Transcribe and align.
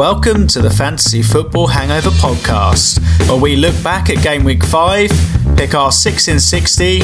Welcome 0.00 0.46
to 0.46 0.62
the 0.62 0.70
Fantasy 0.70 1.20
Football 1.20 1.66
Hangover 1.66 2.08
podcast, 2.08 3.00
where 3.28 3.38
we 3.38 3.54
look 3.54 3.74
back 3.82 4.08
at 4.08 4.22
game 4.24 4.44
week 4.44 4.64
5, 4.64 5.10
pick 5.58 5.74
our 5.74 5.92
6 5.92 6.26
in 6.26 6.40
60, 6.40 7.00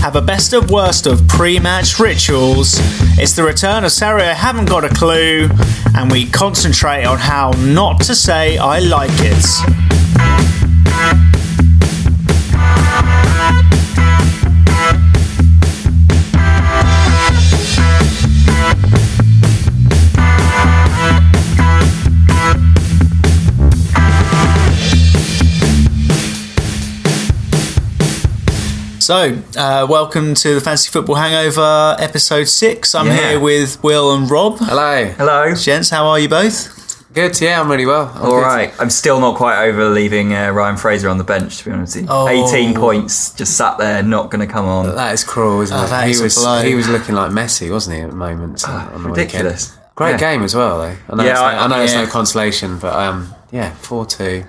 have 0.00 0.16
a 0.16 0.20
best 0.20 0.52
of 0.52 0.68
worst 0.68 1.06
of 1.06 1.28
pre 1.28 1.60
match 1.60 2.00
rituals. 2.00 2.78
It's 3.16 3.36
the 3.36 3.44
return 3.44 3.84
of 3.84 3.92
Sarri, 3.92 4.22
I 4.22 4.34
haven't 4.34 4.64
got 4.64 4.84
a 4.84 4.88
clue, 4.88 5.50
and 5.96 6.10
we 6.10 6.28
concentrate 6.30 7.04
on 7.04 7.18
how 7.18 7.52
not 7.58 8.00
to 8.06 8.14
say 8.16 8.58
I 8.58 8.80
like 8.80 9.12
it. 9.12 9.92
So, 29.02 29.36
uh, 29.56 29.84
welcome 29.90 30.32
to 30.34 30.54
the 30.54 30.60
Fantasy 30.60 30.88
Football 30.88 31.16
Hangover 31.16 31.96
episode 31.98 32.44
6. 32.44 32.94
I'm 32.94 33.08
Yeah. 33.08 33.30
here 33.30 33.40
with 33.40 33.82
Will 33.82 34.14
and 34.14 34.30
Rob. 34.30 34.58
Hello. 34.60 35.06
Hello. 35.18 35.54
Gents, 35.56 35.90
how 35.90 36.06
are 36.06 36.20
you 36.20 36.28
both? 36.28 37.02
Good. 37.12 37.40
Yeah, 37.40 37.60
I'm 37.60 37.68
really 37.68 37.84
well. 37.84 38.12
I'm 38.14 38.22
All 38.22 38.30
good. 38.36 38.42
right. 38.42 38.72
I'm 38.78 38.90
still 38.90 39.18
not 39.18 39.34
quite 39.36 39.64
over 39.66 39.88
leaving 39.88 40.32
uh, 40.32 40.50
Ryan 40.52 40.76
Fraser 40.76 41.08
on 41.08 41.18
the 41.18 41.24
bench, 41.24 41.58
to 41.58 41.64
be 41.64 41.72
honest. 41.72 41.98
Oh. 42.08 42.28
18 42.28 42.74
points, 42.74 43.30
just 43.34 43.56
sat 43.56 43.76
there, 43.76 44.04
not 44.04 44.30
going 44.30 44.46
to 44.46 44.50
come 44.50 44.66
on. 44.66 44.94
That 44.94 45.12
is 45.12 45.24
cruel, 45.24 45.62
isn't 45.62 45.76
Oh, 45.76 45.82
it? 45.84 45.90
that 45.90 46.04
he 46.06 46.12
is 46.12 46.22
was 46.22 46.36
blow. 46.36 46.62
he 46.62 46.76
was 46.76 46.88
looking 46.88 47.16
like 47.16 47.32
Messi, 47.32 47.72
wasn't 47.72 47.96
he, 47.96 48.02
at 48.02 48.12
moments 48.12 48.62
on, 48.62 48.86
on 48.94 49.02
the 49.02 49.08
ridiculous. 49.08 49.70
weekend. 49.70 49.78
Great 49.96 50.10
Yeah. 50.12 50.16
game 50.18 50.42
as 50.44 50.54
well, 50.54 50.78
though. 50.78 50.94
I 51.10 51.16
know, 51.16 51.24
Yeah, 51.24 51.30
it's, 51.32 51.40
no, 51.40 51.44
I- 51.46 51.64
I 51.64 51.66
know 51.66 51.80
it's 51.82 51.94
no 51.94 52.06
consolation, 52.06 52.78
but 52.78 52.94
um, 52.94 53.34
yeah, 53.50 53.72
four 53.80 54.06
two. 54.06 54.44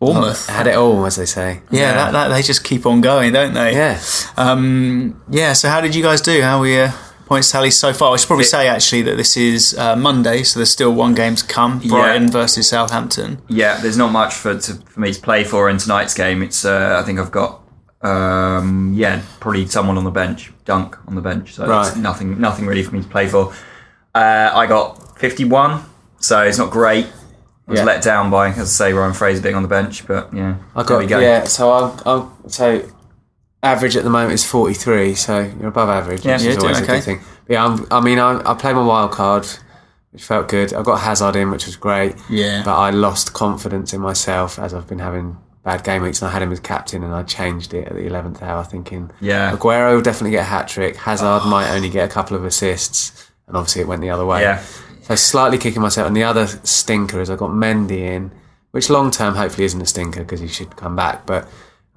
Bournemouth. 0.00 0.48
Had 0.48 0.66
it 0.66 0.74
all, 0.76 1.04
as 1.06 1.16
they 1.16 1.26
say. 1.26 1.60
yeah, 1.70 1.80
Yeah. 1.80 1.92
That, 1.94 2.12
that, 2.12 2.28
they 2.28 2.42
just 2.42 2.64
keep 2.64 2.86
on 2.86 3.00
going, 3.02 3.32
don't 3.32 3.52
they? 3.54 3.74
Yeah. 3.74 4.00
Um, 4.36 5.22
yeah, 5.28 5.52
so 5.52 5.68
how 5.68 5.80
did 5.80 5.94
you 5.94 6.02
guys 6.02 6.20
do? 6.22 6.40
How 6.42 6.58
were 6.60 6.66
your 6.68 6.94
points 7.26 7.50
tally 7.52 7.70
so 7.70 7.92
far? 7.92 8.14
I 8.14 8.16
should 8.16 8.26
probably 8.26 8.44
say, 8.46 8.66
actually, 8.66 9.02
that 9.02 9.16
this 9.16 9.36
is 9.36 9.76
uh, 9.78 9.94
Monday, 9.96 10.42
so 10.42 10.58
there's 10.58 10.70
still 10.70 10.92
one 10.94 11.14
game 11.14 11.34
to 11.36 11.44
come 11.46 11.78
Brighton 11.80 12.28
versus 12.30 12.68
Southampton. 12.68 13.42
Yeah, 13.48 13.78
there's 13.80 13.98
not 13.98 14.10
much 14.10 14.34
for 14.34 14.58
to, 14.58 14.74
for 14.74 15.00
me 15.00 15.12
to 15.12 15.20
play 15.20 15.44
for 15.44 15.68
in 15.68 15.76
tonight's 15.76 16.14
game. 16.14 16.42
It's 16.42 16.64
uh, 16.64 16.98
I 17.00 17.04
think 17.04 17.18
I've 17.20 17.30
got 17.30 17.60
um, 18.02 18.94
yeah 18.96 19.20
probably 19.38 19.66
someone 19.66 19.98
on 19.98 20.04
the 20.04 20.10
bench, 20.10 20.50
Dunk 20.64 20.96
on 21.06 21.14
the 21.14 21.20
bench. 21.20 21.52
So 21.54 21.64
it's 21.64 21.90
Right. 21.90 21.96
nothing 21.98 22.40
nothing 22.40 22.64
really 22.66 22.82
for 22.82 22.94
me 22.94 23.02
to 23.02 23.08
play 23.08 23.28
for. 23.28 23.52
Uh, 24.14 24.50
I 24.52 24.66
got 24.66 25.18
51, 25.20 25.84
so 26.18 26.42
it's 26.42 26.58
not 26.58 26.70
great. 26.70 27.06
I 27.70 27.72
was 27.72 27.78
Yeah. 27.80 27.84
let 27.86 28.02
down 28.02 28.30
by, 28.30 28.48
as 28.48 28.58
I 28.58 28.64
say, 28.64 28.92
Ryan 28.92 29.12
Fraser 29.14 29.40
being 29.42 29.54
on 29.54 29.62
the 29.62 29.68
bench, 29.68 30.06
but 30.06 30.32
yeah, 30.34 30.56
I 30.74 30.82
there 30.82 30.98
we 30.98 31.06
got 31.06 31.20
go. 31.20 31.20
yeah. 31.20 31.44
So 31.44 31.72
I'm, 31.72 32.00
I'm 32.04 32.50
so 32.50 32.82
average 33.62 33.96
at 33.96 34.02
the 34.04 34.10
moment 34.10 34.32
is 34.34 34.44
43. 34.44 35.14
So 35.14 35.40
you're 35.58 35.68
above 35.68 35.88
average, 35.88 36.24
Yeah, 36.24 36.34
which 36.34 36.42
you're 36.42 36.52
is 36.52 36.58
always 36.58 36.78
doing 36.78 36.88
a 36.88 36.92
okay. 36.92 36.98
good 36.98 37.04
thing. 37.04 37.20
But 37.46 37.52
yeah, 37.54 37.64
I'm, 37.64 37.86
I 37.90 38.00
mean, 38.00 38.18
I, 38.18 38.40
I 38.50 38.54
played 38.54 38.74
my 38.74 38.82
wild 38.84 39.12
card, 39.12 39.46
which 40.10 40.24
felt 40.24 40.48
good. 40.48 40.74
I 40.74 40.82
got 40.82 40.96
Hazard 41.00 41.36
in, 41.36 41.50
which 41.50 41.66
was 41.66 41.76
great. 41.76 42.16
Yeah. 42.28 42.62
But 42.64 42.76
I 42.76 42.90
lost 42.90 43.32
confidence 43.34 43.92
in 43.92 44.00
myself 44.00 44.58
as 44.58 44.74
I've 44.74 44.88
been 44.88 44.98
having 44.98 45.36
bad 45.62 45.84
game 45.84 46.02
weeks, 46.02 46.22
and 46.22 46.28
I 46.28 46.32
had 46.32 46.42
him 46.42 46.50
as 46.52 46.58
captain, 46.60 47.04
and 47.04 47.14
I 47.14 47.22
changed 47.22 47.72
it 47.74 47.86
at 47.86 47.94
the 47.94 48.00
11th 48.08 48.42
hour, 48.42 48.64
thinking 48.64 49.10
Yeah. 49.20 49.52
Aguero 49.54 49.94
will 49.94 50.02
definitely 50.02 50.30
get 50.32 50.40
a 50.40 50.44
hat 50.44 50.66
trick. 50.68 50.96
Hazard 50.96 51.44
might 51.46 51.70
only 51.70 51.90
get 51.90 52.08
a 52.08 52.12
couple 52.12 52.36
of 52.36 52.44
assists, 52.44 53.30
and 53.46 53.56
obviously 53.56 53.82
it 53.82 53.86
went 53.88 54.00
the 54.00 54.10
other 54.10 54.24
way. 54.26 54.40
Yeah. 54.42 54.62
So 55.10 55.16
slightly 55.16 55.58
kicking 55.58 55.82
myself. 55.82 56.06
And 56.06 56.16
the 56.16 56.24
other 56.24 56.46
stinker 56.46 57.20
is 57.20 57.30
I 57.30 57.36
got 57.36 57.50
Mendy 57.50 57.98
in, 58.00 58.30
which 58.70 58.88
long 58.88 59.10
term 59.10 59.34
hopefully 59.34 59.64
isn't 59.64 59.80
a 59.80 59.86
stinker 59.86 60.20
because 60.20 60.40
he 60.40 60.46
should 60.48 60.76
come 60.76 60.94
back. 60.94 61.26
But 61.26 61.48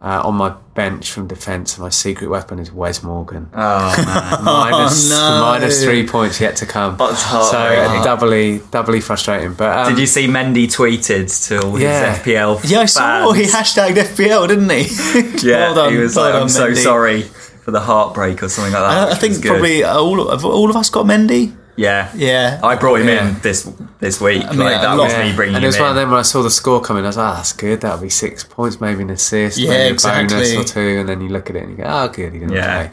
uh, 0.01 0.21
on 0.25 0.35
my 0.35 0.49
bench 0.73 1.11
from 1.11 1.27
defence, 1.27 1.77
my 1.77 1.89
secret 1.89 2.27
weapon 2.29 2.57
is 2.59 2.71
Wes 2.71 3.03
Morgan. 3.03 3.49
Oh 3.53 4.03
man. 4.05 4.43
Minus- 4.71 5.09
no. 5.11 5.41
minus 5.41 5.83
three 5.83 6.07
points 6.07 6.41
yet 6.41 6.55
to 6.57 6.65
come. 6.65 6.97
That's 6.97 7.21
so 7.21 7.27
heartbreaking. 7.27 8.01
uh, 8.01 8.03
doubly, 8.03 8.61
doubly 8.71 8.99
frustrating. 8.99 9.53
But 9.53 9.77
um, 9.77 9.89
Did 9.93 9.99
you 10.01 10.07
see 10.07 10.25
Mendy 10.27 10.65
tweeted 10.65 11.47
to 11.49 11.61
all 11.67 11.79
Yeah. 11.79 12.15
his 12.15 12.23
FPL? 12.23 12.69
Yeah, 12.69 12.79
I 12.79 12.85
saw 12.85 13.31
fans? 13.33 13.37
he 13.37 13.43
hashtagged 13.57 13.95
FPL, 13.95 14.47
didn't 14.47 14.69
he? 14.71 15.47
Yeah, 15.47 15.57
well 15.71 15.75
done. 15.75 15.93
he 15.93 15.99
was 15.99 16.15
well 16.15 16.25
like, 16.25 16.33
done, 16.33 16.41
"I'm 16.41 16.49
so 16.49 16.71
Mendy." 16.71 16.77
sorry 16.83 17.21
for 17.21 17.71
the 17.71 17.79
heartbreak" 17.81 18.41
or 18.41 18.49
something 18.49 18.73
like 18.73 18.81
that. 18.81 19.07
I, 19.09 19.11
I 19.11 19.15
think 19.15 19.45
probably 19.45 19.83
all 19.83 20.27
of, 20.29 20.43
all 20.43 20.69
of 20.69 20.75
us 20.75 20.89
got 20.89 21.05
Mendy. 21.05 21.55
Yeah, 21.75 22.09
Yeah. 22.15 22.59
I 22.63 22.75
brought 22.75 23.01
him 23.01 23.07
Yeah. 23.07 23.29
in 23.29 23.39
this 23.41 23.67
this 23.99 24.21
week. 24.21 24.41
mean, 24.49 24.59
like, 24.59 24.81
that 24.81 24.95
lot- 24.95 25.05
was 25.05 25.13
me 25.17 25.33
bringing 25.35 25.55
and 25.55 25.63
him 25.63 25.67
it 25.67 25.67
was 25.67 25.79
one 25.79 25.89
of 25.91 25.95
in. 25.97 26.01
them 26.03 26.09
when 26.11 26.19
I 26.19 26.23
saw 26.23 26.43
the 26.43 26.51
score 26.51 26.81
coming, 26.81 27.03
I 27.03 27.07
was 27.07 27.17
like, 27.17 27.31
oh, 27.31 27.35
that's 27.37 27.53
good. 27.53 27.81
That'll 27.81 27.97
be 27.99 28.09
six 28.09 28.43
points, 28.43 28.79
maybe 28.81 29.01
an 29.01 29.09
assist, 29.09 29.57
Yeah, 29.57 29.69
maybe 29.69 29.83
a 29.83 29.93
exactly. 29.93 30.27
bonus 30.35 30.53
or 30.55 30.63
two. 30.65 30.99
And 30.99 31.09
then 31.09 31.21
you 31.21 31.29
look 31.29 31.49
at 31.49 31.55
it 31.55 31.63
and 31.63 31.71
you 31.71 31.77
go, 31.83 31.89
oh, 31.89 32.07
good, 32.09 32.33
he 32.33 32.39
didn't 32.39 32.53
Yeah. 32.53 32.87
play. 32.87 32.91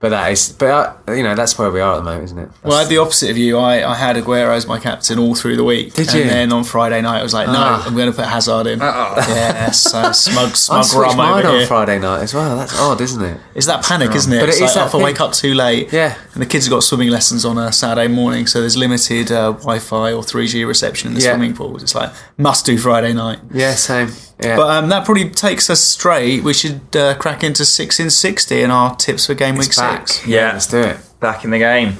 But 0.00 0.08
that 0.08 0.32
is, 0.32 0.50
but 0.52 0.98
uh, 1.06 1.12
you 1.12 1.22
know, 1.22 1.34
that's 1.34 1.58
where 1.58 1.70
we 1.70 1.78
are 1.78 1.92
at 1.92 1.96
the 1.98 2.02
moment, 2.04 2.24
isn't 2.24 2.38
it? 2.38 2.50
Well, 2.64 2.72
I 2.78 2.80
had 2.80 2.88
the 2.88 2.96
opposite 2.96 3.28
of 3.30 3.36
you. 3.36 3.58
I, 3.58 3.86
I 3.86 3.94
had 3.94 4.16
Aguero 4.16 4.56
as 4.56 4.66
my 4.66 4.78
captain 4.80 5.18
all 5.18 5.34
through 5.34 5.56
the 5.56 5.62
week. 5.64 5.92
Did 5.92 6.08
and 6.08 6.16
you? 6.18 6.24
then 6.24 6.52
on 6.54 6.64
Friday 6.64 7.02
night, 7.02 7.20
I 7.20 7.22
was 7.22 7.34
like, 7.34 7.48
no, 7.48 7.52
Ah. 7.58 7.84
I'm 7.86 7.94
going 7.94 8.10
to 8.10 8.16
put 8.16 8.24
Hazard 8.24 8.66
in. 8.66 8.78
Yes, 8.78 9.92
uh, 9.94 10.10
smug, 10.14 10.56
smug 10.56 10.86
rum 10.94 11.18
mine 11.18 11.44
on 11.44 11.54
here. 11.54 11.66
Friday 11.66 11.98
night 11.98 12.22
as 12.22 12.32
well. 12.32 12.56
That's 12.56 12.78
odd, 12.80 12.98
isn't 13.02 13.22
it? 13.22 13.38
It's 13.54 13.66
that 13.66 13.84
panic, 13.84 14.14
isn't 14.14 14.32
it? 14.32 14.40
But 14.40 14.48
it 14.48 14.52
it's 14.52 14.56
is 14.56 14.62
like, 14.62 14.74
that 14.76 14.84
oh, 14.84 14.86
if 14.86 14.94
I 14.94 15.04
wake 15.04 15.20
up 15.20 15.32
too 15.34 15.52
late. 15.52 15.92
Yeah. 15.92 16.16
And 16.32 16.42
the 16.42 16.46
kids 16.46 16.64
have 16.64 16.70
got 16.72 16.82
swimming 16.82 17.10
lessons 17.10 17.44
on 17.44 17.58
a 17.58 17.70
Saturday 17.70 18.08
morning, 18.08 18.46
so 18.46 18.60
there's 18.60 18.78
limited 18.78 19.30
uh, 19.30 19.52
Wi-Fi 19.52 20.12
or 20.14 20.22
3G 20.22 20.66
reception 20.66 21.08
in 21.08 21.14
the 21.14 21.20
Yeah. 21.20 21.32
swimming 21.34 21.54
pools. 21.54 21.82
It's 21.82 21.94
like 21.94 22.10
must 22.38 22.64
do 22.64 22.78
Friday 22.78 23.12
night. 23.12 23.40
Yeah, 23.52 23.72
same. 23.74 24.08
Yeah. 24.42 24.56
But 24.56 24.70
um, 24.70 24.88
that 24.88 25.04
probably 25.04 25.28
takes 25.28 25.68
us 25.68 25.80
straight. 25.80 26.42
We 26.42 26.54
should 26.54 26.96
uh, 26.96 27.16
crack 27.16 27.44
into 27.44 27.64
six 27.64 28.00
in 28.00 28.10
sixty 28.10 28.62
and 28.62 28.72
our 28.72 28.96
tips 28.96 29.26
for 29.26 29.34
game 29.34 29.56
week 29.56 29.76
back. 29.76 30.08
six. 30.08 30.26
Yeah. 30.26 30.52
let's 30.52 30.66
do 30.66 30.80
it. 30.80 30.98
back 31.20 31.44
in 31.44 31.50
the 31.50 31.58
game. 31.58 31.98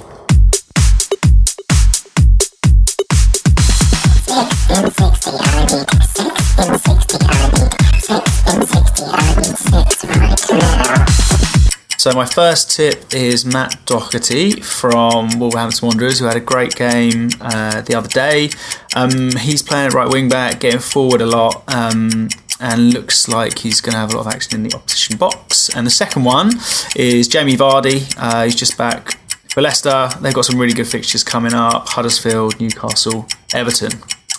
So 12.01 12.15
my 12.15 12.25
first 12.25 12.71
tip 12.71 13.15
is 13.15 13.45
Matt 13.45 13.85
Doherty 13.85 14.53
from 14.63 15.39
Wolverhampton 15.39 15.87
Wanderers, 15.87 16.19
who 16.19 16.25
had 16.25 16.37
a 16.39 16.41
great 16.41 16.75
game 16.75 17.29
uh, 17.43 17.83
the 17.83 17.95
other 17.95 18.09
day. 18.09 18.49
Um, 18.97 19.33
he's 19.33 19.63
playing 19.63 19.91
right 19.91 20.09
wing 20.09 20.31
back, 20.31 20.61
getting 20.61 20.81
forward 20.81 21.21
a 21.21 21.27
lot, 21.27 21.63
um, 21.69 22.31
and 22.59 22.95
looks 22.95 23.29
like 23.29 23.59
he's 23.59 23.83
going 23.83 23.93
to 23.93 23.99
have 23.99 24.15
a 24.15 24.17
lot 24.17 24.27
of 24.27 24.33
action 24.33 24.55
in 24.55 24.63
the 24.63 24.75
opposition 24.75 25.19
box. 25.19 25.69
And 25.77 25.87
the 25.87 25.91
second 25.91 26.25
one 26.25 26.53
is 26.97 27.29
Jamie 27.29 27.59
Vardy. 27.59 28.11
Uh, 28.17 28.45
he's 28.45 28.57
just 28.57 28.79
back 28.79 29.19
for 29.51 29.61
Leicester. 29.61 30.09
They've 30.23 30.33
got 30.33 30.47
some 30.47 30.59
really 30.59 30.73
good 30.73 30.89
fixtures 30.89 31.23
coming 31.23 31.53
up: 31.53 31.87
Huddersfield, 31.87 32.59
Newcastle, 32.59 33.27
Everton. 33.53 33.93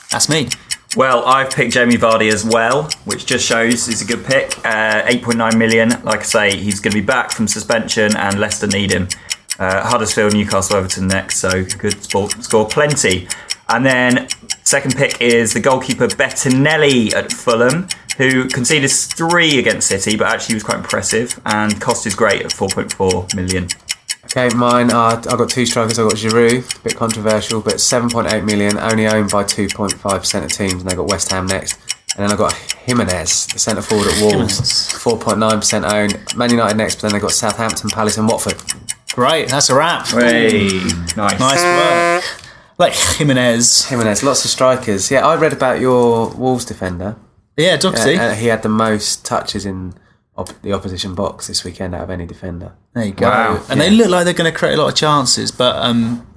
That's 0.09 0.29
me. 0.29 0.49
Well, 0.97 1.23
I've 1.25 1.49
picked 1.49 1.71
Jamie 1.71 1.95
Vardy 1.95 2.33
as 2.33 2.43
well, 2.43 2.89
which 3.05 3.25
just 3.25 3.45
shows 3.45 3.85
he's 3.85 4.01
a 4.01 4.05
good 4.05 4.25
pick. 4.25 4.57
Uh, 4.65 5.03
8.9 5.03 5.57
million. 5.57 5.89
Like 6.03 6.19
I 6.19 6.23
say, 6.23 6.57
he's 6.57 6.81
going 6.81 6.91
to 6.91 6.99
be 6.99 7.05
back 7.05 7.31
from 7.31 7.47
suspension, 7.47 8.15
and 8.17 8.37
Leicester 8.39 8.67
need 8.67 8.91
him. 8.91 9.07
Uh, 9.57 9.87
Huddersfield, 9.87 10.33
Newcastle, 10.33 10.75
Everton 10.75 11.07
next, 11.07 11.37
so 11.37 11.63
could 11.63 12.03
score, 12.03 12.29
score 12.29 12.67
plenty. 12.67 13.29
And 13.69 13.85
then 13.85 14.27
second 14.63 14.97
pick 14.97 15.21
is 15.21 15.53
the 15.53 15.61
goalkeeper 15.61 16.07
Bettinelli 16.07 17.13
at 17.13 17.31
Fulham, 17.31 17.87
who 18.17 18.49
conceded 18.49 18.91
three 18.91 19.59
against 19.59 19.87
City, 19.87 20.17
but 20.17 20.27
actually 20.27 20.55
was 20.55 20.63
quite 20.63 20.79
impressive, 20.79 21.39
and 21.45 21.79
cost 21.79 22.05
is 22.05 22.15
great 22.15 22.41
at 22.41 22.51
4.4 22.51 23.33
million. 23.33 23.69
Okay, 24.35 24.55
mine 24.55 24.91
are. 24.91 25.17
I've 25.17 25.37
got 25.37 25.49
two 25.49 25.65
strikers. 25.65 25.99
I've 25.99 26.07
got 26.07 26.17
Giroud, 26.17 26.79
a 26.79 26.83
bit 26.83 26.95
controversial, 26.95 27.59
but 27.59 27.75
7.8 27.75 28.45
million, 28.45 28.77
only 28.77 29.05
owned 29.05 29.29
by 29.29 29.43
2.5% 29.43 30.43
of 30.43 30.51
teams, 30.53 30.73
and 30.73 30.89
they 30.89 30.95
got 30.95 31.07
West 31.07 31.29
Ham 31.31 31.47
next. 31.47 31.77
And 32.15 32.23
then 32.23 32.31
I've 32.31 32.37
got 32.37 32.53
Jimenez, 32.53 33.47
the 33.47 33.59
centre 33.59 33.81
forward 33.81 34.07
at 34.07 34.21
Wolves, 34.21 34.59
4.9% 34.93 35.91
owned. 35.91 36.37
Man 36.37 36.49
United 36.49 36.77
next, 36.77 36.95
but 36.95 37.01
then 37.03 37.11
they've 37.11 37.21
got 37.21 37.31
Southampton, 37.31 37.89
Palace, 37.89 38.17
and 38.17 38.27
Watford. 38.27 38.55
Great, 39.13 39.49
that's 39.49 39.69
a 39.69 39.75
wrap. 39.75 40.07
Hey, 40.07 40.79
nice. 41.17 41.39
Nice 41.39 41.61
work. 41.61 42.47
Like 42.77 42.93
Jimenez. 42.93 43.87
Jimenez, 43.87 44.23
lots 44.23 44.45
of 44.45 44.51
strikers. 44.51 45.11
Yeah, 45.11 45.27
I 45.27 45.35
read 45.35 45.51
about 45.51 45.81
your 45.81 46.29
Wolves 46.29 46.63
defender. 46.63 47.17
Yeah, 47.57 47.75
Doherty. 47.75 48.15
Uh, 48.17 48.33
he 48.33 48.47
had 48.47 48.63
the 48.63 48.69
most 48.69 49.25
touches 49.25 49.65
in 49.65 49.93
op- 50.37 50.61
the 50.61 50.73
opposition 50.73 51.15
box 51.15 51.47
this 51.47 51.63
weekend 51.63 51.93
out 51.95 52.01
of 52.03 52.09
any 52.09 52.25
defender. 52.25 52.73
There 52.93 53.05
you 53.05 53.11
go. 53.13 53.29
Wow. 53.29 53.63
And 53.69 53.79
they 53.79 53.89
look 53.89 54.09
like 54.09 54.25
they're 54.25 54.33
going 54.33 54.51
to 54.51 54.57
create 54.57 54.73
a 54.75 54.81
lot 54.81 54.89
of 54.89 54.95
chances, 54.95 55.51
but 55.51 55.75
um, 55.77 56.27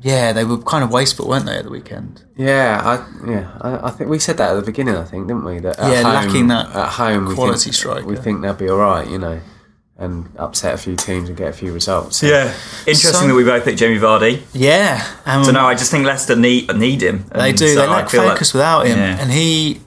yeah, 0.00 0.32
they 0.32 0.44
were 0.44 0.58
kind 0.58 0.84
of 0.84 0.90
wasteful, 0.90 1.28
weren't 1.28 1.46
they, 1.46 1.56
at 1.58 1.64
the 1.64 1.70
weekend? 1.70 2.24
Yeah, 2.36 2.80
I 2.84 3.28
yeah, 3.30 3.58
I, 3.60 3.88
I 3.88 3.90
think 3.90 4.10
we 4.10 4.18
said 4.18 4.36
that 4.36 4.50
at 4.52 4.54
the 4.54 4.62
beginning. 4.62 4.94
I 4.96 5.04
think, 5.04 5.26
didn't 5.26 5.44
we? 5.44 5.58
That 5.60 5.78
at 5.78 5.90
Yeah, 5.90 6.02
home, 6.02 6.12
lacking 6.14 6.46
that 6.48 6.74
at 6.74 6.88
home 6.90 7.26
we 7.26 7.34
quality 7.34 7.64
think, 7.64 7.74
striker. 7.74 8.06
We 8.06 8.16
think 8.16 8.42
they'll 8.42 8.54
be 8.54 8.68
all 8.68 8.78
right, 8.78 9.08
you 9.08 9.18
know. 9.18 9.40
and 10.00 10.30
upset 10.38 10.74
a 10.74 10.78
few 10.78 10.94
teams 10.94 11.28
and 11.28 11.36
get 11.36 11.48
a 11.48 11.52
few 11.52 11.72
results. 11.72 12.22
Yeah. 12.22 12.54
Interesting 12.86 13.12
So- 13.12 13.26
that 13.26 13.34
we 13.34 13.42
both 13.42 13.64
picked 13.64 13.80
Jamie 13.80 13.98
Vardy. 13.98 14.42
Yeah, 14.52 15.04
um, 15.26 15.42
So 15.42 15.50
no, 15.50 15.66
I 15.66 15.74
just 15.74 15.90
think 15.90 16.06
Leicester 16.06 16.36
need 16.36 16.72
need 16.76 17.02
him. 17.02 17.24
they 17.34 17.50
do. 17.52 17.66
so 17.74 17.80
they 17.80 17.86
lack 17.88 18.08
feel 18.08 18.22
like- 18.22 18.34
focus 18.34 18.52
without 18.52 18.86
him, 18.86 18.96
Yeah. 18.98 19.18
and 19.20 19.32
he. 19.32 19.80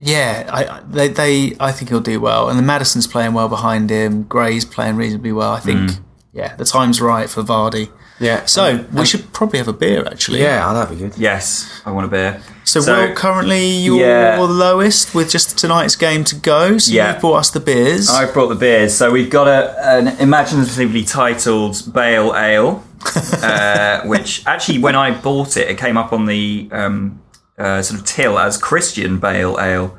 Yeah, 0.00 0.48
I, 0.52 0.64
I- 0.64 0.80
they, 0.88 1.08
they, 1.08 1.56
I 1.58 1.72
think 1.72 1.90
he'll 1.90 2.00
do 2.00 2.20
well, 2.20 2.48
and 2.48 2.58
the 2.58 2.62
Madison's 2.62 3.06
playing 3.06 3.32
well 3.32 3.48
behind 3.48 3.90
him. 3.90 4.22
Gray's 4.24 4.64
playing 4.64 4.96
reasonably 4.96 5.32
well. 5.32 5.52
I 5.52 5.60
think, 5.60 5.78
Mm. 5.90 5.98
yeah, 6.32 6.54
the 6.56 6.64
time's 6.64 7.00
right 7.00 7.28
for 7.28 7.42
Vardy. 7.42 7.90
Yeah. 8.20 8.46
So 8.46 8.84
we 8.92 9.06
should 9.06 9.32
probably 9.32 9.58
have 9.60 9.68
a 9.68 9.72
beer, 9.72 10.04
actually. 10.04 10.40
yeah, 10.40 10.68
oh, 10.68 10.74
that'd 10.74 10.96
be 10.98 11.04
good. 11.04 11.16
Yes, 11.16 11.80
I 11.86 11.92
want 11.92 12.06
a 12.06 12.08
beer. 12.08 12.40
So, 12.64 12.80
So- 12.80 13.08
Will, 13.08 13.14
currently 13.14 13.66
you're 13.70 14.00
Yeah. 14.00 14.38
lowest 14.40 15.14
with 15.14 15.30
just 15.30 15.56
tonight's 15.56 15.94
game 15.96 16.24
to 16.24 16.34
go. 16.34 16.78
So 16.78 16.92
Yeah. 16.92 17.12
you've 17.12 17.20
brought 17.20 17.36
us 17.38 17.50
the 17.50 17.60
beers. 17.60 18.10
I've 18.10 18.32
brought 18.32 18.48
the 18.48 18.56
beers. 18.56 18.96
So 18.96 19.10
we've 19.12 19.30
got 19.30 19.46
a, 19.46 19.76
an 19.88 20.08
imaginatively 20.18 21.04
titled 21.04 21.92
Bale 21.92 22.34
Ale, 22.36 22.82
uh, 23.42 24.02
which 24.02 24.42
actually, 24.46 24.78
when 24.78 24.96
I 24.96 25.12
bought 25.12 25.56
it, 25.56 25.68
it 25.70 25.78
came 25.78 25.96
up 25.96 26.12
on 26.12 26.26
the 26.26 26.68
um, 26.72 27.20
uh, 27.58 27.82
sort 27.82 28.00
of 28.00 28.06
till 28.06 28.38
as 28.38 28.56
Christian 28.56 29.18
Bale 29.18 29.58
Ale. 29.60 29.98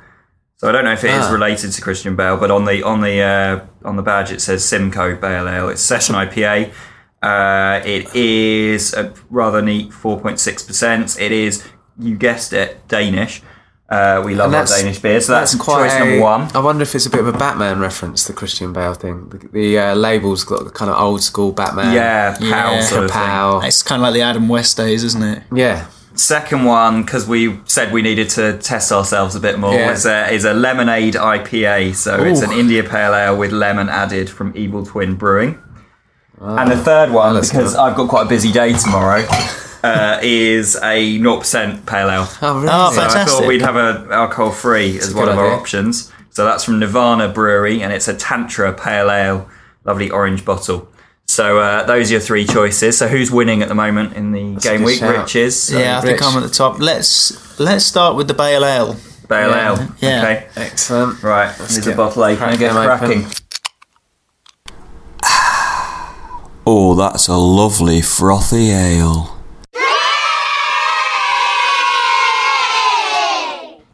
So 0.58 0.68
I 0.68 0.72
don't 0.74 0.84
know 0.84 0.92
if 0.94 1.04
it 1.04 1.12
is 1.12 1.26
Ah. 1.28 1.32
related 1.32 1.72
to 1.72 1.82
Christian 1.82 2.16
Bale, 2.16 2.36
but 2.38 2.52
on 2.52 2.66
the 2.66 2.84
on 2.84 3.02
the 3.02 3.22
uh, 3.22 3.88
on 3.88 3.96
the 3.96 4.02
badge 4.04 4.32
it 4.32 4.42
says 4.42 4.64
Simcoe 4.66 5.16
Bale 5.16 5.48
Ale. 5.48 5.70
It's 5.70 5.82
session 5.82 6.16
IPA. 6.16 6.72
Uh, 7.22 7.82
it 7.86 8.16
is 8.16 8.94
a 8.94 9.14
rather 9.30 9.62
neat 9.62 9.92
4.6%. 9.92 11.20
It 11.20 11.32
is, 11.34 11.68
you 12.00 12.16
guessed 12.16 12.54
it, 12.54 12.88
Danish. 12.88 13.42
Uh, 13.90 14.22
we 14.24 14.36
love 14.36 14.48
And 14.54 14.56
our 14.56 14.66
Danish 14.66 15.00
beer, 15.00 15.20
so 15.20 15.32
that's, 15.34 15.58
choice 15.58 15.92
a- 15.94 16.00
number 16.00 16.22
one. 16.22 16.50
I 16.56 16.60
wonder 16.60 16.84
if 16.84 16.94
it's 16.94 17.08
a 17.08 17.10
bit 17.10 17.20
of 17.22 17.28
a 17.28 17.34
Batman 17.34 17.80
reference, 17.80 18.26
the 18.26 18.34
Christian 18.34 18.72
Bale 18.72 18.94
thing. 18.94 19.28
The, 19.30 19.38
the 19.52 19.80
uh, 19.80 19.96
label's 19.96 20.44
got 20.44 20.64
the 20.64 20.70
kind 20.70 20.92
of 20.92 20.98
old 21.02 21.22
school 21.24 21.52
Batman. 21.52 21.94
Yeah, 21.94 22.38
pow 22.38 22.46
Yeah. 22.46 22.82
sort 22.82 23.04
of 23.06 23.12
thing. 23.12 23.68
It's 23.68 23.82
kind 23.84 24.00
of 24.00 24.04
like 24.04 24.14
the 24.14 24.22
Adam 24.22 24.48
West 24.48 24.78
days, 24.78 25.04
isn't 25.04 25.24
it? 25.24 25.44
Yeah. 25.54 25.88
Second 26.20 26.66
one, 26.66 27.04
because 27.04 27.26
we 27.26 27.58
said 27.64 27.94
we 27.94 28.02
needed 28.02 28.30
to 28.32 28.58
test 28.58 28.92
ourselves 28.92 29.36
a 29.36 29.40
bit 29.40 29.58
more, 29.58 29.74
Yeah. 29.74 29.92
is, 29.94 30.06
a, 30.06 30.30
is 30.34 30.44
a 30.44 30.54
lemonade 30.54 31.14
IPA. 31.14 31.96
So 31.96 32.22
it's 32.24 32.42
an 32.42 32.52
India 32.52 32.84
Pale 32.84 33.16
Ale 33.16 33.38
with 33.38 33.52
lemon 33.54 33.88
added 33.88 34.30
from 34.30 34.52
Evil 34.56 34.86
Twin 34.86 35.16
Brewing. 35.16 35.58
and 36.42 36.70
the 36.70 36.76
third 36.78 37.12
one, 37.12 37.36
because 37.36 37.52
good. 37.72 37.76
I've 37.80 37.96
got 37.96 38.10
quite 38.10 38.26
a 38.26 38.30
busy 38.30 38.52
day 38.52 38.74
tomorrow, 38.74 39.26
uh, 39.84 40.20
is 40.22 40.76
a 40.76 41.20
0% 41.20 41.86
Pale 41.86 42.10
Ale. 42.12 42.28
Oh, 42.42 42.56
really? 42.56 42.68
Oh, 42.70 42.92
So 42.94 43.02
I 43.02 43.24
thought 43.26 43.48
we'd 43.48 43.62
have 43.62 43.78
a 43.78 44.06
alcohol 44.12 44.52
free 44.52 44.98
as 45.00 45.14
one 45.14 45.26
good 45.26 45.32
of 45.32 45.38
our 45.40 45.52
options. 45.54 46.12
So 46.32 46.44
that's 46.44 46.66
from 46.66 46.80
Nirvana 46.80 47.30
Brewery, 47.30 47.82
and 47.82 47.94
it's 47.94 48.10
a 48.10 48.14
Tantra 48.14 48.74
Pale 48.74 49.10
Ale, 49.10 49.50
lovely 49.86 50.10
orange 50.12 50.44
bottle. 50.44 50.90
So 51.30 51.60
uh, 51.60 51.84
those 51.86 52.10
are 52.10 52.14
your 52.14 52.22
three 52.22 52.44
choices. 52.44 52.98
So 52.98 53.08
who's 53.08 53.30
winning 53.30 53.62
at 53.62 53.68
the 53.68 53.76
moment 53.76 54.16
in 54.16 54.32
the 54.32 54.56
a 54.56 54.60
game 54.60 54.80
good 54.80 54.86
week? 54.86 55.00
shout. 55.00 55.16
Rich 55.16 55.36
is. 55.36 55.62
So 55.62 55.78
yeah, 55.78 56.00
I 56.00 56.02
think 56.02 56.20
Rich. 56.20 56.24
I'm 56.28 56.42
at 56.42 56.48
the 56.48 56.54
top. 56.54 56.80
Let's 56.80 57.60
let's 57.60 57.86
start 57.86 58.16
with 58.16 58.28
the 58.28 58.34
Bale 58.34 58.66
Ale. 58.66 58.96
Pale 59.30 59.50
Yeah. 59.52 59.70
Ale. 59.80 59.96
Yeah. 60.00 60.24
Okay. 60.24 60.48
Excellent. 60.56 61.22
Right, 61.22 61.56
there's 61.60 61.78
a 61.78 61.82
get- 61.82 61.98
bottle 61.98 62.24
open. 62.24 62.38
crack 62.38 62.58
Get 62.60 62.72
cracking. 62.72 63.26
Oh, 66.66 66.94
that's 66.96 67.28
a 67.28 67.36
lovely 67.38 68.02
frothy 68.02 68.72
ale. 68.72 69.39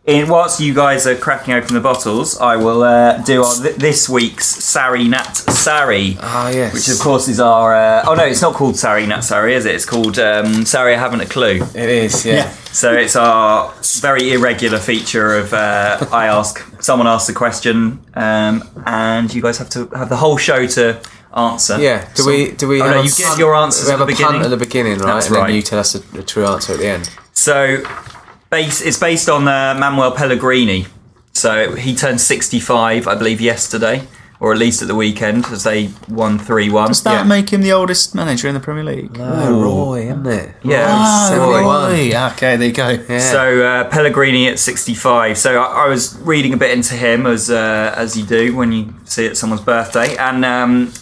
In 0.05 0.29
whilst 0.29 0.59
you 0.59 0.71
guys 0.75 1.07
are 1.07 1.15
cracking 1.15 1.55
open 1.55 1.73
the 1.73 1.79
bottles, 1.79 2.37
I 2.39 2.57
will 2.57 2.83
uh, 2.83 3.23
do 3.23 3.43
our, 3.43 3.55
th- 3.55 3.75
this 3.77 4.07
week's 4.07 4.45
Sarri 4.55 5.09
Nat 5.09 5.33
Sarri. 5.33 6.15
Ah, 6.21 6.49
yes. 6.49 6.75
Which 6.75 6.89
of 6.89 6.99
course 6.99 7.27
is 7.27 7.39
our. 7.39 7.75
Uh, 7.75 8.03
oh 8.07 8.13
no, 8.13 8.23
it's 8.23 8.41
not 8.41 8.53
called 8.53 8.75
Sarri 8.75 9.07
Nat 9.07 9.21
Sarri, 9.21 9.53
is 9.53 9.65
it? 9.65 9.73
It's 9.73 9.85
called 9.85 10.19
um, 10.19 10.45
Sarri 10.63 10.93
I 10.93 10.99
haven't 10.99 11.21
a 11.21 11.25
clue. 11.25 11.59
It 11.73 11.89
is, 11.89 12.23
yeah. 12.23 12.51
So 12.71 12.93
it's 12.93 13.15
our 13.15 13.73
very 13.99 14.33
irregular 14.33 14.77
feature 14.77 15.37
of 15.39 15.53
uh, 15.55 15.97
I 16.11 16.27
ask 16.27 16.59
someone 16.83 17.07
asks 17.07 17.29
a 17.29 17.33
question, 17.33 17.99
um, 18.13 18.63
and 18.85 19.33
you 19.33 19.41
guys 19.41 19.57
have 19.57 19.71
to 19.71 19.87
have 19.95 20.09
the 20.09 20.17
whole 20.17 20.37
show 20.37 20.67
to 20.67 21.01
answer. 21.35 21.79
Yeah. 21.79 22.07
Do 22.13 22.21
So- 22.21 22.29
we? 22.29 22.51
Do 22.51 22.67
we? 22.67 22.79
Oh, 22.79 22.85
have 22.85 22.95
no, 22.97 23.01
you 23.01 23.09
get 23.09 23.39
your 23.39 23.55
answers 23.55 23.87
We 23.87 23.93
at 23.93 23.97
the 23.97 24.03
a 24.03 24.05
punt 24.05 24.17
beginning? 24.19 24.41
at 24.43 24.49
the 24.49 24.57
beginning, 24.57 24.97
right? 24.99 25.13
That's 25.15 25.27
and 25.27 25.35
right. 25.37 25.47
then 25.47 25.55
you 25.55 25.63
tell 25.63 25.79
us 25.79 25.93
the, 25.93 25.99
the 26.15 26.21
true 26.21 26.45
answer 26.45 26.73
at 26.73 26.79
the 26.79 26.87
end. 26.89 27.09
So, 27.33 27.83
base 28.49 28.81
it's 28.81 28.99
based 28.99 29.29
on 29.29 29.47
uh, 29.47 29.75
Manuel 29.77 30.11
Pellegrini. 30.11 30.85
So 31.33 31.75
he 31.75 31.95
turned 31.95 32.21
65, 32.21 33.07
I 33.07 33.15
believe, 33.15 33.41
yesterday, 33.41 34.07
or 34.39 34.53
at 34.53 34.57
least 34.57 34.81
at 34.81 34.87
the 34.87 34.95
weekend, 34.95 35.45
as 35.47 35.63
they 35.63 35.89
won 36.07 36.39
3 36.39 36.69
1. 36.69 36.87
Does 36.87 37.03
that 37.03 37.11
Yeah. 37.11 37.23
make 37.23 37.49
him 37.51 37.61
the 37.61 37.73
oldest 37.73 38.15
manager 38.15 38.47
in 38.47 38.53
the 38.53 38.61
Premier 38.61 38.85
League? 38.85 39.17
Oh, 39.19 39.61
Roy, 39.61 40.03
isn't 40.05 40.25
it? 40.27 40.55
Yeah. 40.63 40.85
Ah, 40.87 41.27
Seventy-one. 41.29 41.63
Roy. 41.91 42.31
Okay, 42.31 42.55
there 42.55 42.67
you 42.67 42.73
go. 42.73 42.89
Yeah. 43.09 43.19
So 43.19 43.63
uh, 43.65 43.83
Pellegrini 43.89 44.47
at 44.47 44.59
65. 44.59 45.37
So 45.37 45.61
I, 45.61 45.85
I 45.85 45.87
was 45.89 46.17
reading 46.19 46.53
a 46.53 46.57
bit 46.57 46.71
into 46.71 46.95
him 46.95 47.25
as 47.25 47.49
uh, 47.49 47.93
as 47.97 48.15
you 48.17 48.25
do 48.25 48.55
when 48.55 48.71
you 48.71 48.93
see 49.03 49.25
it 49.25 49.31
at 49.31 49.37
someone's 49.37 49.61
birthday, 49.61 50.15
and 50.15 50.45
um, 50.45 50.93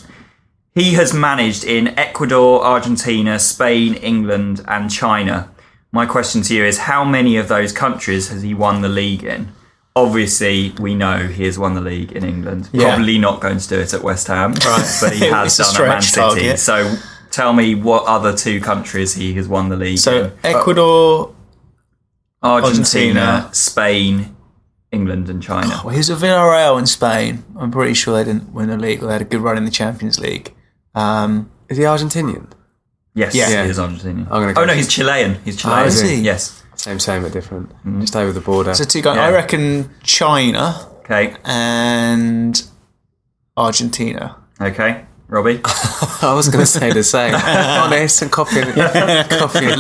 he 0.74 0.94
has 0.94 1.14
managed 1.14 1.64
in 1.64 1.90
Ecuador, 2.00 2.64
Argentina, 2.66 3.38
Spain, 3.38 3.94
England, 3.96 4.64
and 4.68 4.90
China. 4.90 5.52
My 5.94 6.06
question 6.06 6.42
to 6.42 6.54
you 6.56 6.66
is: 6.66 6.80
How 6.80 7.06
many 7.06 7.38
of 7.38 7.48
those 7.48 7.72
countries 7.72 8.28
has 8.30 8.42
he 8.42 8.54
won 8.54 8.82
the 8.82 8.90
league 8.90 9.24
in? 9.24 9.52
Obviously, 9.96 10.72
we 10.80 10.96
know 10.96 11.28
he 11.28 11.44
has 11.46 11.60
won 11.60 11.76
the 11.76 11.82
league 11.82 12.12
in 12.14 12.24
England. 12.26 12.68
Yeah. 12.74 12.96
Probably 12.96 13.20
not 13.20 13.40
going 13.42 13.60
to 13.60 13.68
do 13.70 13.80
it 13.80 13.94
at 13.94 14.02
West 14.02 14.26
Ham, 14.28 14.54
but 14.56 15.14
he 15.14 15.26
has 15.30 15.60
It's 15.60 15.70
a 15.70 15.74
done 15.78 15.84
at 15.84 15.88
Man 15.94 16.02
City. 16.02 16.20
target. 16.22 16.60
So 16.60 16.96
tell 17.30 17.54
me 17.54 17.76
what 17.76 18.04
other 18.06 18.36
two 18.36 18.60
countries 18.60 19.14
he 19.14 19.36
has 19.36 19.48
won 19.48 19.70
the 19.70 19.76
league 19.78 19.92
in 19.92 19.98
So 19.98 20.26
in. 20.26 20.32
Ecuador. 20.44 21.36
Argentina, 22.42 23.20
Argentina. 23.22 23.50
Spain, 23.54 24.36
England, 24.92 25.30
and 25.30 25.42
China. 25.44 25.80
Well, 25.84 25.90
he 25.94 25.98
was 26.00 26.10
at 26.10 26.18
Villarreal 26.18 26.78
in 26.80 26.88
Spain. 26.88 27.44
I'm 27.58 27.72
pretty 27.72 27.94
sure 27.94 28.18
they 28.18 28.30
didn't 28.30 28.52
win 28.52 28.68
the 28.70 28.78
league. 28.78 29.02
Or 29.04 29.08
they 29.08 29.14
had 29.14 29.22
a 29.22 29.26
good 29.26 29.42
run 29.42 29.58
in 29.58 29.64
the 29.66 29.72
Champions 29.72 30.20
League. 30.20 30.54
Um, 30.96 31.52
Is 31.70 31.78
he 31.78 31.84
Argentinian? 31.84 32.48
Yes, 33.16 33.36
Yeah. 33.36 33.64
he 33.64 33.70
is 33.70 33.78
Argentinian. 33.80 34.26
I'm 34.32 34.42
gonna 34.42 34.54
go 34.54 34.62
oh 34.62 34.66
no, 34.66 34.74
he's 34.74 34.88
Chilean. 34.88 35.36
He's 35.46 35.58
Chilean. 35.58 35.84
Oh, 35.84 35.86
is 35.86 36.02
he? 36.02 36.16
Yes. 36.16 36.64
Same, 36.76 37.00
same, 37.00 37.22
but 37.24 37.32
different. 37.32 37.70
Mm-hmm. 37.70 38.02
Just 38.02 38.16
over 38.16 38.32
the 38.32 38.42
border. 38.42 38.74
so 38.74 38.84
two 38.84 39.02
guys. 39.02 39.16
Yeah. 39.18 39.28
I 39.28 39.32
reckon 39.32 39.90
China 40.04 40.88
Okay. 41.06 41.36
and 41.46 42.62
Argentina. 43.56 44.38
Okay. 44.60 45.06
Robbie. 45.28 45.62
I 45.66 46.34
was 46.36 46.48
going 46.50 46.62
to 46.62 46.66
say 46.66 46.92
the 46.92 47.04
same. 47.04 47.34
Honest 47.34 48.22
and 48.22 48.32
copying, 48.32 48.72
copying, 48.74 49.80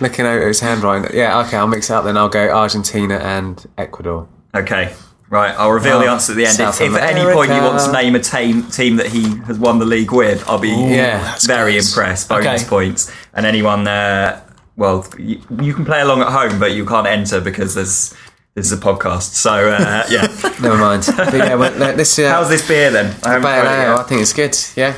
looking 0.00 0.24
over 0.24 0.46
his 0.48 0.60
handwriting. 0.60 1.14
Yeah, 1.16 1.40
okay, 1.40 1.56
I'll 1.58 1.66
mix 1.66 1.90
it 1.90 1.94
up 1.94 2.04
then. 2.04 2.16
I'll 2.16 2.28
go 2.30 2.48
Argentina 2.48 3.16
and 3.16 3.64
Ecuador. 3.76 4.28
Okay. 4.54 4.94
Right. 5.30 5.54
I'll 5.58 5.70
reveal 5.72 5.98
the 5.98 6.06
Oh, 6.06 6.12
answer 6.12 6.32
at 6.32 6.36
the 6.36 6.44
end. 6.46 6.52
If, 6.52 6.56
South 6.56 6.80
if 6.80 6.94
at 6.94 7.14
any 7.16 7.20
point 7.34 7.50
you 7.50 7.58
want 7.60 7.80
to 7.80 7.92
name 7.92 8.14
a 8.14 8.20
team 8.20 8.62
team 8.70 8.96
that 8.96 9.06
he 9.06 9.36
has 9.46 9.58
won 9.58 9.78
the 9.78 9.84
league 9.84 10.10
with, 10.12 10.46
I'll 10.48 10.58
be 10.58 10.70
Yeah, 10.70 11.36
very 11.42 11.72
good. 11.74 11.84
impressed. 11.86 12.28
Bonus 12.30 12.62
Okay. 12.62 12.68
points. 12.68 13.12
And 13.34 13.44
anyone 13.44 13.84
there, 13.84 14.42
well, 14.76 15.06
you, 15.18 15.40
you 15.60 15.74
can 15.74 15.84
play 15.84 16.00
along 16.00 16.22
at 16.22 16.28
home, 16.28 16.58
but 16.58 16.72
you 16.72 16.86
can't 16.86 17.06
enter 17.06 17.40
because 17.42 17.74
there's 17.74 18.14
this 18.54 18.66
is 18.66 18.72
a 18.72 18.78
podcast. 18.82 19.34
So 19.34 19.52
uh, 19.70 20.04
yeah. 20.10 20.22
Never 20.62 20.78
mind. 20.78 21.04
But 21.16 21.34
yeah, 21.34 21.54
well, 21.56 21.94
this, 21.94 22.18
uh, 22.18 22.30
How's 22.30 22.48
this 22.48 22.66
beer 22.66 22.90
then? 22.90 23.14
I 23.22 23.32
haven't 23.32 23.42
Pale 23.42 23.62
tried 23.62 23.92
it. 23.92 23.98
I 23.98 24.02
think 24.04 24.20
it's 24.22 24.32
good. 24.32 24.56
Yeah, 24.76 24.94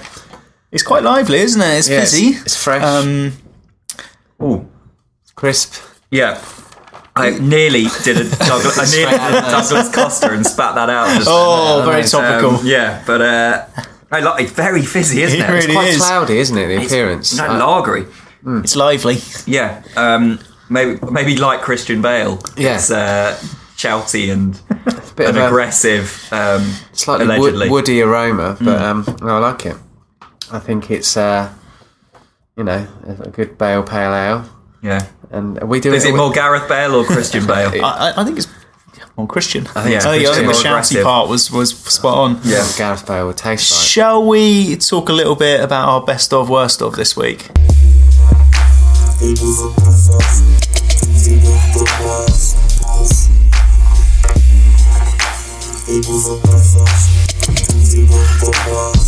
It's 0.70 0.84
quite 0.84 1.02
lively, 1.02 1.38
isn't 1.40 1.60
it? 1.60 1.78
It's 1.78 1.88
Yeah, 1.88 1.96
it's- 1.96 2.12
fizzy. 2.12 2.36
it's 2.36 2.56
fresh. 2.56 2.82
Um, 2.84 3.32
Ooh. 4.42 4.68
crisp. 5.34 5.74
Yeah. 6.10 6.40
I 7.20 7.38
nearly 7.38 7.84
did 8.04 8.16
a 8.18 8.24
Douglas, 8.50 8.78
I 8.78 8.96
nearly 8.96 9.18
did 9.18 9.44
a 9.44 9.50
Douglas 9.50 9.94
Costa 9.94 10.32
and 10.32 10.46
spat 10.46 10.74
that 10.74 10.90
out. 10.90 11.08
Just, 11.16 11.28
oh, 11.30 11.82
very 11.84 12.00
nice. 12.02 12.10
topical. 12.10 12.56
um, 12.56 12.66
yeah, 12.66 13.02
but 13.06 13.20
uh, 13.22 13.66
I 14.10 14.20
like 14.20 14.42
it's 14.44 14.52
very 14.52 14.82
fizzy, 14.82 15.22
isn't 15.22 15.40
It 15.40 15.44
it? 15.44 15.52
really 15.52 15.64
it's 15.66 15.72
Quite 15.74 15.88
is. 15.88 15.96
cloudy, 15.98 16.38
isn't 16.38 16.58
it? 16.58 16.66
The 16.68 16.86
appearance. 16.86 17.36
no, 17.36 17.44
Uh, 17.44 17.58
lagery. 17.82 18.06
It's 18.64 18.74
lively. 18.76 19.18
Yeah, 19.46 19.82
um, 19.96 20.38
maybe 20.68 20.98
maybe 21.10 21.36
like 21.36 21.60
Christian 21.60 22.00
Bale. 22.02 22.38
Yeah. 22.56 22.76
it's 22.76 22.90
uh, 22.90 23.36
shouty 23.76 24.32
and 24.32 24.52
bit 25.16 25.28
and 25.28 25.36
of 25.36 25.44
a 25.44 25.46
aggressive. 25.46 26.26
Um, 26.32 26.62
slightly 26.92 27.26
allegedly. 27.26 27.68
wood, 27.68 27.86
woody 27.86 28.00
aroma, 28.02 28.56
but 28.60 28.78
Mm. 28.80 29.20
um, 29.22 29.28
I 29.28 29.38
like 29.38 29.66
it. 29.66 29.76
I 30.50 30.58
think 30.58 30.90
it's 30.90 31.16
uh, 31.16 31.48
you 32.56 32.64
know 32.64 32.86
a 33.06 33.22
a 33.24 33.30
good 33.30 33.56
Bale 33.58 33.82
Pale 33.82 34.14
Ale, 34.14 34.44
yeah. 34.82 35.06
And 35.30 35.60
we 35.68 35.80
do 35.80 35.92
Is 35.94 36.04
it 36.04 36.12
we- 36.12 36.18
more 36.18 36.30
Gareth 36.32 36.68
Bale 36.68 36.94
or 36.94 37.04
Christian 37.04 37.46
Bale? 37.52 37.84
I, 37.84 38.10
I- 38.10 38.20
I 38.20 38.24
think 38.24 38.38
it's 38.38 38.48
more 39.16 39.26
Christian. 39.26 39.66
I 39.74 39.82
think 39.82 39.96
it's 39.96 40.04
I 40.06 40.12
think 40.18 40.24
Christian. 40.26 40.46
the 40.46 40.52
More 40.52 40.54
shouty 40.62 40.66
aggressive. 40.70 41.02
part 41.04 41.28
was, 41.28 41.50
was 41.50 41.76
spot 41.78 42.18
on. 42.18 42.40
Yeah. 42.44 42.66
Gareth 42.76 43.06
Bale 43.06 43.26
would 43.26 43.36
taste 43.36 43.70
like. 43.70 43.80
Shall 43.86 44.26
we 44.26 44.76
talk 44.76 45.08
a 45.08 45.12
little 45.12 45.36
bit 45.36 45.60
about 45.60 45.88
our 45.88 46.02
best 46.02 46.32
of, 46.32 46.48
worst 46.48 46.80
of 46.82 46.96
this 46.96 47.16
week? 47.16 47.48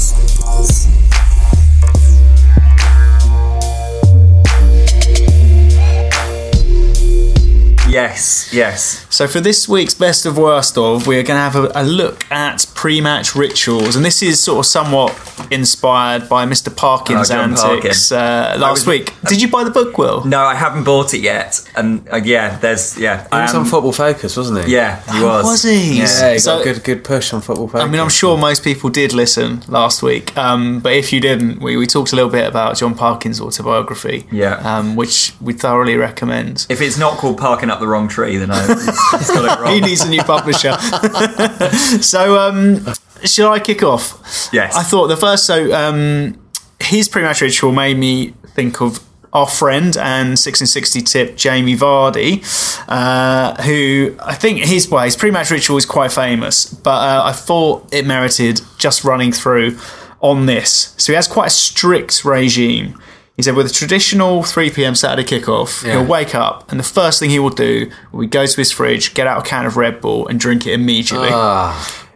Yes, 7.93 8.49
yes. 8.55 9.07
So 9.11 9.29
for 9.29 9.39
this 9.41 9.69
week's 9.69 9.93
best 9.93 10.25
of 10.25 10.39
worst 10.39 10.79
of, 10.79 11.07
we're 11.07 11.23
going 11.23 11.37
to 11.37 11.43
have 11.51 11.57
a, 11.57 11.71
a 11.75 11.85
look 11.85 12.25
at 12.33 12.65
pre-match 12.75 13.35
rituals, 13.35 13.97
and 13.97 14.03
this 14.05 14.23
is 14.23 14.43
sort 14.43 14.61
of 14.61 14.67
somewhat 14.67 15.13
inspired 15.51 16.27
by 16.27 16.47
Mr. 16.47 16.75
Parkin's 16.75 17.31
Oh, 17.31 17.35
Jon 17.35 17.51
antics 17.51 18.11
uh, 18.11 18.57
last 18.59 18.71
was- 18.81 18.87
week. 18.87 19.13
Did 19.29 19.43
you 19.43 19.49
buy 19.49 19.63
the 19.65 19.71
book, 19.71 19.99
Will? 19.99 20.25
No, 20.25 20.41
I 20.43 20.55
haven't 20.55 20.85
bought 20.85 21.13
it 21.13 21.21
yet, 21.21 21.63
and 21.77 22.09
uh, 22.11 22.17
yeah, 22.17 22.57
there's 22.61 22.99
yeah. 22.99 23.25
He 23.31 23.37
was 23.37 23.55
um, 23.55 23.61
on 23.61 23.67
Football 23.67 23.93
Focus, 23.93 24.39
wasn't 24.39 24.65
he? 24.65 24.73
Yeah, 24.73 25.03
he 25.13 25.23
Oh, 25.23 25.27
was. 25.27 25.45
was 25.45 25.63
he? 25.65 25.99
Yeah. 25.99 26.07
Yeah, 26.21 26.33
he 26.33 26.39
So- 26.39 26.57
got 26.57 26.61
a 26.63 26.73
good, 26.73 26.85
good 26.85 27.05
push 27.05 27.35
on 27.35 27.43
Football 27.43 27.69
Focus. 27.69 27.83
I 27.87 27.91
mean, 27.91 28.01
I'm 28.01 28.09
sure 28.09 28.39
most 28.39 28.65
people 28.65 28.89
did 28.89 29.13
listen 29.13 29.63
last 29.69 30.03
week, 30.03 30.35
um, 30.39 30.81
but 30.81 30.95
if 30.95 31.13
you 31.13 31.21
didn't, 31.21 31.61
we, 31.61 31.77
we 31.77 31.87
talked 31.87 32.13
a 32.13 32.17
little 32.17 32.31
bit 32.31 32.49
about 32.49 32.79
Jon 32.79 32.95
Parkin's 32.95 33.39
autobiography, 33.39 34.27
Yeah. 34.33 34.55
um, 34.79 34.97
which 34.97 35.35
we 35.43 35.53
thoroughly 35.53 35.97
recommend. 35.97 36.67
If 36.71 36.81
it's 36.81 36.97
not 36.97 37.19
called 37.19 37.37
Parkin 37.37 37.71
up 37.71 37.82
the 37.83 37.89
wrong 37.89 38.09
tree, 38.09 38.39
then 38.39 38.51
I, 38.51 38.67
he's 38.67 39.31
got 39.31 39.59
it 39.59 39.61
wrong. 39.63 39.75
He 39.75 39.81
needs 39.81 40.01
a 40.01 40.09
new 40.09 40.23
publisher. 40.23 40.73
so, 42.01 42.39
um, 42.39 42.87
shall 43.25 43.53
I 43.53 43.61
kick 43.61 43.83
off? 43.83 44.49
Yes. 44.53 44.75
I 44.75 44.83
thought 44.83 45.09
the 45.09 45.17
first, 45.17 45.45
so 45.45 45.73
um, 45.75 46.41
his 46.81 47.09
pre-match 47.09 47.43
ritual 47.43 47.73
made 47.73 47.99
me 47.99 48.35
think 48.55 48.81
of 48.81 49.01
our 49.33 49.49
friend 49.49 49.97
and 49.97 50.37
1660 50.37 51.01
tip 51.03 51.37
Jamie 51.37 51.77
Vardy, 51.77 52.45
uh, 52.89 53.61
who 53.63 54.15
I 54.21 54.35
think 54.35 54.65
his 54.65 54.91
way, 54.91 55.07
his 55.07 55.17
pre-match 55.17 55.51
ritual 55.51 55.79
is 55.79 55.87
quite 55.87 56.13
famous, 56.13 56.67
but 56.67 56.91
uh, 56.91 57.23
I 57.25 57.33
thought 57.33 57.93
it 57.93 58.07
merited 58.07 58.61
just 58.79 59.05
running 59.05 59.33
through 59.33 59.79
on 60.21 60.47
this. 60.47 60.95
So 60.99 61.13
he 61.13 61.17
has 61.17 61.27
quite 61.27 61.47
a 61.47 61.51
strict 61.51 62.25
regime. 62.25 63.01
He 63.43 63.45
said 63.47 63.57
with 63.57 63.67
a 63.67 63.73
traditional 63.75 64.45
3 64.45 64.71
p.m. 64.71 64.95
Saturday 64.95 65.25
kickoff, 65.29 65.83
Yeah. 65.85 65.95
he'll 65.95 66.05
wake 66.05 66.33
up 66.33 66.71
and 66.71 66.79
the 66.79 66.85
first 66.85 67.19
thing 67.19 67.29
he 67.31 67.41
will 67.41 67.51
do 67.51 67.91
will 68.13 68.21
be 68.21 68.27
go 68.29 68.47
to 68.47 68.57
his 68.57 68.71
fridge, 68.71 69.15
get 69.15 69.27
out 69.27 69.45
a 69.45 69.49
can 69.49 69.67
of 69.67 69.77
Red 69.77 70.01
Bull, 70.01 70.29
and 70.29 70.39
drink 70.39 70.65
it 70.65 70.75
immediately. 70.75 71.31
Ah, 71.33 71.75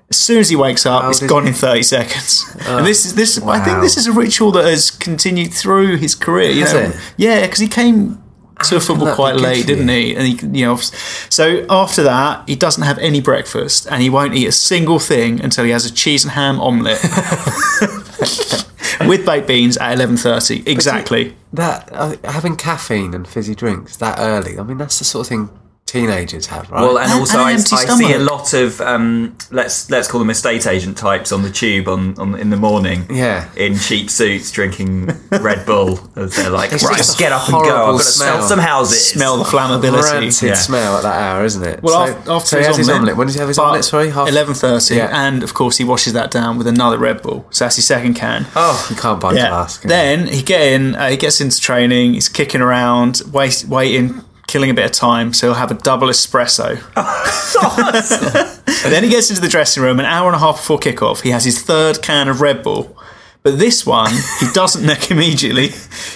As 0.08 0.16
soon 0.18 0.38
as 0.38 0.48
he 0.50 0.54
wakes 0.54 0.86
up, 0.86 1.10
it's 1.10 1.18
gone 1.20 1.42
he- 1.42 1.48
in 1.48 1.54
30 1.54 1.82
seconds. 1.82 2.44
and 2.60 2.86
this 2.86 3.04
is 3.04 3.14
this. 3.16 3.42
I 3.42 3.58
think 3.58 3.80
this 3.80 3.96
is 3.96 4.06
a 4.06 4.12
ritual 4.12 4.52
that 4.52 4.66
has 4.66 4.92
continued 4.92 5.52
through 5.52 5.96
his 5.96 6.14
career. 6.14 6.50
You 6.52 6.64
know, 6.64 6.76
it? 6.78 6.96
yeah, 7.16 7.40
because 7.42 7.58
he 7.58 7.66
came 7.66 8.22
to 8.62 8.80
football 8.80 9.12
quite 9.16 9.34
late, 9.36 9.66
didn't 9.66 9.88
he? 9.88 10.14
And 10.14 10.26
he, 10.28 10.60
you 10.60 10.64
know, 10.64 10.76
so 10.76 11.66
after 11.68 12.02
that, 12.04 12.48
he 12.48 12.54
doesn't 12.54 12.84
have 12.84 12.98
any 13.00 13.20
breakfast, 13.20 13.86
and 13.90 14.00
he 14.00 14.08
won't 14.08 14.34
eat 14.34 14.46
a 14.46 14.52
single 14.52 14.98
thing 15.00 15.40
until 15.42 15.64
he 15.64 15.72
has 15.72 15.84
a 15.84 15.92
cheese 15.92 16.24
and 16.24 16.32
ham 16.32 16.60
omelette 16.60 17.00
with 19.06 19.26
baked 19.26 19.46
beans 19.46 19.76
at 19.76 19.96
11:30 19.98 20.66
exactly. 20.66 21.36
that 21.52 21.88
uh, 21.92 22.16
having 22.24 22.56
caffeine 22.56 23.14
and 23.14 23.26
fizzy 23.26 23.54
drinks 23.54 23.96
that 23.98 24.18
early. 24.18 24.58
I 24.58 24.62
mean, 24.62 24.78
that's 24.78 24.98
the 24.98 25.04
sort 25.04 25.26
of 25.26 25.28
thing 25.28 25.50
teenagers 25.86 26.46
have, 26.46 26.68
right? 26.70 26.82
Well, 26.82 26.98
and 26.98 27.10
And- 27.10 27.20
also 27.20 27.38
and 27.38 27.58
an 27.58 27.64
I, 27.72 27.76
I 27.76 27.96
see 27.96 28.12
a 28.12 28.18
lot 28.18 28.52
of 28.54 28.80
um, 28.80 29.36
let's 29.52 29.88
let's 29.88 30.08
call 30.08 30.18
them 30.18 30.30
estate 30.30 30.66
agent 30.66 30.98
types 30.98 31.30
on 31.32 31.42
the 31.42 31.50
tube 31.50 31.88
on, 31.88 32.18
on 32.18 32.34
in 32.34 32.50
the 32.50 32.56
morning. 32.56 33.06
Yeah. 33.08 33.48
in 33.56 33.78
cheap 33.78 34.10
suits 34.10 34.50
drinking 34.50 35.06
Red 35.30 35.64
Bull 35.64 35.98
as 36.16 36.34
they're 36.36 36.50
like, 36.50 36.72
It's 36.72 36.84
right, 36.84 36.96
just 36.96 37.18
get 37.18 37.30
up 37.32 37.44
and 37.48 37.52
go. 37.52 37.58
I've 37.60 37.66
horrible 37.66 37.92
got 37.92 37.98
to 37.98 38.04
sell 38.04 38.36
smell. 38.38 38.48
some 38.48 38.58
houses. 38.58 39.10
Smell 39.12 39.36
the 39.38 39.44
flammability. 39.44 40.02
rancid 40.12 40.48
Yeah. 40.50 40.54
smell 40.54 40.96
at 40.96 41.02
that 41.04 41.22
hour, 41.22 41.44
isn't 41.44 41.62
it? 41.62 41.82
Well, 41.82 42.06
so, 42.06 42.12
after, 42.18 42.30
after 42.32 42.46
so 42.48 42.58
he 42.58 42.64
has 42.64 42.76
his 42.76 42.88
omelette. 42.88 43.16
When 43.16 43.28
does 43.28 43.34
he 43.34 43.40
have 43.40 43.48
his 43.48 43.56
but 43.56 43.62
omelette? 43.64 43.84
Sorry, 43.84 44.10
half. 44.10 44.28
eleven 44.28 44.54
thirty, 44.54 44.96
Yeah. 44.96 45.08
and 45.26 45.42
of 45.44 45.54
course 45.54 45.76
he 45.78 45.84
washes 45.84 46.12
that 46.14 46.30
down 46.32 46.58
with 46.58 46.66
another 46.66 46.98
Red 46.98 47.22
Bull. 47.22 47.46
So 47.50 47.64
that's 47.64 47.76
his 47.76 47.86
second 47.86 48.14
can. 48.14 48.46
Oh, 48.56 48.86
You 48.90 48.96
can't 48.96 49.20
buy 49.20 49.34
to 49.34 49.40
ask. 49.40 49.82
Then 49.82 50.26
he 50.26 50.42
get 50.42 50.60
in. 50.62 50.96
Uh, 50.96 51.08
he 51.10 51.16
gets 51.16 51.40
into 51.40 51.60
training. 51.60 52.14
He's 52.14 52.28
kicking 52.28 52.60
around, 52.60 53.22
waste, 53.32 53.66
waiting, 53.68 54.22
killing 54.56 54.70
a 54.70 54.74
bit 54.74 54.86
of 54.86 54.92
time. 54.92 55.34
So 55.34 55.48
he'll 55.48 55.54
have 55.56 55.70
a 55.70 55.74
double 55.74 56.08
espresso. 56.08 56.80
and 58.84 58.92
then 58.92 59.04
he 59.04 59.10
gets 59.10 59.28
into 59.28 59.42
the 59.42 59.48
dressing 59.48 59.82
room. 59.82 60.00
An 60.00 60.06
hour 60.06 60.28
and 60.28 60.34
a 60.34 60.38
half 60.38 60.56
before 60.56 60.78
kickoff, 60.78 61.20
he 61.20 61.28
has 61.28 61.44
his 61.44 61.60
third 61.60 62.00
can 62.00 62.26
of 62.26 62.40
Red 62.40 62.62
Bull. 62.62 62.96
But 63.42 63.58
this 63.58 63.84
one, 63.84 64.10
he 64.40 64.46
doesn't 64.54 64.86
neck 64.86 65.10
immediately. 65.10 65.72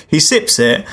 He 0.09 0.21
sips 0.21 0.59
it. 0.59 0.87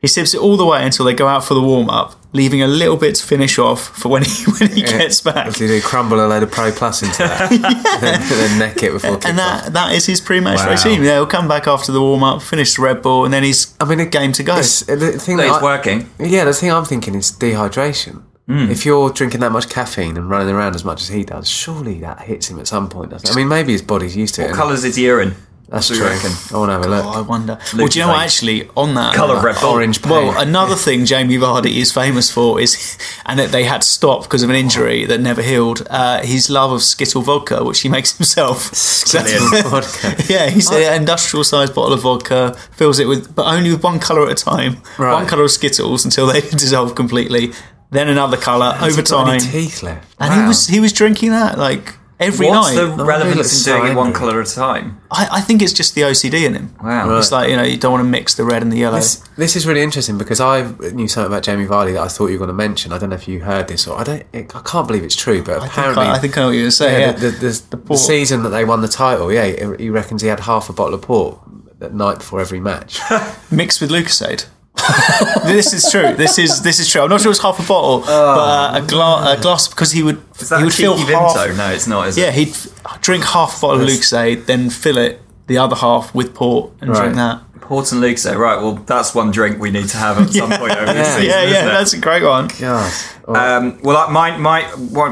He 0.00 0.06
sips 0.06 0.32
it 0.32 0.40
all 0.40 0.56
the 0.56 0.64
way 0.64 0.84
until 0.84 1.04
they 1.04 1.14
go 1.14 1.26
out 1.26 1.44
for 1.44 1.54
the 1.54 1.60
warm 1.60 1.90
up, 1.90 2.14
leaving 2.32 2.62
a 2.62 2.68
little 2.68 2.96
bit 2.96 3.16
to 3.16 3.24
finish 3.26 3.58
off 3.58 3.88
for 3.88 4.08
when 4.08 4.22
he 4.22 4.44
when 4.60 4.70
he 4.70 4.82
gets 4.82 5.20
back. 5.20 5.46
Does 5.46 5.56
he 5.58 5.66
do 5.66 5.80
crumble 5.80 6.24
a 6.24 6.26
load 6.28 6.42
of 6.44 6.52
Pro 6.52 6.70
Plus 6.70 7.02
into 7.02 7.18
that? 7.18 7.50
then, 8.00 8.20
then 8.28 8.58
neck 8.60 8.82
it 8.82 8.92
before 8.92 9.16
kick 9.16 9.26
And 9.28 9.40
off? 9.40 9.64
that 9.64 9.72
that 9.72 9.92
is 9.94 10.06
his 10.06 10.20
pre-match 10.20 10.58
Wow. 10.58 10.70
regime. 10.70 11.02
Yeah, 11.02 11.14
he'll 11.14 11.26
come 11.26 11.48
back 11.48 11.66
after 11.66 11.90
the 11.90 12.00
warm 12.00 12.22
up, 12.22 12.42
finish 12.42 12.74
the 12.76 12.82
Red 12.82 13.02
Bull, 13.02 13.24
and 13.24 13.34
then 13.34 13.42
he's 13.42 13.74
I 13.80 13.86
mean, 13.86 13.98
it- 13.98 14.12
game 14.12 14.32
to 14.34 14.42
go. 14.44 14.56
It's, 14.58 14.80
the 14.82 15.12
thing 15.18 15.36
that 15.38 15.48
I- 15.50 15.62
working. 15.62 16.08
Yeah, 16.20 16.44
the 16.44 16.52
thing 16.54 16.70
I'm 16.70 16.84
thinking 16.84 17.14
is 17.16 17.32
dehydration. 17.32 18.22
Hmm. 18.46 18.70
If 18.70 18.86
you're 18.86 19.10
drinking 19.10 19.40
that 19.40 19.52
much 19.52 19.68
caffeine 19.68 20.16
and 20.16 20.30
running 20.30 20.54
around 20.54 20.74
as 20.74 20.82
much 20.82 21.02
as 21.02 21.08
he 21.08 21.22
does, 21.22 21.46
surely 21.50 22.00
that 22.00 22.20
hits 22.22 22.48
him 22.48 22.58
at 22.58 22.66
some 22.66 22.88
point, 22.88 23.10
doesn't 23.10 23.28
it? 23.28 23.32
I 23.32 23.36
mean, 23.36 23.48
maybe 23.48 23.72
his 23.72 23.82
body's 23.82 24.16
used 24.16 24.36
to 24.36 24.42
it. 24.42 24.46
What 24.46 24.54
colours 24.54 24.80
colour's 24.80 24.82
his 24.84 24.98
urine? 24.98 25.34
That's 25.70 25.88
true. 25.88 26.06
I 26.06 26.12
want 26.56 26.70
to 26.70 26.72
have 26.72 26.84
a 26.84 26.88
look. 26.88 27.04
Oh, 27.04 27.10
I 27.10 27.20
wonder. 27.20 27.58
well, 27.76 27.88
do 27.88 27.98
you 27.98 28.04
know 28.06 28.12
what? 28.12 28.22
Actually, 28.24 28.68
on 28.74 28.94
that 28.94 29.14
Colour 29.14 29.36
of 29.36 29.44
Red. 29.44 29.62
Orange 29.62 30.00
paint. 30.00 30.10
Well, 30.10 30.40
another 30.40 30.74
thing 30.74 31.04
Jamie 31.04 31.36
Vardy 31.36 31.76
is 31.76 31.92
famous 31.92 32.30
for 32.30 32.58
is, 32.58 32.96
and 33.26 33.38
that 33.38 33.50
they 33.52 33.64
had 33.64 33.82
to 33.82 33.86
stop 33.86 34.22
because 34.22 34.42
of 34.42 34.48
an 34.48 34.56
injury 34.56 35.04
that 35.04 35.20
never 35.20 35.42
healed. 35.42 35.86
Uh, 35.90 36.22
his 36.22 36.48
love 36.48 36.72
of 36.72 36.82
Skittle 36.82 37.20
vodka, 37.20 37.62
which 37.64 37.80
he 37.80 37.90
makes 37.90 38.12
himself. 38.16 38.74
Skittle 38.74 39.48
vodka. 39.70 40.14
yeah, 40.32 40.48
he's 40.48 40.70
an 40.70 40.94
industrial-sized 41.02 41.74
bottle 41.74 41.92
of 41.92 42.00
vodka, 42.00 42.54
fills 42.72 42.98
it 42.98 43.06
with, 43.06 43.34
but 43.34 43.44
only 43.46 43.70
with 43.70 43.82
one 43.84 43.98
colour 44.00 44.24
at 44.26 44.40
a 44.40 44.42
time. 44.42 44.78
Right. 44.98 45.12
One 45.12 45.26
colour 45.26 45.44
of 45.44 45.50
Skittles 45.50 46.04
until 46.04 46.26
they 46.28 46.40
dissolve 46.40 46.94
completely. 46.94 47.52
Then 47.90 48.08
another 48.08 48.38
colour 48.38 48.74
over 48.80 48.96
he 48.96 49.02
got 49.02 49.28
any 49.28 49.38
time, 49.40 49.50
teeth 49.52 49.82
left. 49.82 50.14
and 50.18 50.32
he 50.34 50.46
was 50.46 50.66
he 50.66 50.78
was 50.80 50.92
drinking 50.92 51.30
that 51.30 51.58
like 51.58 51.94
every 52.20 52.48
What's 52.48 52.74
night. 52.74 52.82
What's 52.82 52.96
the 52.96 53.02
oh, 53.02 53.06
relevance 53.06 53.36
looks 53.36 53.66
in 53.66 53.76
doing 53.76 53.92
it 53.92 53.94
one 53.94 54.12
colour 54.12 54.40
at 54.40 54.50
a 54.50 54.54
time? 54.54 55.00
I, 55.10 55.28
I 55.32 55.40
think 55.40 55.62
it's 55.62 55.72
just 55.72 55.94
the 55.94 56.02
OCD 56.02 56.44
in 56.44 56.54
him. 56.54 56.74
Wow. 56.82 57.16
It's 57.18 57.32
like 57.32 57.50
you 57.50 57.56
know 57.56 57.62
you 57.62 57.76
don't 57.76 57.92
want 57.92 58.04
to 58.04 58.08
mix 58.08 58.34
the 58.34 58.44
red 58.44 58.62
and 58.62 58.72
the 58.72 58.78
yellow. 58.78 58.96
This, 58.96 59.16
this 59.36 59.56
is 59.56 59.66
really 59.66 59.82
interesting 59.82 60.18
because 60.18 60.40
I 60.40 60.62
knew 60.92 61.08
something 61.08 61.30
about 61.30 61.42
Jamie 61.42 61.66
Vardy 61.66 61.94
that 61.94 62.02
I 62.02 62.08
thought 62.08 62.26
you 62.26 62.34
were 62.34 62.46
going 62.46 62.48
to 62.48 62.54
mention. 62.54 62.92
I 62.92 62.98
don't 62.98 63.10
know 63.10 63.16
if 63.16 63.28
you 63.28 63.40
heard 63.40 63.68
this 63.68 63.86
or 63.86 63.98
I 63.98 64.04
don't. 64.04 64.26
I 64.34 64.62
can't 64.64 64.86
believe 64.86 65.04
it's 65.04 65.16
true, 65.16 65.42
but 65.42 65.56
I 65.56 65.60
think 65.60 65.72
apparently, 65.72 66.06
I, 66.06 66.14
I 66.14 66.18
think 66.18 66.36
I 66.36 66.40
know 66.40 66.46
what 66.48 66.52
you're 66.52 66.62
going 66.62 66.70
to 66.70 66.76
say. 66.76 67.00
yeah, 67.00 67.06
Yeah, 67.06 67.12
the, 67.12 67.30
the, 67.30 67.48
the, 67.48 67.62
the 67.70 67.76
port. 67.76 68.00
season 68.00 68.42
that 68.42 68.50
they 68.50 68.64
won 68.64 68.82
the 68.82 68.88
title, 68.88 69.32
yeah, 69.32 69.46
he 69.46 69.84
he 69.84 69.90
reckons 69.90 70.22
he 70.22 70.28
had 70.28 70.40
half 70.40 70.68
a 70.68 70.72
bottle 70.72 70.94
of 70.94 71.02
port 71.02 71.38
at 71.80 71.94
night 71.94 72.18
before 72.18 72.40
every 72.40 72.60
match. 72.60 73.00
mixed 73.50 73.80
with 73.80 73.90
Lucozade. 73.90 74.46
this 75.46 75.72
is 75.72 75.90
true. 75.90 76.14
This 76.14 76.38
is 76.38 76.62
this 76.62 76.78
is 76.78 76.88
true. 76.88 77.02
I'm 77.02 77.10
not 77.10 77.20
sure 77.20 77.28
it 77.28 77.36
was 77.36 77.42
half 77.42 77.58
a 77.58 77.66
bottle, 77.66 78.00
but 78.00 78.08
uh, 78.08 78.80
a, 78.82 78.86
gla- 78.86 79.32
a 79.36 79.40
glass 79.40 79.68
because 79.68 79.92
he 79.92 80.02
would 80.02 80.20
he 80.38 80.46
a 80.54 80.64
would 80.64 80.72
fill 80.74 80.96
half. 80.96 81.08
Vimto? 81.36 81.56
No, 81.56 81.70
it's 81.70 81.86
not, 81.86 82.16
Yeah, 82.16 82.26
it? 82.26 82.34
he'd 82.34 82.56
drink 83.00 83.24
half 83.24 83.58
a 83.58 83.60
bottle 83.60 83.82
of 83.82 83.88
Lucozade, 83.88 84.46
then 84.46 84.70
fill 84.70 84.98
it 84.98 85.20
the 85.48 85.58
other 85.58 85.76
half 85.76 86.14
with 86.14 86.34
port 86.34 86.70
and 86.80 86.90
Right. 86.90 87.00
drink 87.00 87.16
that. 87.16 87.40
Port 87.60 87.92
and 87.92 88.00
Luke 88.00 88.16
say, 88.16 88.34
right, 88.34 88.56
well, 88.62 88.76
that's 88.86 89.14
one 89.14 89.30
drink 89.30 89.60
we 89.60 89.70
need 89.70 89.88
to 89.90 89.98
have 89.98 90.16
at 90.18 90.30
some 90.30 90.48
point 90.58 90.72
over 90.72 90.86
the 90.86 91.00
Yeah. 91.00 91.16
season. 91.16 91.24
yeah, 91.28 91.42
isn't 91.42 91.52
yeah, 91.54 91.66
it? 91.66 91.72
that's 91.72 91.92
a 91.92 91.98
great 91.98 92.22
one. 92.22 92.48
God. 92.58 92.92
Oh, 93.26 93.34
Um, 93.34 93.78
well, 93.82 94.10
my 94.10 94.38
my 94.38 94.64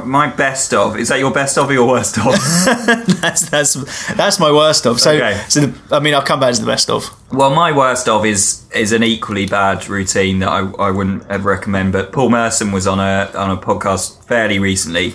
my 0.07 0.29
best 0.29 0.73
of 0.73 0.97
is 0.99 1.09
that 1.09 1.19
your 1.19 1.31
best 1.33 1.59
of 1.59 1.69
or 1.69 1.75
your 1.75 1.87
worst 1.87 2.17
of? 2.17 2.25
That's 3.21 3.51
that's 3.51 3.75
that's 4.15 4.41
my 4.41 4.51
worst 4.51 4.87
of. 4.87 5.01
So, 5.01 5.11
Okay. 5.11 5.39
so 5.49 5.67
the, 5.67 5.95
I 5.95 6.01
mean, 6.01 6.15
I'll 6.15 6.23
come 6.23 6.41
back 6.41 6.55
to 6.55 6.61
the 6.61 6.67
best 6.67 6.89
of. 6.89 7.11
well, 7.31 7.51
my 7.51 7.73
worst 7.73 8.09
of 8.09 8.25
is 8.25 8.63
is 8.75 8.93
an 8.93 9.03
equally 9.03 9.45
bad 9.47 9.87
routine 9.87 10.39
that 10.39 10.49
I, 10.49 10.61
I 10.79 10.91
wouldn't 10.91 11.25
ever 11.29 11.51
recommend. 11.51 11.93
But 11.93 12.11
Paul 12.11 12.31
Merson 12.31 12.73
was 12.73 12.87
on 12.87 13.01
a 13.01 13.31
on 13.35 13.51
a 13.51 13.59
podcast 13.59 14.25
fairly 14.25 14.59
recently, 14.59 15.15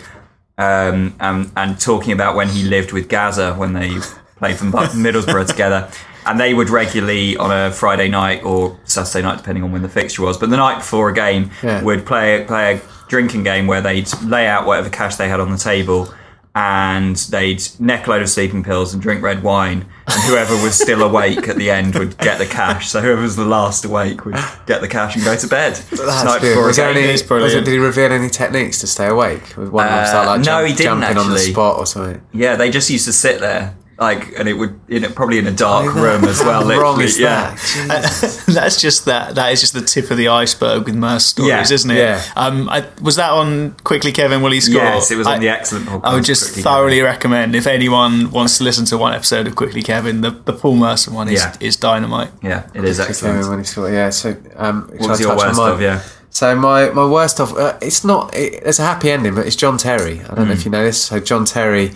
um, 0.59 1.15
and 1.19 1.51
and 1.57 1.79
talking 1.79 2.13
about 2.13 2.35
when 2.35 2.49
he 2.49 2.61
lived 2.63 2.91
with 2.91 3.07
Gazza 3.09 3.55
when 3.55 3.73
they 3.73 3.95
played 4.41 4.57
for 4.57 4.65
Middlesbrough 4.65 5.47
together. 5.55 5.89
And 6.25 6.39
they 6.39 6.53
would 6.53 6.69
regularly 6.69 7.37
on 7.37 7.51
a 7.51 7.71
Friday 7.71 8.07
night 8.09 8.43
or 8.43 8.77
Saturday 8.85 9.23
night, 9.23 9.37
depending 9.37 9.63
on 9.63 9.71
when 9.71 9.81
the 9.81 9.89
fixture 9.89 10.23
was, 10.23 10.37
but 10.37 10.49
the 10.49 10.57
night 10.57 10.79
before 10.79 11.09
a 11.09 11.13
game, 11.13 11.51
Yeah. 11.63 11.81
would 11.83 12.05
play 12.05 12.43
play 12.45 12.75
a 12.75 12.81
drinking 13.07 13.43
game 13.43 13.65
where 13.67 13.81
they'd 13.81 14.07
lay 14.23 14.47
out 14.47 14.65
whatever 14.65 14.89
cash 14.89 15.15
they 15.15 15.27
had 15.29 15.39
on 15.39 15.51
the 15.51 15.57
table, 15.57 16.13
and 16.53 17.15
they'd 17.15 17.63
neck 17.79 18.07
load 18.07 18.21
of 18.21 18.29
sleeping 18.29 18.61
pills 18.63 18.93
and 18.93 19.01
drink 19.01 19.23
red 19.23 19.41
wine, 19.41 19.85
and 20.07 20.21
whoever 20.23 20.53
was 20.61 20.75
still 20.75 21.01
awake 21.01 21.47
at 21.47 21.55
the 21.55 21.71
end 21.71 21.95
would 21.95 22.15
get 22.19 22.37
the 22.37 22.45
cash. 22.45 22.89
So 22.89 23.01
whoever 23.01 23.21
was 23.21 23.35
the 23.35 23.45
last 23.45 23.83
awake 23.85 24.23
would 24.25 24.35
get 24.67 24.81
the 24.81 24.87
cash 24.87 25.15
and 25.15 25.23
go 25.25 25.35
to 25.35 25.47
bed. 25.47 25.75
That's 25.89 26.23
night 26.23 26.41
before 26.41 26.67
Was 26.67 26.77
any, 26.77 27.07
was 27.07 27.53
it, 27.55 27.65
did 27.65 27.71
he 27.71 27.77
reveal 27.79 28.11
any 28.11 28.29
techniques 28.29 28.79
to 28.81 28.87
stay 28.87 29.07
awake? 29.07 29.55
With 29.57 29.69
one 29.69 29.87
Uh, 29.87 30.05
start 30.05 30.27
like 30.27 30.39
no, 30.41 30.43
jump- 30.45 30.67
he 30.67 30.73
didn't 30.75 31.01
jumping 31.01 31.17
on 31.17 31.29
the 31.31 31.39
spot 31.39 31.77
or 31.79 31.85
something. 31.87 32.21
Yeah, 32.33 32.55
they 32.57 32.69
just 32.69 32.89
used 32.91 33.05
to 33.05 33.13
sit 33.13 33.39
there. 33.39 33.75
Like, 34.01 34.33
and 34.39 34.49
it 34.49 34.53
would 34.53 34.79
in 34.87 35.03
it, 35.03 35.13
probably 35.13 35.37
in 35.37 35.45
a 35.45 35.51
dark 35.51 35.93
How 35.93 36.01
room 36.01 36.23
as 36.25 36.39
well. 36.39 36.67
wrong 36.81 36.99
is 37.01 37.19
yeah. 37.19 37.53
that? 37.53 38.43
That's 38.47 38.81
just 38.81 39.05
that. 39.05 39.35
That 39.35 39.51
is 39.53 39.61
just 39.61 39.75
the 39.75 39.81
tip 39.81 40.09
of 40.09 40.17
the 40.17 40.27
iceberg 40.27 40.85
with 40.85 40.95
Merse 40.95 41.27
stories, 41.27 41.49
Yeah, 41.49 41.61
isn't 41.75 41.91
it? 41.91 41.97
yeah. 41.99 42.23
Um, 42.35 42.67
I, 42.67 42.87
was 42.99 43.17
that 43.17 43.29
on 43.29 43.75
Quickly 43.83 44.11
Kevin 44.11 44.41
Will 44.41 44.53
he 44.53 44.59
score? 44.59 44.81
Yes, 44.81 45.11
it 45.11 45.17
was 45.17 45.27
on 45.27 45.33
I, 45.33 45.39
the 45.39 45.49
excellent 45.49 45.85
podcast. 45.85 46.01
I 46.03 46.13
would 46.15 46.23
just 46.23 46.45
Quickly 46.45 46.63
thoroughly 46.63 47.01
recommend 47.01 47.55
if 47.55 47.67
anyone 47.67 48.31
wants 48.31 48.57
to 48.57 48.63
listen 48.63 48.85
to 48.85 48.97
one 48.97 49.13
episode 49.13 49.45
of 49.45 49.55
Quickly 49.55 49.83
Kevin, 49.83 50.21
the, 50.21 50.31
the 50.31 50.53
Paul 50.53 50.77
Merson 50.77 51.13
one 51.13 51.29
is, 51.29 51.39
Yeah. 51.39 51.55
is 51.59 51.75
dynamite. 51.75 52.31
Yeah, 52.41 52.67
it 52.73 52.83
is 52.83 52.97
Kevin, 52.97 53.09
excellent. 53.11 53.49
when 53.49 53.59
he 53.59 53.65
saw- 53.65 53.85
yeah. 53.85 54.09
So, 54.09 54.35
um, 54.55 54.89
What 54.97 55.09
was 55.11 55.19
your 55.19 55.37
worst 55.37 55.59
of? 55.59 55.79
Yeah. 55.79 56.01
So 56.31 56.55
my, 56.55 56.89
my 56.89 57.05
worst 57.05 57.39
of 57.39 57.55
uh, 57.55 57.77
it's 57.83 58.03
not 58.03 58.33
it, 58.35 58.63
it's 58.65 58.79
a 58.79 58.83
happy 58.83 59.11
ending, 59.11 59.35
but 59.35 59.45
it's 59.45 59.55
John 59.55 59.77
Terry. 59.77 60.21
I 60.21 60.33
don't 60.33 60.47
know 60.47 60.53
if 60.53 60.65
you 60.65 60.71
know 60.71 60.83
this. 60.83 61.03
So 61.03 61.19
John 61.19 61.45
Terry 61.45 61.91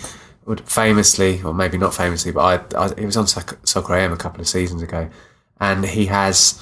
would 0.46 0.62
famously, 0.62 1.42
or 1.42 1.54
maybe 1.54 1.78
not 1.78 1.94
famously, 1.94 2.32
but 2.32 2.76
I, 2.76 2.86
I 2.86 3.00
he 3.00 3.06
was 3.06 3.18
on 3.18 3.28
Soccer 3.28 3.96
AM 3.96 4.14
a 4.14 4.18
couple 4.18 4.42
of 4.42 4.48
seasons 4.48 4.82
ago, 4.82 5.10
and 5.60 5.86
he 5.86 6.06
has 6.08 6.62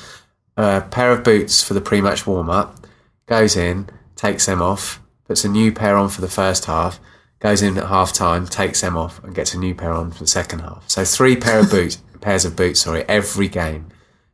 a 0.58 0.82
pair 0.82 1.12
of 1.12 1.24
boots 1.24 1.64
for 1.64 1.74
the 1.74 1.82
pre-match 1.82 2.26
warm-up. 2.26 2.86
Goes 3.26 3.56
in, 3.56 3.90
takes 4.16 4.46
them 4.46 4.62
off, 4.62 5.02
puts 5.26 5.44
a 5.44 5.50
new 5.50 5.72
pair 5.72 5.98
on 5.98 6.10
for 6.10 6.22
the 6.22 6.30
first 6.30 6.66
half. 6.66 7.00
Goes 7.40 7.62
in 7.62 7.78
at 7.78 7.88
half 7.88 8.14
time, 8.14 8.48
takes 8.48 8.82
them 8.82 8.96
off, 8.96 9.22
and 9.24 9.36
gets 9.36 9.54
a 9.54 9.58
new 9.58 9.76
pair 9.76 9.92
on 9.92 10.12
for 10.12 10.20
the 10.20 10.28
second 10.28 10.60
half. 10.60 10.88
So 10.88 11.04
three 11.04 11.36
pair 11.36 11.60
of 11.60 11.70
boots, 11.70 12.02
pairs 12.22 12.46
of 12.46 12.56
boots, 12.56 12.82
sorry, 12.82 13.04
every 13.10 13.50
game. 13.50 13.90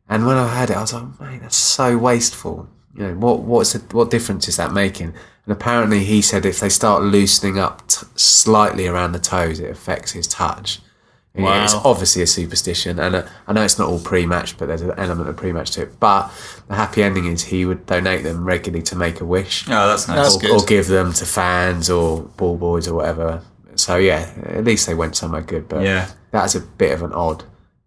And 0.08 0.25
when 0.25 0.38
I 0.38 0.48
heard 0.48 0.70
it, 0.70 0.77
I 0.77 0.82
was 0.82 0.94
like, 0.94 1.20
mate, 1.20 1.41
that's 1.41 1.56
so 1.56 1.98
wasteful. 1.98 2.70
You 2.96 3.08
know, 3.08 3.13
what 3.15 3.41
what's 3.41 3.74
the, 3.74 3.79
what 3.96 4.12
difference 4.12 4.48
is 4.48 4.58
that 4.58 4.74
making? 4.74 5.13
And 5.50 5.58
apparently, 5.58 6.03
he 6.03 6.22
said 6.22 6.46
if 6.46 6.60
they 6.60 6.70
start 6.70 7.01
loosening 7.01 7.58
up 7.58 7.88
t- 7.88 8.06
slightly 8.15 8.86
around 8.86 9.13
the 9.13 9.20
toes, 9.20 9.60
it 9.60 9.72
affects 9.72 10.12
his 10.12 10.27
touch. 10.27 10.79
And 11.34 11.44
Wow. 11.44 11.63
It's 11.63 11.74
obviously 11.74 12.22
a 12.22 12.27
superstition, 12.27 13.00
and 13.00 13.15
uh, 13.15 13.24
I 13.48 13.53
know 13.53 13.63
it's 13.63 13.79
not 13.79 13.89
all 13.89 14.00
pre-match, 14.00 14.60
but 14.60 14.68
there's 14.68 14.84
an 14.84 14.94
element 14.98 15.27
of 15.27 15.38
pre-match 15.38 15.72
to 15.72 15.82
it. 15.84 16.00
But 16.00 16.29
the 16.68 16.75
happy 16.75 17.01
ending 17.01 17.25
is 17.25 17.41
he 17.46 17.65
would 17.65 17.88
donate 17.88 18.22
them 18.24 18.44
regularly 18.46 18.84
to 18.84 18.96
Make 18.96 19.22
a 19.22 19.25
Wish, 19.25 19.68
Oh, 19.68 19.88
that's 19.89 20.08
nice. 20.08 20.18
That's 20.18 20.36
or, 20.36 20.39
good. 20.39 20.51
or 20.51 20.65
give 20.68 20.86
them 20.88 21.13
to 21.13 21.25
fans 21.25 21.89
or 21.89 22.22
ball 22.38 22.56
boys 22.56 22.88
or 22.88 22.94
whatever. 22.94 23.41
So 23.74 23.96
yeah, 23.96 24.32
at 24.44 24.63
least 24.65 24.86
they 24.86 24.94
went 24.94 25.15
somewhere 25.15 25.41
good. 25.41 25.68
But 25.68 25.82
Yeah. 25.82 26.10
that's 26.29 26.53
a 26.53 26.60
bit 26.60 26.91
of 26.91 27.01
an 27.01 27.13
odd 27.13 27.44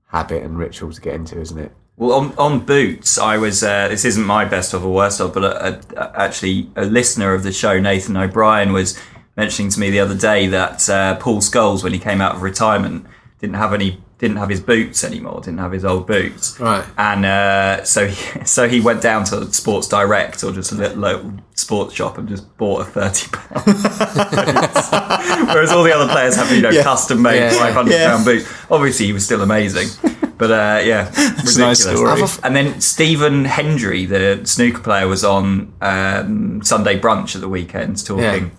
habit 0.08 0.42
and 0.42 0.58
ritual 0.58 0.90
to 0.92 1.00
get 1.00 1.14
into, 1.14 1.40
isn't 1.40 1.58
it? 1.60 1.70
Well, 2.02 2.12
on, 2.14 2.32
on 2.36 2.58
boots, 2.64 3.16
I 3.16 3.36
was. 3.36 3.62
Uh, 3.62 3.86
this 3.86 4.04
isn't 4.04 4.24
my 4.24 4.44
best 4.44 4.74
of 4.74 4.84
or 4.84 4.92
worst 4.92 5.20
of, 5.20 5.32
but 5.32 5.44
a, 5.44 5.80
a, 5.96 6.20
actually, 6.20 6.68
a 6.74 6.84
listener 6.84 7.32
of 7.32 7.44
the 7.44 7.52
show, 7.52 7.78
Nathan 7.78 8.16
O'Brien, 8.16 8.72
was 8.72 8.98
mentioning 9.36 9.70
to 9.70 9.78
me 9.78 9.88
the 9.88 10.00
other 10.00 10.16
day 10.16 10.48
that 10.48 10.88
uh, 10.90 11.14
Paul 11.20 11.38
Scholes, 11.40 11.84
when 11.84 11.92
he 11.92 12.00
came 12.00 12.20
out 12.20 12.34
of 12.34 12.42
retirement, 12.42 13.06
didn't 13.38 13.54
have 13.54 13.72
any, 13.72 14.00
didn't 14.18 14.38
have 14.38 14.48
his 14.48 14.58
boots 14.60 15.04
anymore, 15.04 15.42
didn't 15.42 15.60
have 15.60 15.70
his 15.70 15.84
old 15.84 16.08
boots, 16.08 16.58
Right. 16.58 16.84
And 16.98 17.24
uh, 17.24 17.84
so, 17.84 18.08
he, 18.08 18.44
so 18.46 18.68
he 18.68 18.80
went 18.80 19.00
down 19.00 19.22
to 19.26 19.52
Sports 19.52 19.86
Direct 19.86 20.42
or 20.42 20.50
just 20.50 20.72
a 20.72 20.74
little 20.74 20.98
local 20.98 21.34
sports 21.54 21.94
shop 21.94 22.18
and 22.18 22.28
just 22.28 22.56
bought 22.56 22.80
a 22.80 22.84
thirty 22.84 23.28
pound. 23.30 23.64
Whereas 25.54 25.70
all 25.70 25.84
the 25.84 25.92
other 25.94 26.10
players 26.12 26.34
have, 26.34 26.50
you 26.50 26.62
know, 26.62 26.70
Yeah. 26.70 26.82
custom 26.82 27.22
made 27.22 27.36
Yeah. 27.38 27.50
five 27.52 27.74
hundred 27.74 27.96
pound 27.96 28.26
Yeah. 28.26 28.32
boot. 28.38 28.46
Obviously, 28.72 29.06
he 29.06 29.12
was 29.12 29.24
still 29.24 29.42
amazing, 29.42 29.86
but 30.42 30.50
uh, 30.50 30.82
yeah, 30.82 31.06
ridiculous. 31.10 31.56
a 31.56 31.60
nice 31.60 31.80
story. 31.82 32.40
And 32.42 32.56
then 32.56 32.80
Stephen 32.80 33.44
Hendry, 33.44 34.06
the 34.06 34.40
snooker 34.42 34.80
player, 34.80 35.06
was 35.06 35.22
on 35.22 35.72
um, 35.80 36.60
Sunday 36.64 36.98
brunch 36.98 37.36
at 37.36 37.42
the 37.42 37.48
weekend 37.48 38.04
talking, 38.04 38.50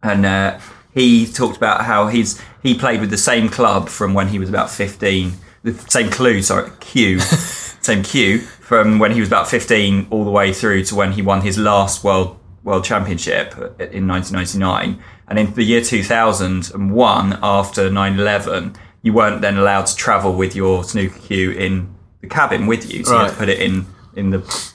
and 0.00 0.24
uh, 0.24 0.60
he 0.94 1.26
talked 1.26 1.56
about 1.56 1.84
how 1.84 2.06
he's 2.06 2.40
he 2.62 2.78
played 2.78 3.00
with 3.00 3.10
the 3.10 3.18
same 3.18 3.48
club 3.48 3.88
from 3.88 4.14
when 4.14 4.28
he 4.28 4.38
was 4.38 4.48
about 4.48 4.70
fifteen, 4.70 5.32
the 5.64 5.74
same 5.90 6.08
clue, 6.08 6.40
sorry, 6.40 6.70
cue, 6.78 7.18
same 7.20 8.04
cue 8.04 8.38
from 8.38 9.00
when 9.00 9.10
he 9.10 9.18
was 9.18 9.28
about 9.28 9.48
fifteen 9.48 10.06
all 10.10 10.24
the 10.24 10.30
way 10.30 10.52
through 10.52 10.84
to 10.84 10.94
when 10.94 11.10
he 11.10 11.20
won 11.20 11.40
his 11.40 11.58
last 11.58 12.04
world 12.04 12.38
world 12.62 12.84
championship 12.84 13.54
in 13.80 14.06
1999, 14.06 15.02
and 15.26 15.36
in 15.36 15.52
the 15.54 15.64
year 15.64 15.82
2001, 15.82 17.38
after 17.42 17.90
9/11, 17.90 18.76
you 19.02 19.12
weren't 19.12 19.40
then 19.40 19.56
allowed 19.58 19.86
to 19.86 19.96
travel 19.96 20.34
with 20.34 20.54
your 20.56 20.84
snooker 20.84 21.18
cue 21.20 21.50
in 21.52 21.94
the 22.20 22.26
cabin 22.28 22.66
with 22.66 22.92
you, 22.92 23.04
so 23.04 23.12
you 23.12 23.18
had 23.18 23.24
to 23.26 23.30
Right. 23.30 23.38
put 23.38 23.48
it 23.48 23.60
in 23.60 23.86
in 24.16 24.30
the 24.30 24.72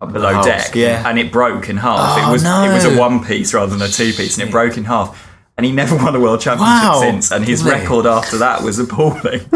uh, 0.00 0.06
below 0.06 0.42
deck, 0.42 0.74
yeah. 0.74 1.08
and 1.08 1.18
it 1.18 1.32
broke 1.32 1.68
in 1.68 1.76
half. 1.78 2.18
Oh, 2.18 2.28
it 2.28 2.32
was 2.32 2.42
no. 2.44 2.64
it 2.64 2.72
was 2.72 2.84
a 2.84 2.96
one 2.98 3.24
piece 3.24 3.52
rather 3.54 3.72
than 3.76 3.82
a 3.82 3.88
two 3.90 4.12
piece, 4.12 4.38
and 4.38 4.48
it 4.48 4.52
broke 4.52 4.76
in 4.76 4.84
half. 4.84 5.30
And 5.56 5.64
he 5.64 5.70
never 5.70 5.94
won 5.94 6.16
a 6.16 6.18
world 6.20 6.40
championship 6.40 6.82
Wow. 6.82 6.98
since, 7.00 7.30
and 7.30 7.44
his 7.44 7.62
Really? 7.62 7.80
record 7.80 8.06
after 8.06 8.38
that 8.38 8.62
was 8.62 8.78
appalling. 8.80 9.40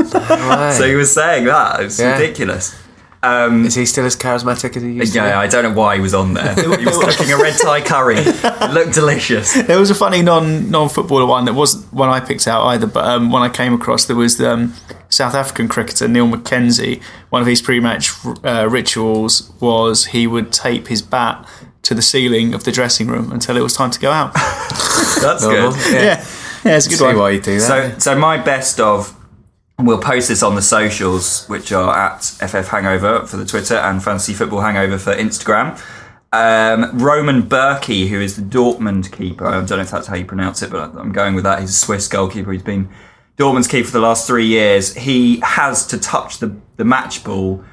So 0.79 0.85
he 0.87 0.95
was 0.95 1.13
saying 1.13 1.47
that 1.47 1.81
it's 1.81 1.99
Yeah. 1.99 2.13
ridiculous. 2.17 2.77
Is 3.23 3.75
he 3.75 3.85
still 3.87 4.07
as 4.07 4.17
charismatic 4.17 4.77
as 4.77 4.83
he 4.83 4.93
used 4.93 5.13
to? 5.13 5.19
Yeah, 5.19 5.41
I 5.41 5.47
don't 5.47 5.65
know 5.65 5.73
why 5.73 5.97
he 5.97 6.01
was 6.01 6.15
on 6.15 6.35
there. 6.35 6.55
He 6.79 6.85
was 6.87 6.99
cooking 6.99 7.33
a 7.33 7.37
red 7.37 7.55
Thai 7.61 7.81
curry. 7.81 8.17
It 8.19 8.73
looked 8.73 8.95
delicious. 8.95 9.55
There 9.55 9.79
was 9.79 9.91
a 9.91 9.95
funny 9.95 10.23
non 10.23 10.71
non 10.71 10.89
footballer 10.89 11.27
one 11.27 11.45
that 11.47 11.55
wasn't 11.55 11.93
one 11.93 12.09
I 12.09 12.21
picked 12.21 12.47
out 12.47 12.65
either, 12.67 12.87
but 12.87 13.05
um, 13.05 13.33
one 13.33 13.43
I 13.43 13.49
came 13.49 13.75
across 13.75 14.05
there 14.05 14.17
was 14.17 14.41
um, 14.41 14.75
South 15.09 15.35
African 15.35 15.67
cricketer 15.69 16.07
Neil 16.07 16.29
McKenzie. 16.29 17.03
One 17.31 17.43
of 17.43 17.49
his 17.49 17.61
pre-match 17.61 18.11
uh, 18.45 18.69
rituals 18.71 19.53
was 19.61 20.07
he 20.07 20.27
would 20.27 20.53
tape 20.53 20.87
his 20.87 21.03
bat 21.03 21.47
to 21.83 21.95
the 21.95 22.03
ceiling 22.03 22.55
of 22.55 22.65
the 22.65 22.73
dressing 22.73 23.09
room 23.09 23.33
until 23.33 23.57
it 23.57 23.63
was 23.63 23.75
time 23.75 23.91
to 23.91 23.99
go 24.01 24.11
out. 24.11 24.33
That's 25.21 25.45
good. 25.45 25.75
Yeah. 25.91 25.93
yeah, 25.93 26.27
yeah, 26.65 26.77
it's 26.77 26.87
a 26.87 26.91
good 26.91 26.99
See 26.99 27.05
one. 27.05 27.17
why 27.19 27.31
you 27.31 27.41
do 27.41 27.59
that. 27.59 27.95
So, 27.95 28.13
so 28.13 28.19
my 28.19 28.37
best 28.37 28.79
of, 28.79 29.15
we'll 29.87 30.01
post 30.01 30.29
this 30.29 30.43
on 30.43 30.55
the 30.55 30.63
socials, 30.63 31.47
which 31.47 31.73
are 31.73 31.97
at 31.97 32.23
FF 32.25 32.69
Hangover 32.69 33.25
for 33.27 33.37
the 33.37 33.45
Twitter 33.45 33.77
and 33.77 34.03
Fantasy 34.03 34.35
Football 34.35 34.61
Hangover 34.61 34.99
for 34.99 35.15
Instagram. 35.15 35.81
Um, 36.33 36.99
Roman 36.99 37.43
Bürki, 37.43 38.09
who 38.09 38.21
is 38.21 38.37
the 38.37 38.43
Dortmund 38.43 39.11
keeper, 39.13 39.47
I 39.47 39.53
don't 39.65 39.71
know 39.71 39.81
if 39.81 39.91
that's 39.91 40.07
how 40.09 40.17
you 40.17 40.25
pronounce 40.27 40.63
it, 40.63 40.71
but 40.71 40.95
I'm 40.97 41.13
going 41.13 41.35
with 41.35 41.45
that. 41.45 41.61
He's 41.61 41.71
a 41.71 41.75
Swiss 41.75 42.09
goalkeeper. 42.09 42.53
He's 42.53 42.63
been 42.63 42.89
Dortmund's 43.39 43.69
keeper 43.69 43.87
for 43.87 43.93
the 43.93 44.01
last 44.01 44.27
three 44.27 44.47
years. 44.47 44.95
He 44.95 45.41
has 45.41 45.87
to 45.87 45.99
touch 45.99 46.39
the, 46.39 46.55
the 46.77 46.85
match 46.85 47.25
ball 47.25 47.65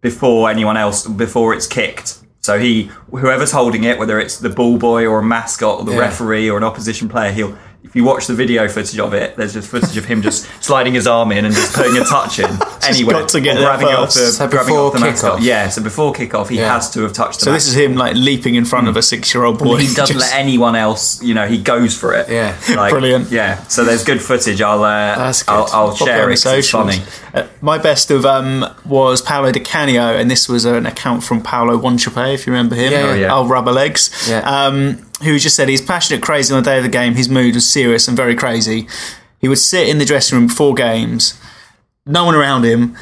before 0.00 0.50
anyone 0.50 0.76
else, 0.76 1.06
before 1.06 1.54
it's 1.54 1.66
kicked. 1.66 2.18
So 2.40 2.58
he, 2.58 2.90
whoever's 3.10 3.52
holding 3.52 3.84
it, 3.84 3.98
whether 4.00 4.18
it's 4.18 4.38
the 4.38 4.48
ball 4.48 4.78
boy 4.78 5.06
or 5.06 5.20
a 5.20 5.22
mascot 5.22 5.78
or 5.78 5.84
the 5.84 5.92
Yeah. 5.92 5.98
referee 5.98 6.50
or 6.50 6.56
an 6.56 6.64
opposition 6.64 7.08
player, 7.08 7.30
he'll. 7.30 7.56
If 7.84 7.96
you 7.96 8.04
watch 8.04 8.26
the 8.28 8.34
video 8.34 8.68
footage 8.68 8.98
of 8.98 9.12
it, 9.12 9.36
there's 9.36 9.54
just 9.54 9.68
footage 9.68 9.96
of 9.96 10.04
him 10.04 10.22
just 10.22 10.44
sliding 10.62 10.94
his 10.94 11.06
arm 11.06 11.32
in 11.32 11.44
and 11.44 11.52
just 11.54 11.74
putting 11.74 11.96
a 12.00 12.04
touch 12.04 12.38
in 12.38 12.46
anywhere, 12.82 13.20
got 13.20 13.28
to 13.30 13.40
get 13.40 13.56
or 13.56 13.60
there 13.60 13.68
grabbing 13.76 13.88
off 13.88 14.14
the, 14.14 14.20
So 14.32 14.48
grabbing 14.48 14.74
off 14.76 14.92
the 14.94 15.00
mascot. 15.00 15.42
Yeah, 15.42 15.68
so 15.68 15.82
before 15.82 16.12
kickoff, 16.12 16.48
he 16.48 16.58
Yeah. 16.58 16.72
has 16.72 16.88
to 16.92 17.02
have 17.02 17.12
touched 17.12 17.40
the. 17.40 17.46
So 17.46 17.52
this 17.52 17.66
is 17.66 17.76
him 17.76 17.96
like 17.96 18.14
leaping 18.14 18.54
in 18.54 18.64
front 18.64 18.88
of 18.88 18.96
a 18.96 19.02
six-year-old 19.02 19.58
boy. 19.58 19.76
he 19.78 19.92
doesn't 19.94 20.16
Just- 20.16 20.32
let 20.32 20.40
anyone 20.40 20.76
else. 20.76 21.22
You 21.22 21.34
know, 21.34 21.46
he 21.46 21.58
goes 21.58 21.96
for 21.98 22.14
it. 22.14 22.30
Yeah. 22.30 22.56
Like, 22.74 22.90
Brilliant. 22.92 23.30
Yeah, 23.30 23.62
so 23.64 23.84
there's 23.84 24.04
good 24.04 24.22
footage. 24.22 24.62
I'll 24.62 24.84
uh, 24.84 25.16
That's 25.16 25.42
good. 25.42 25.52
I'll, 25.52 25.68
I'll 25.72 25.96
share 25.96 26.30
it. 26.30 26.36
the 26.38 26.42
'cause 26.44 26.58
It's 26.58 26.70
funny. 26.70 27.02
Uh, 27.34 27.46
my 27.60 27.78
best 27.78 28.10
of 28.10 28.26
um, 28.26 28.64
was 28.84 29.22
Paolo 29.22 29.52
Di 29.52 29.60
Canio, 29.60 30.16
and 30.16 30.30
this 30.30 30.48
was 30.48 30.64
an 30.64 30.86
account 30.86 31.24
from 31.24 31.42
Paulo 31.42 31.78
Wanchope, 31.78 32.34
if 32.34 32.46
you 32.46 32.52
remember 32.52 32.74
him. 32.74 32.92
Yeah, 32.92 33.14
yeah. 33.14 33.34
Oh, 33.34 33.46
rubber 33.46 33.72
legs. 33.72 34.28
Yeah. 34.28 34.40
Um, 34.40 35.06
who 35.22 35.38
just 35.38 35.56
said 35.56 35.68
he's 35.68 35.80
passionate, 35.80 36.22
crazy 36.22 36.52
on 36.52 36.62
the 36.62 36.70
day 36.70 36.76
of 36.76 36.82
the 36.82 36.90
game. 36.90 37.14
His 37.14 37.28
mood 37.28 37.54
was 37.54 37.68
serious 37.68 38.08
and 38.08 38.16
very 38.16 38.34
crazy. 38.34 38.86
He 39.38 39.48
would 39.48 39.58
sit 39.58 39.88
in 39.88 39.98
the 39.98 40.04
dressing 40.04 40.38
room 40.38 40.46
before 40.48 40.74
games, 40.74 41.40
no 42.04 42.24
one 42.24 42.34
around 42.34 42.64
him, 42.64 42.96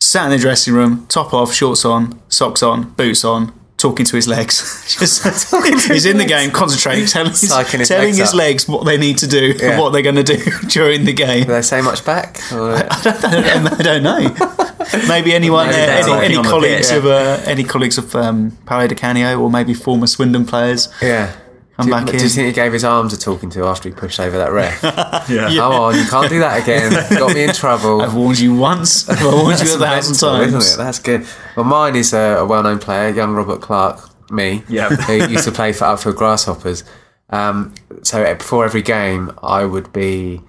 sat 0.00 0.24
in 0.26 0.30
the 0.30 0.38
dressing 0.38 0.74
room, 0.74 1.06
top 1.08 1.32
off, 1.34 1.52
shorts 1.52 1.84
on, 1.84 2.20
socks 2.28 2.62
on, 2.62 2.90
boots 2.90 3.24
on. 3.24 3.52
Talking 3.76 4.06
to 4.06 4.16
his 4.16 4.26
legs, 4.28 4.96
just 4.98 5.24
he's 5.88 6.06
in 6.06 6.16
the 6.16 6.24
game, 6.24 6.50
concentrating, 6.50 7.06
telling, 7.06 7.30
his, 7.32 7.40
his 7.42 7.88
telling 7.88 8.06
legs 8.06 8.18
his 8.18 8.32
legs 8.34 8.68
what 8.68 8.84
they 8.86 8.96
need 8.96 9.18
to 9.18 9.26
do 9.26 9.52
Yeah. 9.58 9.72
and 9.72 9.80
what 9.80 9.92
they're 9.92 10.00
going 10.02 10.14
to 10.14 10.22
do 10.22 10.38
during 10.68 11.04
the 11.04 11.12
game. 11.12 11.44
Do 11.44 11.52
they 11.52 11.60
say 11.62 11.82
much 11.82 12.04
back? 12.04 12.40
Or, 12.52 12.76
I 12.76 13.76
don't 13.82 14.02
know. 14.02 14.34
Maybe 15.08 15.34
anyone, 15.34 15.68
uh, 15.68 15.72
Maybe 15.72 15.86
they're 15.86 16.02
any, 16.16 16.24
any 16.26 16.36
on 16.36 16.44
the 16.44 16.50
colleagues 16.50 16.90
of 16.92 17.04
uh, 17.04 17.40
any 17.44 17.64
colleagues 17.64 17.98
of 17.98 18.14
um, 18.14 18.56
Paolo 18.64 18.86
Di 18.86 18.94
Canio, 18.94 19.38
or 19.40 19.50
maybe 19.50 19.74
former 19.74 20.06
Swindon 20.06 20.46
players. 20.46 20.88
yeah. 21.02 21.34
Come 21.76 21.86
do, 21.86 21.92
back 21.92 22.06
do 22.06 22.12
in. 22.12 22.20
you 22.22 22.28
think 22.28 22.46
he 22.46 22.52
gave 22.52 22.72
his 22.72 22.84
arms 22.84 23.12
a 23.12 23.18
talking 23.18 23.50
to 23.50 23.64
after 23.64 23.88
he 23.88 23.94
pushed 23.94 24.20
over 24.20 24.38
that 24.38 24.52
ref? 24.52 24.80
Yeah. 25.28 25.48
Come 25.54 25.72
on, 25.72 25.96
you 25.96 26.04
can't 26.04 26.28
do 26.28 26.38
that 26.40 26.62
again. 26.62 26.92
Got 27.18 27.34
me 27.34 27.44
in 27.44 27.52
trouble. 27.52 28.02
I've 28.02 28.14
warned 28.14 28.38
you 28.38 28.54
once. 28.54 29.08
I've 29.08 29.22
warned 29.24 29.58
you 29.60 29.74
a 29.74 29.78
That's 29.78 30.06
thousand 30.10 30.12
mental, 30.12 30.52
times. 30.52 30.64
Isn't 30.64 30.80
it? 30.80 30.84
That's 30.84 30.98
good. 30.98 31.26
Well, 31.56 31.64
mine 31.64 31.96
is 31.96 32.12
a, 32.12 32.36
a 32.40 32.44
well-known 32.44 32.78
player, 32.78 33.08
young 33.08 33.34
Robert 33.34 33.60
Clark, 33.62 34.00
me, 34.30 34.62
Yeah. 34.68 34.88
who 34.90 35.14
used 35.28 35.44
to 35.44 35.52
play 35.52 35.72
for 35.72 35.84
Upfield 35.84 36.16
Grasshoppers. 36.16 36.84
Um, 37.30 37.74
so 38.02 38.22
uh, 38.22 38.34
before 38.34 38.64
every 38.64 38.82
game, 38.82 39.32
I 39.42 39.64
would 39.64 39.92
be 39.92 40.42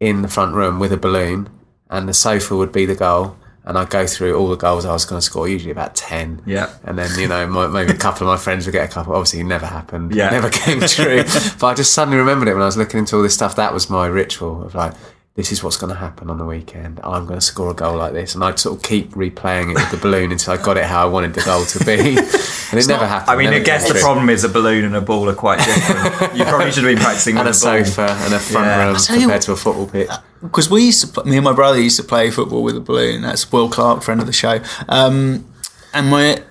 in 0.00 0.22
the 0.22 0.28
front 0.28 0.54
room 0.54 0.78
with 0.78 0.92
a 0.92 0.96
balloon, 0.98 1.48
and 1.88 2.08
the 2.08 2.14
sofa 2.14 2.56
would 2.56 2.72
be 2.72 2.84
the 2.84 2.96
goal, 2.96 3.36
and 3.66 3.76
I'd 3.76 3.90
go 3.90 4.06
through 4.06 4.36
all 4.38 4.48
the 4.48 4.56
goals 4.56 4.84
I 4.84 4.92
was 4.92 5.04
going 5.04 5.18
to 5.18 5.26
score, 5.26 5.48
usually 5.48 5.72
about 5.72 5.96
ten. 5.96 6.40
Yeah. 6.46 6.72
And 6.84 6.96
then 6.96 7.18
you 7.18 7.26
know, 7.26 7.46
my, 7.48 7.66
maybe 7.66 7.92
a 7.92 7.96
couple 7.96 8.26
of 8.26 8.32
my 8.32 8.36
friends 8.36 8.64
would 8.64 8.72
get 8.72 8.88
a 8.88 8.92
couple. 8.92 9.12
Obviously, 9.12 9.40
it 9.40 9.44
never 9.44 9.66
happened. 9.66 10.14
Yeah. 10.14 10.30
Never 10.30 10.50
came 10.64 10.80
true. 10.80 11.24
but 11.58 11.66
I 11.66 11.74
just 11.74 11.92
suddenly 11.92 12.18
remembered 12.18 12.48
it 12.48 12.54
when 12.54 12.62
I 12.62 12.66
was 12.66 12.76
looking 12.76 12.98
into 12.98 13.16
all 13.16 13.22
this 13.22 13.34
stuff. 13.34 13.56
That 13.56 13.74
was 13.74 13.90
my 13.90 14.06
ritual 14.06 14.62
of 14.62 14.74
like 14.74 14.94
this 15.36 15.52
is 15.52 15.62
what's 15.62 15.76
going 15.76 15.92
to 15.92 15.98
happen 15.98 16.30
on 16.30 16.38
the 16.38 16.44
weekend. 16.46 16.98
I'm 17.04 17.26
going 17.26 17.38
to 17.38 17.44
score 17.44 17.70
a 17.70 17.74
goal 17.74 17.96
like 17.98 18.14
this, 18.14 18.34
and 18.34 18.42
I'd 18.42 18.58
sort 18.58 18.76
of 18.78 18.82
keep 18.82 19.10
replaying 19.12 19.70
it 19.70 19.74
with 19.74 19.90
the 19.90 19.98
balloon 19.98 20.32
until 20.32 20.54
I 20.54 20.56
got 20.56 20.76
it 20.78 20.84
how 20.84 21.02
I 21.02 21.04
wanted 21.04 21.34
the 21.34 21.42
goal 21.42 21.64
to 21.66 21.84
be, 21.84 21.92
and 22.72 22.80
it 22.80 22.88
never 22.88 23.06
happened. 23.06 23.30
I 23.30 23.36
mean, 23.36 23.48
I 23.52 23.58
guess 23.58 23.86
the 23.86 23.92
true. 23.92 24.00
problem 24.02 24.30
is 24.30 24.44
a 24.44 24.48
balloon 24.48 24.84
and 24.84 24.96
a 24.96 25.00
ball 25.02 25.28
are 25.28 25.34
quite 25.34 25.58
different. 25.58 26.36
you 26.36 26.44
probably 26.44 26.72
should 26.72 26.84
have 26.84 26.94
been 26.96 27.02
practicing 27.04 27.36
and 27.38 27.46
with 27.46 27.62
a 27.62 27.68
a 27.68 27.72
ball. 27.76 27.84
sofa 27.84 28.06
and 28.24 28.34
a 28.34 28.38
front 28.38 28.66
Yeah. 28.66 28.86
room 28.86 28.96
I'll 28.96 29.00
you 29.16 29.20
compared 29.20 29.28
what- 29.30 29.42
to 29.42 29.52
a 29.52 29.56
football 29.56 29.86
pitch. 29.86 30.10
because 30.42 30.70
we 30.70 30.84
used 30.86 31.00
to, 31.02 31.08
pl- 31.08 31.24
me 31.26 31.36
and 31.36 31.44
my 31.44 31.52
brother 31.52 31.80
used 31.80 31.98
to 31.98 32.02
play 32.04 32.30
football 32.30 32.62
with 32.62 32.76
a 32.76 32.80
balloon. 32.80 33.20
That's 33.22 33.52
Will 33.52 33.68
Clark, 33.68 34.02
friend 34.02 34.20
of 34.20 34.26
the 34.26 34.32
show. 34.32 34.60
Um, 34.88 35.44
and 35.92 36.08
my 36.10 36.42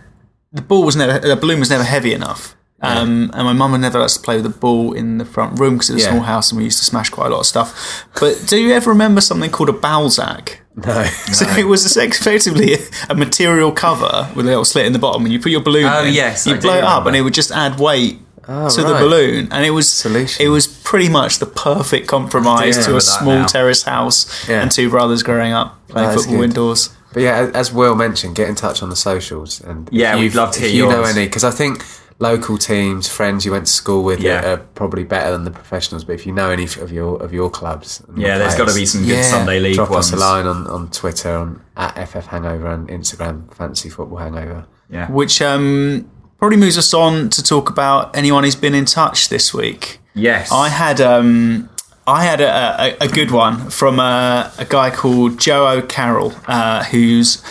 the 0.54 0.62
ball 0.62 0.84
was 0.86 0.96
never 0.96 1.20
the 1.20 1.36
balloon 1.36 1.60
was 1.60 1.70
never 1.72 1.84
heavy 1.84 2.14
enough. 2.14 2.56
Um, 2.86 3.32
and 3.34 3.44
my 3.46 3.54
mum 3.54 3.72
would 3.72 3.82
never 3.82 4.00
let 4.00 4.06
us 4.06 4.18
play 4.18 4.36
with 4.36 4.44
the 4.44 4.50
ball 4.60 4.94
in 4.94 5.18
the 5.18 5.26
front 5.26 5.60
room 5.60 5.76
because 5.76 5.90
it 5.90 5.94
was 5.96 6.04
a 6.04 6.08
Yeah. 6.08 6.12
small 6.14 6.24
house 6.24 6.52
and 6.52 6.58
we 6.60 6.66
used 6.66 6.80
to 6.80 6.86
smash 6.86 7.10
quite 7.10 7.28
a 7.28 7.30
lot 7.30 7.40
of 7.42 7.46
stuff. 7.46 8.06
But 8.20 8.46
do 8.48 8.58
you 8.58 8.74
ever 8.74 8.90
remember 8.90 9.22
something 9.22 9.50
called 9.50 9.70
a 9.70 9.74
Balzac? 9.74 10.60
No, 10.76 11.04
So 11.32 11.46
it 11.58 11.68
was 11.68 11.96
effectively 11.96 12.78
a 13.10 13.16
material 13.16 13.72
cover 13.72 14.30
with 14.36 14.46
a 14.46 14.50
little 14.50 14.66
slit 14.66 14.86
in 14.86 14.94
the 14.94 15.00
bottom, 15.00 15.24
and 15.24 15.32
you 15.34 15.40
put 15.40 15.52
your 15.52 15.62
balloon. 15.62 15.86
Oh, 15.86 16.04
in, 16.04 16.14
yes, 16.14 16.46
you 16.46 16.54
I 16.54 16.56
do 16.58 16.62
blow 16.64 16.76
it 16.78 16.84
up, 16.84 16.90
remember. 16.90 17.10
and 17.10 17.16
it 17.18 17.22
would 17.22 17.34
just 17.34 17.52
add 17.52 17.80
weight 17.80 18.20
Oh, 18.48 18.70
to 18.70 18.82
the 18.84 18.94
right. 18.94 19.00
balloon, 19.02 19.48
and 19.52 19.66
it 19.66 19.72
was 19.72 19.90
Solution. 19.90 20.46
it 20.46 20.50
was 20.50 20.68
pretty 20.68 21.10
much 21.10 21.40
the 21.40 21.46
perfect 21.48 22.08
compromise 22.08 22.76
to 22.76 22.82
remember 22.82 22.92
a 22.92 23.00
that 23.00 23.02
small 23.02 23.36
now. 23.40 23.46
terrace 23.48 23.84
house 23.84 24.28
Yeah. 24.48 24.62
and 24.62 24.70
two 24.70 24.90
brothers 24.90 25.24
growing 25.24 25.52
up 25.54 25.80
playing 25.88 26.10
that's 26.10 26.22
football 26.24 26.42
good. 26.42 26.50
indoors. 26.50 26.90
But 27.14 27.24
yeah, 27.24 27.50
as 27.56 27.72
Will 27.72 27.96
mentioned, 27.96 28.36
get 28.36 28.50
in 28.50 28.56
touch 28.56 28.84
on 28.84 28.90
the 28.90 28.96
socials 28.98 29.62
and 29.62 29.88
if 29.88 29.94
Yeah, 29.94 30.16
we'd 30.16 30.24
you've- 30.24 30.38
love 30.38 30.52
to 30.52 30.60
if 30.60 30.66
hear 30.70 30.76
you 30.84 30.90
know 30.90 30.98
yours. 31.06 31.16
any 31.16 31.26
because 31.26 31.44
I 31.46 31.52
think 31.52 31.84
local 32.20 32.58
teams, 32.58 33.10
friends 33.10 33.46
you 33.46 33.52
went 33.52 33.66
to 33.68 33.72
school 33.72 34.04
with, 34.04 34.20
Yeah. 34.22 34.54
are 34.54 34.58
probably 34.58 35.04
better 35.04 35.32
than 35.32 35.44
the 35.44 35.52
professionals. 35.52 36.04
But 36.06 36.14
if 36.14 36.26
you 36.26 36.32
know 36.32 36.50
any 36.50 36.64
of 36.64 36.92
your 36.92 37.22
of 37.22 37.34
your 37.34 37.50
clubs, 37.50 38.02
Yeah, 38.16 38.28
your 38.30 38.38
there's 38.40 38.56
got 38.56 38.68
to 38.70 38.74
be 38.76 38.86
some 38.86 39.02
good 39.02 39.18
Yeah. 39.18 39.30
Sunday 39.30 39.60
league 39.60 39.76
drop 39.76 39.90
ones. 39.90 40.08
us 40.08 40.14
a 40.14 40.18
line 40.18 40.46
on, 40.48 40.66
on 40.68 40.90
Twitter 40.92 41.36
on 41.36 41.62
at 41.76 41.98
FF 42.08 42.28
Hangover 42.28 42.68
and 42.68 42.88
Instagram 42.88 43.54
Fantasy 43.54 43.90
Football 43.90 44.20
Hangover. 44.20 44.66
Yeah. 44.90 45.12
Which 45.12 45.42
um, 45.42 46.10
probably 46.40 46.58
moves 46.58 46.78
us 46.78 46.94
on 46.94 47.30
to 47.32 47.44
talk 47.44 47.70
about 47.70 48.16
anyone 48.16 48.44
who's 48.44 48.56
been 48.56 48.76
in 48.76 48.86
touch 48.86 49.30
this 49.30 49.54
week. 49.54 50.00
Yes. 50.14 50.52
I 50.52 50.70
had 50.70 51.02
um, 51.02 51.70
I 52.08 52.24
had 52.24 52.40
a, 52.40 52.96
a, 53.02 53.06
a 53.06 53.08
good 53.10 53.32
one 53.32 53.70
from 53.72 54.00
a, 54.00 54.52
a 54.58 54.66
guy 54.66 54.90
called 54.92 55.38
Joe 55.40 55.68
O'Carroll, 55.68 56.34
uh, 56.48 56.84
whose 56.86 57.42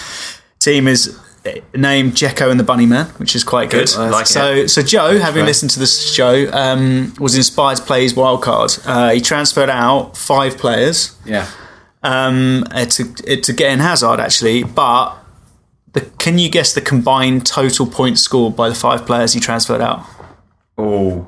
team 0.60 0.86
is 0.88 1.18
named 1.74 2.14
Jekko 2.16 2.50
and 2.50 2.58
the 2.58 2.64
Bunny 2.64 2.86
Man, 2.86 3.06
which 3.18 3.34
is 3.36 3.44
quite 3.44 3.70
good. 3.70 3.86
Good, 3.86 3.96
I 3.98 4.08
like 4.10 4.26
so, 4.26 4.52
it. 4.52 4.68
so 4.68 4.82
Joe, 4.82 5.18
having 5.18 5.42
right. 5.42 5.46
listened 5.46 5.70
to 5.72 5.78
this 5.78 6.12
show, 6.12 6.50
um, 6.52 7.14
was 7.18 7.36
inspired 7.36 7.76
to 7.76 7.82
play 7.82 8.02
his 8.02 8.14
wildcard. 8.14 8.80
Uh, 8.86 9.10
he 9.10 9.20
transferred 9.20 9.70
out 9.70 10.16
five 10.16 10.56
players 10.58 11.16
Yeah, 11.24 11.48
um, 12.02 12.64
uh, 12.70 12.86
to 12.86 13.02
uh, 13.30 13.40
to 13.42 13.52
get 13.52 13.72
in 13.72 13.80
Hazard 13.80 14.20
actually, 14.20 14.64
but 14.64 15.16
the, 15.92 16.00
can 16.18 16.38
you 16.38 16.50
guess 16.50 16.72
the 16.74 16.80
combined 16.80 17.46
total 17.46 17.86
points 17.86 18.20
scored 18.22 18.56
by 18.56 18.68
the 18.68 18.74
five 18.74 19.04
players 19.06 19.32
he 19.32 19.40
transferred 19.40 19.80
out? 19.80 20.04
Oh. 20.76 21.26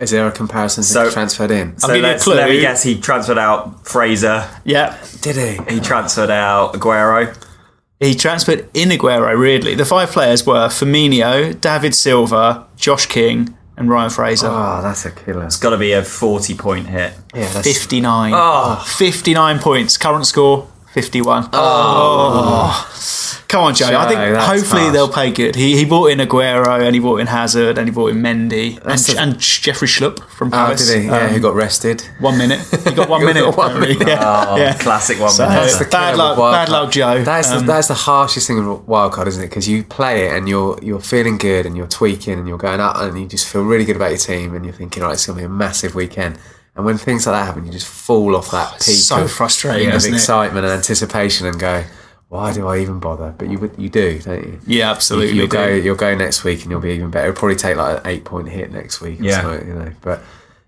is 0.00 0.10
there 0.10 0.26
a 0.26 0.32
comparison 0.32 0.82
to 0.82 0.88
So- 0.88 1.10
transferred 1.10 1.50
in? 1.52 1.78
So 1.78 1.86
give 1.88 1.96
you 1.96 2.02
a 2.02 2.08
let's, 2.08 2.26
let 2.26 2.48
me 2.48 2.60
guess. 2.60 2.82
He 2.82 2.98
transferred 3.00 3.38
out 3.38 3.86
Fraser. 3.86 4.48
Yeah, 4.64 4.98
Did 5.20 5.36
he? 5.36 5.74
He 5.74 5.80
transferred 5.80 6.30
out 6.30 6.72
Aguero. 6.74 7.32
He 8.00 8.14
transferred 8.14 8.68
in 8.74 8.90
Aguero, 8.90 9.38
weirdly. 9.38 9.74
The 9.74 9.84
five 9.84 10.10
players 10.10 10.44
were 10.44 10.68
Firmino, 10.68 11.58
David 11.60 11.94
Silva, 11.94 12.66
Josh 12.76 13.06
King, 13.06 13.56
and 13.76 13.88
Ryan 13.88 14.10
Fraser. 14.10 14.48
Oh, 14.48 14.80
that's 14.82 15.04
a 15.04 15.10
killer. 15.10 15.44
It's 15.44 15.56
got 15.56 15.70
to 15.70 15.78
be 15.78 15.92
a 15.92 16.02
40 16.02 16.54
point 16.54 16.86
hit. 16.88 17.14
Yeah, 17.34 17.48
that's 17.52 17.66
59. 17.66 18.32
Oh. 18.34 18.84
59 18.98 19.58
points. 19.58 19.96
Current 19.96 20.26
score, 20.26 20.68
51. 20.94 21.48
Oh. 21.52 22.90
Come 23.48 23.62
on, 23.64 23.74
Joe. 23.74 23.86
I 23.86 24.08
think 24.08 24.20
hopefully 24.40 24.82
harsh. 24.82 24.92
they'll 24.92 25.08
pay 25.12 25.30
good. 25.30 25.54
He, 25.54 25.76
he 25.76 25.84
bought 25.84 26.06
in 26.06 26.18
Aguero 26.18 26.84
and 26.84 26.94
he 26.94 27.00
bought 27.00 27.20
in 27.20 27.26
Hazard 27.26 27.78
and 27.78 27.86
he 27.88 27.92
bought 27.94 28.10
in 28.10 28.18
Mendy 28.22 28.76
and, 28.78 28.82
That's 28.90 29.06
the- 29.12 29.20
and 29.20 29.38
Jeffrey 29.38 29.86
Schlupp 29.86 30.18
from 30.30 30.48
Oh, 30.48 30.50
Palace. 30.52 30.86
did 30.88 31.02
he? 31.02 31.06
Yeah, 31.08 31.18
Um, 31.26 31.30
who 31.30 31.40
got 31.40 31.54
rested? 31.54 32.02
one 32.20 32.36
minute. 32.38 32.60
He 32.84 32.92
got 32.94 33.08
one 33.08 33.24
minute. 33.26 33.42
got 33.44 33.56
one 33.56 33.80
minute. 33.80 33.98
Yeah. 34.08 34.46
Oh, 34.48 34.56
yeah. 34.56 34.74
classic 34.78 35.20
one. 35.20 35.30
So, 35.30 35.46
That's 35.46 35.76
uh, 35.76 35.78
the 35.84 35.90
bad 35.90 36.16
luck, 36.16 36.36
bad 36.38 36.68
luck, 36.68 36.90
Joe. 36.92 37.22
That's 37.22 37.50
Um, 37.50 37.66
the, 37.66 37.72
that's 37.72 37.88
the 37.88 37.94
harshest 37.94 38.46
thing 38.46 38.56
with 38.66 38.86
wildcard, 38.86 39.26
isn't 39.28 39.42
it? 39.42 39.48
Because 39.48 39.68
you 39.68 39.84
play 39.84 40.26
it 40.26 40.32
and 40.36 40.48
you're 40.48 40.78
you're 40.82 41.00
feeling 41.00 41.38
good 41.38 41.66
and 41.66 41.76
you're 41.76 41.86
tweaking 41.86 42.38
and 42.38 42.48
you're 42.48 42.58
going 42.58 42.80
up 42.80 42.96
and 42.96 43.18
you 43.20 43.26
just 43.26 43.46
feel 43.48 43.62
really 43.62 43.84
good 43.84 43.96
about 43.96 44.10
your 44.10 44.18
team 44.18 44.54
and 44.54 44.64
you're 44.64 44.74
thinking, 44.74 45.02
right, 45.02 45.12
it's 45.12 45.26
going 45.26 45.36
to 45.38 45.42
be 45.42 45.46
a 45.46 45.48
massive 45.48 45.94
weekend. 45.94 46.38
And 46.76 46.84
when 46.84 46.98
things 46.98 47.26
like 47.26 47.34
that 47.40 47.44
happen, 47.46 47.64
you 47.66 47.70
just 47.72 47.86
fall 47.86 48.34
off 48.34 48.50
that 48.50 48.72
peak 48.74 48.96
so 48.96 49.22
of, 49.24 49.30
frustrating, 49.30 49.88
of 49.88 49.94
isn't 49.94 50.12
it? 50.12 50.16
excitement 50.16 50.64
and 50.64 50.74
anticipation 50.74 51.46
and 51.46 51.58
go, 51.58 51.84
why 52.28 52.52
do 52.52 52.66
I 52.66 52.78
even 52.78 52.98
bother? 52.98 53.32
But 53.38 53.48
you 53.48 53.70
you 53.78 53.88
do, 53.88 54.18
don't 54.18 54.42
you? 54.44 54.60
yeah, 54.66 54.90
absolutely. 54.90 55.36
You'll 55.36 55.46
go 55.46 55.68
you'll 55.68 55.94
go 55.94 56.14
next 56.16 56.42
week 56.42 56.62
and 56.62 56.70
you'll 56.72 56.80
be 56.80 56.90
even 56.92 57.10
better. 57.10 57.28
It'll 57.28 57.38
probably 57.38 57.54
take 57.56 57.76
like 57.76 57.98
an 58.00 58.06
eight 58.10 58.24
point 58.24 58.48
hit 58.48 58.72
next 58.72 59.00
week. 59.00 59.20
or 59.20 59.24
Yeah. 59.24 59.42
something, 59.42 59.68
you 59.68 59.74
know. 59.74 59.92
But 60.00 60.22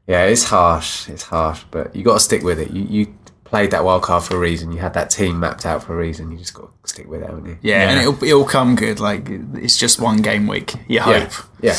yeah, 0.06 0.24
it's 0.26 0.44
harsh. 0.44 1.08
It's 1.08 1.24
harsh, 1.24 1.64
but 1.72 1.96
you 1.96 2.04
got 2.04 2.14
to 2.14 2.20
stick 2.20 2.44
with 2.44 2.60
it. 2.60 2.70
You 2.70 2.84
you 2.84 3.14
played 3.42 3.72
that 3.72 3.84
wild 3.84 4.02
card 4.02 4.22
for 4.22 4.36
a 4.36 4.38
reason. 4.38 4.70
You 4.70 4.78
had 4.78 4.94
that 4.94 5.10
team 5.10 5.40
mapped 5.40 5.66
out 5.66 5.82
for 5.82 5.94
a 5.94 5.96
reason. 5.96 6.30
You 6.30 6.38
just 6.38 6.54
got 6.54 6.70
to 6.84 6.88
stick 6.88 7.08
with 7.08 7.22
it, 7.22 7.28
haven't 7.28 7.46
you? 7.46 7.58
Yeah, 7.62 7.82
Yeah. 7.82 7.90
and 7.90 8.00
it'll, 8.00 8.24
it'll 8.24 8.44
come 8.44 8.74
good. 8.76 9.00
Like, 9.00 9.28
it's 9.54 9.76
just 9.76 10.00
one 10.00 10.18
game 10.22 10.46
week. 10.46 10.74
You 10.88 10.96
Yeah. 10.96 11.02
hope. 11.02 11.32
Yeah. 11.60 11.76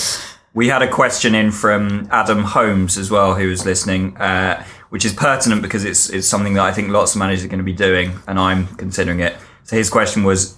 We 0.57 0.69
had 0.69 0.81
a 0.81 0.87
question 0.89 1.35
in 1.35 1.51
from 1.51 2.07
Adam 2.09 2.41
Holmes 2.41 2.97
as 2.97 3.11
well, 3.11 3.35
who 3.35 3.47
was 3.47 3.63
listening, 3.63 4.17
uh, 4.17 4.65
which 4.89 5.05
is 5.05 5.13
pertinent 5.13 5.61
because 5.61 5.85
it's 5.85 6.09
it's 6.09 6.27
something 6.27 6.55
that 6.55 6.63
I 6.65 6.71
think 6.71 6.89
lots 6.89 7.13
of 7.13 7.19
managers 7.19 7.45
are 7.45 7.47
going 7.47 7.59
to 7.59 7.63
be 7.63 7.73
doing, 7.73 8.17
and 8.27 8.39
I'm 8.39 8.65
considering 8.75 9.19
it. 9.19 9.35
So 9.65 9.75
his 9.75 9.87
question 9.87 10.23
was, 10.23 10.57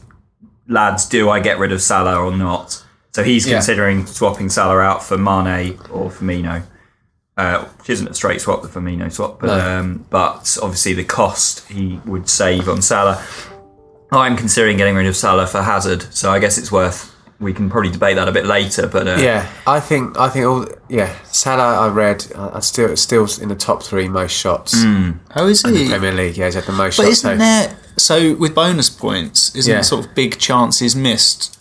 lads, 0.70 1.06
do 1.06 1.30
I 1.30 1.42
get 1.42 1.60
rid 1.60 1.74
of 1.74 1.82
Salah 1.82 2.16
or 2.18 2.32
not? 2.32 2.82
So 3.14 3.26
he's 3.26 3.46
Yeah. 3.46 3.56
considering 3.56 4.06
swapping 4.06 4.48
Salah 4.48 4.80
out 4.80 5.04
for 5.04 5.18
Mane 5.18 5.78
or 5.92 6.10
Firmino, 6.10 6.64
uh, 7.36 7.66
which 7.80 7.90
isn't 7.90 8.08
a 8.08 8.14
straight 8.14 8.40
swap, 8.40 8.62
the 8.62 8.70
Firmino 8.70 9.12
swap, 9.12 9.42
but 9.42 9.48
No. 9.48 9.80
um, 9.80 10.06
but 10.10 10.58
obviously 10.62 10.94
the 10.94 11.04
cost 11.04 11.68
he 11.68 12.00
would 12.06 12.30
save 12.30 12.70
on 12.70 12.82
Salah. 12.82 13.22
I'm 14.14 14.38
considering 14.38 14.78
getting 14.78 14.96
rid 14.96 15.08
of 15.08 15.18
Salah 15.18 15.46
for 15.46 15.62
Hazard, 15.62 16.06
so 16.12 16.32
I 16.32 16.40
guess 16.40 16.58
it's 16.58 16.72
worth. 16.72 17.09
We 17.40 17.54
can 17.54 17.70
probably 17.70 17.90
debate 17.92 18.18
that 18.18 18.28
a 18.28 18.32
bit 18.34 18.46
later, 18.46 18.86
but 18.88 19.08
uh, 19.08 19.16
Yeah, 19.20 19.50
I 19.66 19.80
think 19.80 20.18
I 20.20 20.28
think 20.30 20.46
all 20.46 20.66
yeah. 20.90 21.16
Salah, 21.32 21.88
I 21.88 21.88
read, 21.90 22.26
I 22.36 22.58
I 22.58 22.60
still 22.60 22.96
still 22.98 23.28
in 23.42 23.48
the 23.50 23.56
top 23.56 23.82
three 23.84 24.10
most 24.10 24.34
shots 24.34 24.74
in 24.84 25.20
Oh, 25.36 25.48
is 25.48 25.62
the 25.62 25.70
he? 25.72 25.88
Premier 25.88 26.12
League. 26.12 26.36
Yeah, 26.38 26.46
he's 26.46 26.56
had 26.56 26.66
the 26.66 26.74
most 26.74 26.98
But 26.98 27.04
shots. 27.04 27.20
isn't 27.20 27.32
so- 27.32 27.38
there 27.38 27.76
so 27.98 28.36
with 28.36 28.54
bonus 28.56 28.90
points? 28.90 29.56
Isn't 29.56 29.74
Yeah. 29.74 29.82
sort 29.82 30.06
of 30.06 30.16
big 30.16 30.38
chances 30.38 30.96
missed 30.96 31.58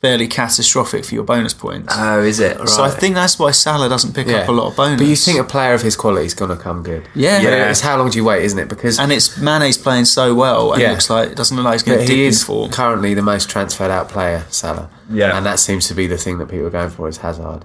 fairly 0.00 0.26
catastrophic 0.26 1.04
for 1.04 1.14
your 1.14 1.24
bonus 1.24 1.52
points? 1.52 1.92
Oh, 1.96 2.22
is 2.22 2.40
it? 2.40 2.68
so 2.68 2.82
I 2.82 2.90
think 2.90 3.14
that's 3.14 3.38
why 3.38 3.50
Salah 3.50 3.88
doesn't 3.88 4.14
pick 4.14 4.26
yeah. 4.26 4.38
up 4.38 4.48
a 4.48 4.52
lot 4.52 4.68
of 4.70 4.76
bonus. 4.76 4.98
But 5.00 5.06
you 5.08 5.16
think 5.16 5.38
a 5.38 5.44
player 5.44 5.74
of 5.74 5.82
his 5.82 5.94
quality 5.96 6.26
is 6.26 6.34
going 6.34 6.50
to 6.56 6.62
come 6.62 6.82
good? 6.82 7.06
Yeah. 7.14 7.40
Yeah. 7.40 7.70
It's 7.70 7.80
how 7.80 7.98
long 7.98 8.10
do 8.10 8.16
you 8.18 8.24
wait, 8.24 8.44
isn't 8.44 8.58
it? 8.58 8.68
Because 8.68 8.98
and 8.98 9.12
it's 9.12 9.36
Mane's 9.38 9.76
playing 9.78 10.06
so 10.06 10.34
well, 10.34 10.72
and 10.72 10.80
it 10.80 10.86
Yeah. 10.86 10.90
looks 10.92 11.10
like 11.10 11.30
it 11.30 11.36
doesn't 11.36 11.56
look 11.56 11.64
like 11.64 11.74
he's 11.74 11.82
going 11.82 11.98
to 11.98 12.02
he 12.04 12.08
dip 12.08 12.18
in 12.18 12.28
is 12.28 12.42
form. 12.42 12.70
currently 12.70 13.14
the 13.14 13.22
most 13.22 13.50
transferred 13.50 13.90
out 13.90 14.08
player, 14.08 14.44
Salah. 14.50 14.88
Yeah. 15.10 15.36
and 15.36 15.44
that 15.44 15.58
seems 15.58 15.86
to 15.88 15.94
be 15.94 16.06
the 16.06 16.16
thing 16.18 16.38
that 16.38 16.48
people 16.48 16.66
are 16.66 16.70
going 16.70 16.90
for 16.90 17.08
is 17.08 17.18
Hazard. 17.18 17.64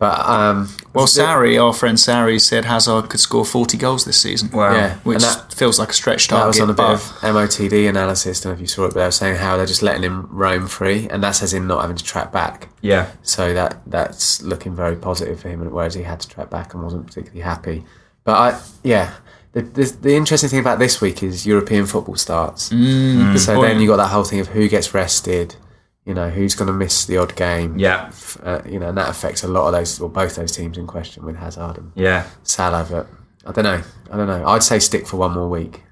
But 0.00 0.18
um, 0.20 0.70
Well, 0.94 1.06
Sarri, 1.06 1.62
our 1.62 1.74
friend 1.74 1.98
Sarri, 1.98 2.40
said 2.40 2.64
Hazard 2.64 3.10
could 3.10 3.20
score 3.20 3.44
40 3.44 3.76
goals 3.76 4.06
this 4.06 4.18
season. 4.18 4.50
Wow. 4.50 4.72
yeah, 4.72 4.96
Which 5.00 5.20
that, 5.20 5.52
feels 5.52 5.78
like 5.78 5.90
a 5.90 5.92
stretch 5.92 6.28
that 6.28 6.46
was 6.46 6.58
on 6.58 6.70
a 6.70 6.72
bit 6.72 6.86
of 6.86 7.02
MOTD 7.20 7.86
analysis. 7.86 8.40
I 8.40 8.44
don't 8.44 8.52
know 8.52 8.54
if 8.54 8.60
you 8.62 8.66
saw 8.66 8.86
it, 8.86 8.94
but 8.94 9.00
they 9.00 9.04
were 9.04 9.10
saying 9.10 9.36
how 9.36 9.58
they're 9.58 9.66
just 9.66 9.82
letting 9.82 10.02
him 10.02 10.26
roam 10.30 10.68
free, 10.68 11.06
and 11.10 11.22
that's 11.22 11.42
as 11.42 11.52
in 11.52 11.66
not 11.66 11.82
having 11.82 11.96
to 11.96 12.04
track 12.04 12.32
back. 12.32 12.70
Yeah. 12.80 13.10
So 13.20 13.52
that 13.52 13.82
that's 13.86 14.40
looking 14.40 14.74
very 14.74 14.96
positive 14.96 15.38
for 15.38 15.50
him, 15.50 15.70
whereas 15.70 15.92
he 15.92 16.02
had 16.02 16.20
to 16.20 16.28
track 16.30 16.48
back 16.48 16.72
and 16.72 16.82
wasn't 16.82 17.06
particularly 17.06 17.42
happy. 17.42 17.84
But 18.24 18.32
I, 18.32 18.60
yeah, 18.82 19.12
the, 19.52 19.60
the, 19.60 19.84
the 20.00 20.14
interesting 20.14 20.48
thing 20.48 20.60
about 20.60 20.78
this 20.78 21.02
week 21.02 21.22
is 21.22 21.46
European 21.46 21.84
football 21.84 22.16
starts. 22.16 22.70
Mm, 22.70 23.38
so 23.38 23.60
then 23.60 23.80
you 23.80 23.86
got 23.86 23.96
that 23.96 24.08
whole 24.08 24.24
thing 24.24 24.40
of 24.40 24.48
who 24.48 24.66
gets 24.66 24.94
rested, 24.94 25.56
you 26.04 26.14
know, 26.14 26.30
who's 26.30 26.54
going 26.54 26.66
to 26.68 26.72
miss 26.72 27.04
the 27.06 27.16
odd 27.18 27.36
game. 27.36 27.78
Yeah. 27.78 28.10
Uh, 28.42 28.60
you 28.66 28.78
know, 28.78 28.88
and 28.88 28.98
that 28.98 29.08
affects 29.08 29.42
a 29.44 29.48
lot 29.48 29.66
of 29.66 29.72
those, 29.72 30.00
or 30.00 30.08
both 30.08 30.34
those 30.36 30.52
teams 30.52 30.78
in 30.78 30.86
question 30.86 31.24
with 31.24 31.36
Hazard 31.36 31.78
and 31.78 31.92
Yeah. 31.94 32.26
Salah. 32.42 32.86
But 32.90 33.06
I 33.46 33.52
don't 33.52 33.64
know. 33.64 33.82
I 34.10 34.16
don't 34.16 34.26
know. 34.26 34.46
I'd 34.46 34.62
say 34.62 34.78
stick 34.78 35.06
for 35.06 35.16
one 35.18 35.32
more 35.32 35.48
week 35.48 35.82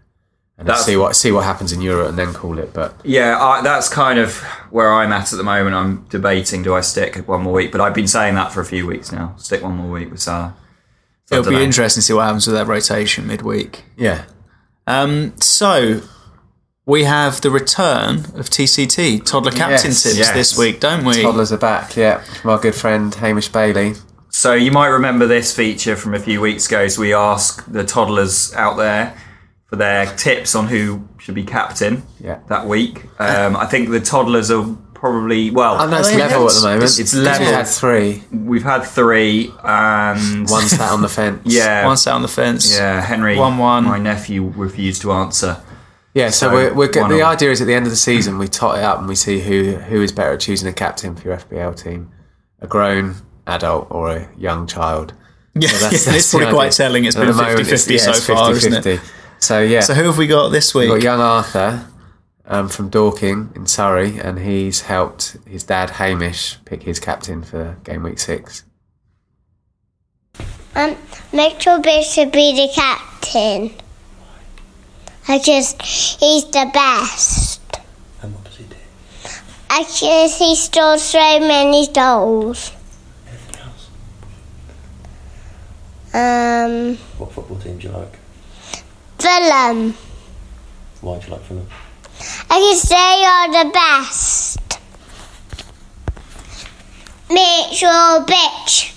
and 0.56 0.68
see 0.78 0.96
what 0.96 1.14
see 1.14 1.30
what 1.30 1.44
happens 1.44 1.72
in 1.72 1.80
Europe 1.80 2.08
and 2.08 2.18
then 2.18 2.32
call 2.34 2.58
it. 2.58 2.72
But 2.74 2.94
Yeah, 3.04 3.38
I, 3.40 3.62
that's 3.62 3.88
kind 3.88 4.18
of 4.18 4.38
where 4.70 4.92
I'm 4.92 5.12
at 5.12 5.32
at 5.32 5.36
the 5.36 5.44
moment. 5.44 5.76
I'm 5.76 6.04
debating 6.08 6.62
do 6.64 6.74
I 6.74 6.80
stick 6.80 7.16
one 7.28 7.42
more 7.42 7.52
week, 7.52 7.70
but 7.70 7.80
I've 7.80 7.94
been 7.94 8.08
saying 8.08 8.34
that 8.34 8.50
for 8.52 8.60
a 8.60 8.64
few 8.64 8.86
weeks 8.86 9.12
now. 9.12 9.34
Stick 9.36 9.62
one 9.62 9.76
more 9.76 9.90
week 9.90 10.10
with 10.10 10.20
Salah. 10.20 10.56
So 11.26 11.36
it'll 11.36 11.44
be 11.50 11.54
dunno. 11.56 11.64
interesting 11.64 12.00
to 12.00 12.04
see 12.06 12.12
what 12.14 12.24
happens 12.24 12.46
with 12.46 12.56
that 12.56 12.66
rotation 12.66 13.26
midweek. 13.26 13.84
yeah, 13.96 14.24
Um, 14.86 15.34
so 15.40 16.00
we 16.88 17.04
have 17.04 17.40
the 17.42 17.50
return 17.50 18.20
of 18.34 18.48
TCT 18.48 19.22
toddler 19.24 19.52
captain 19.52 19.90
Yes, 19.90 20.02
tips 20.02 20.16
yes. 20.16 20.32
this 20.32 20.56
week, 20.58 20.80
don't 20.80 21.04
we? 21.04 21.22
toddlers 21.22 21.52
are 21.52 21.58
back. 21.58 21.94
Yeah, 21.96 22.22
from 22.40 22.50
our 22.50 22.58
good 22.58 22.74
friend 22.74 23.14
Hamish 23.14 23.48
Bailey. 23.48 23.94
So 24.30 24.54
you 24.54 24.72
might 24.72 24.88
remember 24.88 25.26
this 25.26 25.54
feature 25.54 25.96
from 25.96 26.14
a 26.14 26.18
few 26.18 26.40
weeks 26.40 26.66
ago. 26.66 26.88
So 26.88 27.02
we 27.02 27.12
asked 27.14 27.70
the 27.72 27.84
toddlers 27.84 28.54
out 28.54 28.76
there 28.78 29.14
for 29.66 29.76
their 29.76 30.06
tips 30.16 30.54
on 30.54 30.68
who 30.68 31.06
should 31.18 31.34
be 31.34 31.44
captain 31.44 32.02
Yeah. 32.20 32.38
that 32.48 32.66
week. 32.66 33.04
Um, 33.18 33.54
I 33.56 33.66
think 33.66 33.90
the 33.90 34.00
toddlers 34.00 34.50
are 34.50 34.64
probably 34.94 35.50
well. 35.50 35.74
I 35.76 35.90
know 35.90 35.98
it's 35.98 36.14
level 36.14 36.46
at 36.48 36.54
the 36.54 36.62
moment. 36.62 36.98
it's 36.98 37.12
We 37.14 37.20
level. 37.20 37.46
had 37.48 37.66
three. 37.68 38.22
We've 38.32 38.62
had 38.62 38.82
three, 38.84 39.52
and 39.62 40.48
One 40.48 40.62
sat 40.66 40.90
on 40.90 41.02
the 41.02 41.08
fence. 41.08 41.40
yeah, 41.44 41.84
One 41.86 41.96
sat 41.98 42.14
on 42.14 42.22
the 42.22 42.28
fence. 42.28 42.74
yeah. 42.76 43.00
Henry, 43.02 43.36
1-1. 43.36 43.84
my 43.84 43.98
nephew, 43.98 44.52
refused 44.56 45.02
to 45.02 45.12
answer. 45.12 45.58
Yeah, 46.14 46.30
so, 46.30 46.48
So, 46.48 46.52
we're, 46.54 46.74
we're 46.74 46.88
the 46.88 47.02
of- 47.22 47.28
idea 47.28 47.50
is 47.50 47.60
at 47.60 47.66
the 47.66 47.74
end 47.74 47.86
of 47.86 47.90
the 47.92 47.96
season 47.96 48.38
we 48.38 48.48
tot 48.48 48.78
it 48.78 48.84
up 48.84 48.98
and 48.98 49.06
we 49.08 49.14
see 49.14 49.40
who 49.40 49.76
who 49.76 50.02
is 50.02 50.10
better 50.12 50.32
at 50.32 50.40
choosing 50.40 50.68
a 50.68 50.72
captain 50.72 51.14
for 51.14 51.28
your 51.28 51.36
FPL 51.36 51.80
team, 51.80 52.10
a 52.60 52.66
grown 52.66 53.14
adult 53.46 53.86
or 53.90 54.10
a 54.10 54.28
young 54.36 54.66
child. 54.66 55.12
Yeah, 55.54 55.68
So 55.68 55.78
that's- 55.78 56.06
yeah, 56.06 56.12
that's 56.12 56.24
it's 56.24 56.30
probably 56.30 56.46
the 56.46 56.52
quite 56.52 56.72
telling. 56.72 57.04
It's 57.04 57.16
At 57.16 57.20
been 57.20 57.28
the 57.36 57.42
moment, 57.42 57.58
50 57.66 57.70
50 57.70 57.94
it's- 57.94 58.04
so 58.04 58.10
yeah, 58.10 58.16
it's 58.16 58.26
far, 58.26 58.52
isn't 58.52 58.86
it? 58.86 59.00
So 59.40 59.60
yeah, 59.60 59.80
So, 59.80 59.94
who 59.94 60.04
have 60.04 60.18
we 60.18 60.26
got 60.26 60.48
this 60.48 60.74
week? 60.74 60.88
we've 60.88 60.94
week? 60.94 61.02
got 61.04 61.10
young 61.12 61.20
Arthur 61.20 61.86
um, 62.46 62.68
from 62.68 62.88
Dorking 62.88 63.52
in 63.54 63.66
Surrey, 63.66 64.18
and 64.18 64.38
he's 64.40 64.80
helped 64.82 65.36
his 65.46 65.62
dad 65.62 65.90
Hamish 65.90 66.56
pick 66.64 66.82
his 66.82 66.98
captain 66.98 67.42
for 67.44 67.76
game 67.84 68.02
week 68.02 68.18
six. 68.18 68.64
Um, 70.74 70.96
Mitchell 71.32 71.80
Bishop 71.80 72.12
should 72.12 72.32
be 72.32 72.54
the 72.66 72.72
captain. 72.74 73.70
I 75.30 75.38
just, 75.38 75.82
he's 75.82 76.44
the 76.46 76.70
best. 76.72 77.60
And 78.22 78.34
what 78.34 78.44
does 78.44 78.56
he 78.56 78.64
do? 78.64 78.76
I 79.68 79.82
guess 79.82 80.38
he 80.38 80.56
stole 80.56 80.98
so 80.98 81.18
many 81.40 81.86
dolls. 81.88 82.72
Anything 83.28 83.60
else? 83.60 83.90
Um, 86.14 86.96
What 87.18 87.32
football 87.32 87.58
team 87.58 87.78
do 87.78 87.88
you 87.88 87.92
like? 87.94 88.18
Fulham. 89.18 89.94
Why 91.02 91.18
do 91.18 91.26
you 91.26 91.32
like 91.32 91.42
Fulham? 91.42 91.68
I 92.50 92.58
guess 92.60 92.88
they 92.88 93.24
are 93.34 93.64
the 93.64 93.70
best. 93.70 94.58
Mitchell 97.30 98.24
bitch. 98.24 98.94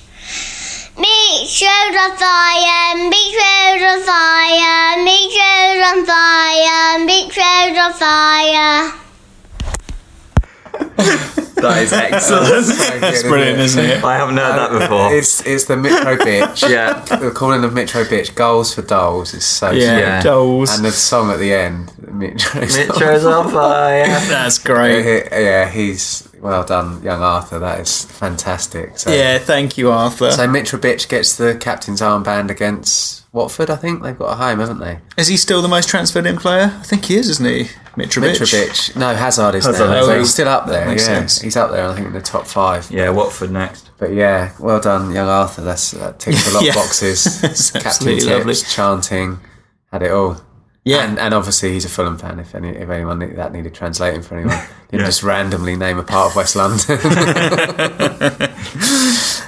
Mitchell 0.98 1.68
on 1.68 2.18
fire, 2.18 2.96
Mitchell 3.10 3.86
on 3.86 4.02
fire, 4.04 4.91
Mitchell 7.92 8.00
fire. 8.00 8.94
That 11.62 11.84
is 11.84 11.94
excellent. 11.94 13.02
That's 13.02 13.22
brilliant, 13.22 13.60
isn't 13.60 13.86
it? 13.86 14.04
I 14.04 14.18
haven't 14.18 14.38
heard 14.38 14.58
that 14.58 14.72
uh, 14.72 14.80
before. 14.80 15.14
It's 15.14 15.46
it's 15.46 15.66
the 15.66 15.78
Metro 15.78 16.18
bitch. 16.18 16.68
Yeah. 16.68 17.02
They're 17.20 17.30
calling 17.30 17.64
of 17.64 17.72
Metro 17.72 18.04
bitch. 18.04 18.34
Goals 18.34 18.74
for 18.74 18.82
dolls 18.82 19.36
It's 19.36 19.46
so 19.46 19.70
Yeah. 19.70 20.00
Yeah. 20.00 20.22
Dolls. 20.24 20.76
And 20.76 20.84
the 20.84 20.92
song 20.92 21.30
at 21.30 21.38
the 21.38 21.54
end, 21.54 21.94
Metro's 22.00 22.76
Mitro's 22.76 23.26
on 23.26 23.52
fire. 23.52 24.06
That's 24.28 24.58
great. 24.58 25.28
Yeah, 25.32 25.70
he's 25.70 26.28
well 26.40 26.64
done, 26.66 27.04
young 27.04 27.22
Arthur. 27.22 27.60
That 27.60 27.80
is 27.80 28.06
fantastic. 28.06 28.98
So, 28.98 29.12
Yeah, 29.12 29.38
thank 29.38 29.78
you, 29.78 29.92
Arthur. 29.92 30.32
So 30.32 30.48
Mitrovic 30.48 31.08
gets 31.10 31.38
the 31.38 31.54
captain's 31.54 32.02
armband 32.02 32.50
against 32.50 33.21
Watford. 33.34 33.70
I 33.70 33.76
think 33.78 34.04
they've 34.04 34.18
got 34.18 34.34
a 34.34 34.36
home, 34.36 34.60
haven't 34.60 34.80
they? 34.80 35.00
is 35.18 35.28
he 35.28 35.38
still 35.38 35.62
the 35.62 35.68
most 35.68 35.88
transferred 35.88 36.26
in 36.26 36.38
player? 36.38 36.74
I 36.80 36.84
think 36.84 37.06
he 37.06 37.16
is, 37.16 37.30
isn't 37.30 37.46
he? 37.46 37.64
Mitrovic. 37.96 38.36
Mitrovic. 38.38 38.96
No, 38.96 39.14
Hazard 39.16 39.56
is 39.56 39.66
Hazard, 39.66 39.88
now. 39.90 40.02
oh, 40.02 40.08
but 40.08 40.20
he's 40.20 40.34
still 40.34 40.48
up 40.48 40.68
there. 40.68 40.86
makes 40.86 41.04
yeah, 41.08 41.20
sense. 41.20 41.42
he's 41.42 41.56
up 41.56 41.72
there. 41.72 41.88
I 41.88 41.94
think 41.96 42.08
in 42.08 42.14
the 42.14 42.22
top 42.22 42.46
five. 42.48 42.90
Yeah, 42.92 43.10
Watford 43.10 43.52
next. 43.52 43.90
But 43.98 44.14
yeah, 44.14 44.52
well 44.60 44.80
done, 44.80 45.12
young 45.14 45.28
Arthur. 45.30 45.62
That's 45.62 45.92
that 45.92 46.20
ticks 46.20 46.50
a 46.50 46.54
lot 46.54 46.64
Yeah. 46.66 46.70
of 46.72 46.76
boxes. 46.76 47.40
Captain 47.42 47.88
absolutely 47.88 48.22
tips, 48.22 48.32
lovely. 48.38 48.56
chanting, 48.56 49.40
had 49.92 50.04
it 50.04 50.12
all. 50.12 50.42
Yeah. 50.84 51.04
and, 51.08 51.20
and 51.20 51.34
obviously 51.36 51.74
he's 51.74 51.86
a 51.86 51.90
Fulham 51.90 52.18
fan. 52.18 52.40
If 52.40 52.56
any, 52.56 52.70
if 52.70 52.90
anyone 52.90 53.20
need, 53.20 53.36
that 53.36 53.52
needed 53.54 53.76
translating 53.76 54.24
for 54.24 54.36
anyone, 54.36 54.58
didn't 54.90 55.02
Yeah. 55.02 55.06
just 55.06 55.22
randomly 55.22 55.76
name 55.76 56.00
a 56.00 56.04
part 56.04 56.32
of 56.32 56.36
West 56.36 56.56
London. 56.56 56.98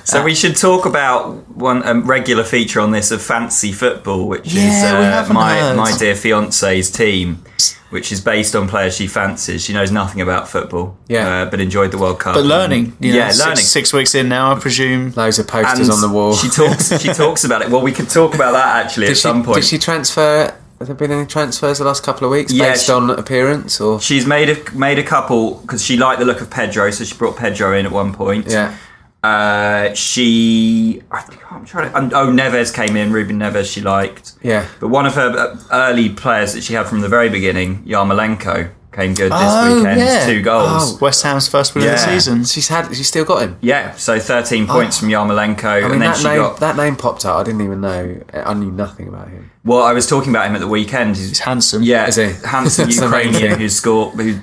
So 0.06 0.24
we 0.24 0.36
should 0.36 0.56
talk 0.58 0.86
about 0.86 1.48
one 1.56 1.86
um, 1.88 2.06
regular 2.06 2.44
feature 2.44 2.80
on 2.82 2.92
this 2.92 3.12
of 3.12 3.22
fancy 3.22 3.72
football, 3.72 4.28
which 4.28 4.48
is 4.48 4.56
Yeah, 4.56 5.00
we 5.00 5.06
uh, 5.30 5.34
my 5.34 5.58
heard. 5.60 5.78
my 5.78 5.96
dear 5.98 6.16
fiance's 6.16 6.92
team, 6.92 7.44
which 7.89 8.12
is 8.12 8.20
based 8.20 8.56
on 8.56 8.68
players 8.68 8.96
she 8.96 9.08
fancies. 9.08 9.63
She 9.63 9.72
knows 9.74 9.92
nothing 9.92 10.20
about 10.22 10.48
football, 10.50 10.98
Yeah. 11.08 11.44
uh, 11.44 11.46
but 11.50 11.62
enjoyed 11.62 11.92
the 11.92 11.98
World 11.98 12.20
Cup. 12.20 12.36
But 12.36 12.44
learning. 12.44 12.98
You 13.00 13.13
know, 13.13 13.18
yeah, 13.20 13.30
six, 13.30 13.39
learning. 13.46 13.63
Six 13.63 13.94
weeks 13.94 14.13
in 14.16 14.28
now, 14.30 14.54
I 14.54 14.60
presume. 14.60 15.13
Loads 15.16 15.39
of 15.39 15.48
posters 15.48 15.88
And 15.88 15.92
on 15.92 16.02
the 16.02 16.10
wall. 16.10 16.34
She 16.36 16.50
talks. 16.50 17.00
She 17.02 17.08
talks 17.13 17.44
about 17.46 17.62
it. 17.62 17.70
Well, 17.70 17.82
we 17.82 17.92
could 17.94 18.10
talk 18.10 18.36
about 18.36 18.52
that 18.54 18.86
actually 18.86 19.06
did 19.06 19.12
at 19.12 19.18
she, 19.18 19.22
some 19.22 19.44
point. 19.44 19.56
Did 19.56 19.66
she 19.66 19.78
transfer? 19.78 20.54
Have 20.80 20.88
there 20.88 20.96
been 20.96 21.12
any 21.12 21.26
transfers 21.26 21.78
the 21.78 21.86
last 21.86 22.04
couple 22.04 22.26
of 22.26 22.32
weeks 22.32 22.52
Yeah, 22.52 22.72
based 22.72 22.88
she- 22.88 22.92
on 22.92 23.10
appearance 23.10 23.80
or? 23.80 24.02
She's 24.02 24.26
made 24.28 24.50
a 24.50 24.72
made 24.78 25.00
a 25.00 25.04
couple 25.04 25.56
because 25.62 25.82
she 25.82 25.96
liked 25.96 26.20
the 26.20 26.26
look 26.26 26.42
of 26.42 26.50
Pedro, 26.50 26.89
so 26.92 27.06
she 27.06 27.16
brought 27.16 27.38
Pedro 27.38 27.72
in 27.78 27.86
at 27.86 27.92
one 27.94 28.12
point. 28.12 28.48
Yeah, 28.50 28.76
Uh, 29.23 29.93
she, 29.93 31.01
I 31.09 31.21
think 31.21 31.49
I'm 31.51 31.65
trying 31.65 31.91
to. 31.91 32.15
Oh, 32.17 32.27
Neves 32.27 32.73
came 32.73 32.97
in. 32.97 33.13
Ruben 33.13 33.39
Neves, 33.39 33.71
she 33.73 33.79
liked. 33.81 34.33
yeah. 34.41 34.67
But 34.81 34.89
one 34.89 35.05
of 35.05 35.15
her 35.15 35.29
uh, 35.29 35.57
early 35.71 36.09
players 36.09 36.53
that 36.53 36.63
she 36.63 36.73
had 36.73 36.88
from 36.88 36.99
the 37.01 37.07
very 37.07 37.29
beginning, 37.29 37.83
Yarmolenko, 37.86 38.71
came 38.91 39.13
good 39.13 39.31
this 39.31 39.39
Oh, 39.41 39.77
weekend. 39.77 39.99
yeah. 39.99 40.25
Two 40.25 40.41
goals. 40.41 40.99
West 40.99 41.23
Ham's 41.23 41.47
first 41.47 41.73
win 41.73 41.86
of 41.86 41.91
the 41.91 41.97
season. 41.97 42.43
She's 42.43 42.67
had. 42.67 42.93
She's 42.93 43.07
still 43.07 43.23
got 43.23 43.43
him. 43.43 43.57
Yeah, 43.62 43.93
so 43.93 44.19
13 44.19 44.67
points 44.67 44.99
from 44.99 45.07
Yarmolenko. 45.07 45.63
I 45.63 45.81
mean, 45.83 45.91
and 45.93 45.93
then 45.93 45.99
that 46.12 46.17
she 46.17 46.25
name. 46.25 46.38
got. 46.39 46.59
That 46.59 46.75
name 46.75 46.97
popped 46.97 47.25
out. 47.25 47.38
I 47.39 47.43
didn't 47.43 47.62
even 47.62 47.79
know. 47.79 48.21
I 48.33 48.53
knew 48.53 48.71
nothing 48.71 49.07
about 49.07 49.29
him. 49.29 49.51
Well, 49.63 49.83
I 49.83 49.93
was 49.93 50.05
talking 50.05 50.31
about 50.31 50.47
him 50.47 50.55
at 50.55 50.59
the 50.59 50.67
weekend. 50.67 51.15
He's, 51.15 51.29
He's 51.29 51.39
handsome. 51.39 51.83
yeah, 51.83 52.07
Is 52.07 52.17
he? 52.17 52.23
handsome 52.45 52.86
That's 52.88 52.99
the 52.99 53.07
main 53.09 53.27
Ukrainian 53.31 53.57
who 53.59 53.69
scored, 53.69 54.15
who, 54.15 54.38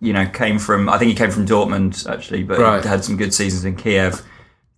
you 0.00 0.12
know, 0.12 0.26
came 0.26 0.58
from, 0.58 0.88
I 0.88 0.98
think 0.98 1.10
he 1.10 1.14
came 1.16 1.30
from 1.30 1.46
Dortmund, 1.46 2.08
actually, 2.08 2.42
but 2.44 2.58
Right. 2.58 2.82
he 2.82 2.88
had 2.88 3.04
some 3.04 3.16
good 3.16 3.34
seasons 3.34 3.64
in 3.64 3.76
Kiev. 3.76 4.22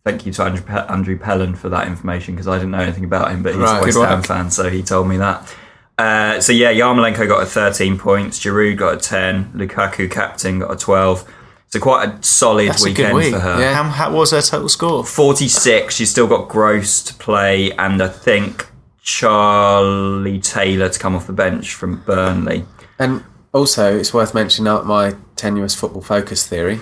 Thank 0.05 0.25
you 0.25 0.33
to 0.33 0.43
Andrew, 0.45 0.63
Pe- 0.63 0.87
Andrew 0.87 1.19
Pellin 1.19 1.55
for 1.55 1.69
that 1.69 1.87
information 1.87 2.35
because 2.35 2.49
I 2.49 2.57
didn't 2.57 2.71
know 2.71 2.79
anything 2.79 3.05
about 3.05 3.31
him, 3.31 3.43
but 3.43 3.53
he's 3.53 3.63
Right, 3.63 3.83
a 3.83 3.85
West 3.85 3.99
Ham 3.99 4.23
fan, 4.23 4.51
so 4.51 4.71
he 4.71 4.83
told 4.83 5.09
me 5.09 5.19
that. 5.19 5.55
Uh, 5.99 6.41
so 6.41 6.53
yeah, 6.55 6.73
Yarmolenko 6.73 7.29
got 7.29 7.43
a 7.43 7.47
13 7.47 7.99
points, 7.99 8.39
Giroud 8.41 8.79
got 8.79 8.95
a 8.95 8.97
10, 8.97 9.53
Lukaku 9.55 10.11
captain 10.11 10.61
got 10.61 10.73
a 10.73 10.77
12. 10.77 11.25
So 11.69 11.79
quite 11.79 12.09
a 12.09 12.23
solid 12.23 12.71
That's 12.71 12.83
a 12.83 12.87
weekend 12.87 13.09
good 13.13 13.15
week. 13.17 13.35
for 13.35 13.41
her. 13.41 13.61
Yeah. 13.61 13.75
How, 13.75 13.85
how 13.85 14.13
was 14.13 14.31
her 14.33 14.41
total 14.41 14.69
score? 14.71 15.05
46. 15.05 15.95
She's 15.95 16.11
still 16.11 16.27
got 16.27 16.49
Gross 16.49 17.03
to 17.03 17.15
play, 17.15 17.71
and 17.73 18.03
I 18.03 18.09
think 18.09 18.67
Charlie 19.03 20.41
Taylor 20.41 20.89
to 20.89 20.99
come 20.99 21.15
off 21.15 21.27
the 21.27 21.33
bench 21.33 21.75
from 21.75 22.03
Burnley. 22.07 22.65
And 22.99 23.23
also, 23.53 23.97
it's 23.99 24.15
worth 24.15 24.35
mentioning 24.35 24.73
my 24.87 25.17
tenuous 25.37 25.75
football 25.75 26.03
focus 26.03 26.47
theory, 26.47 26.81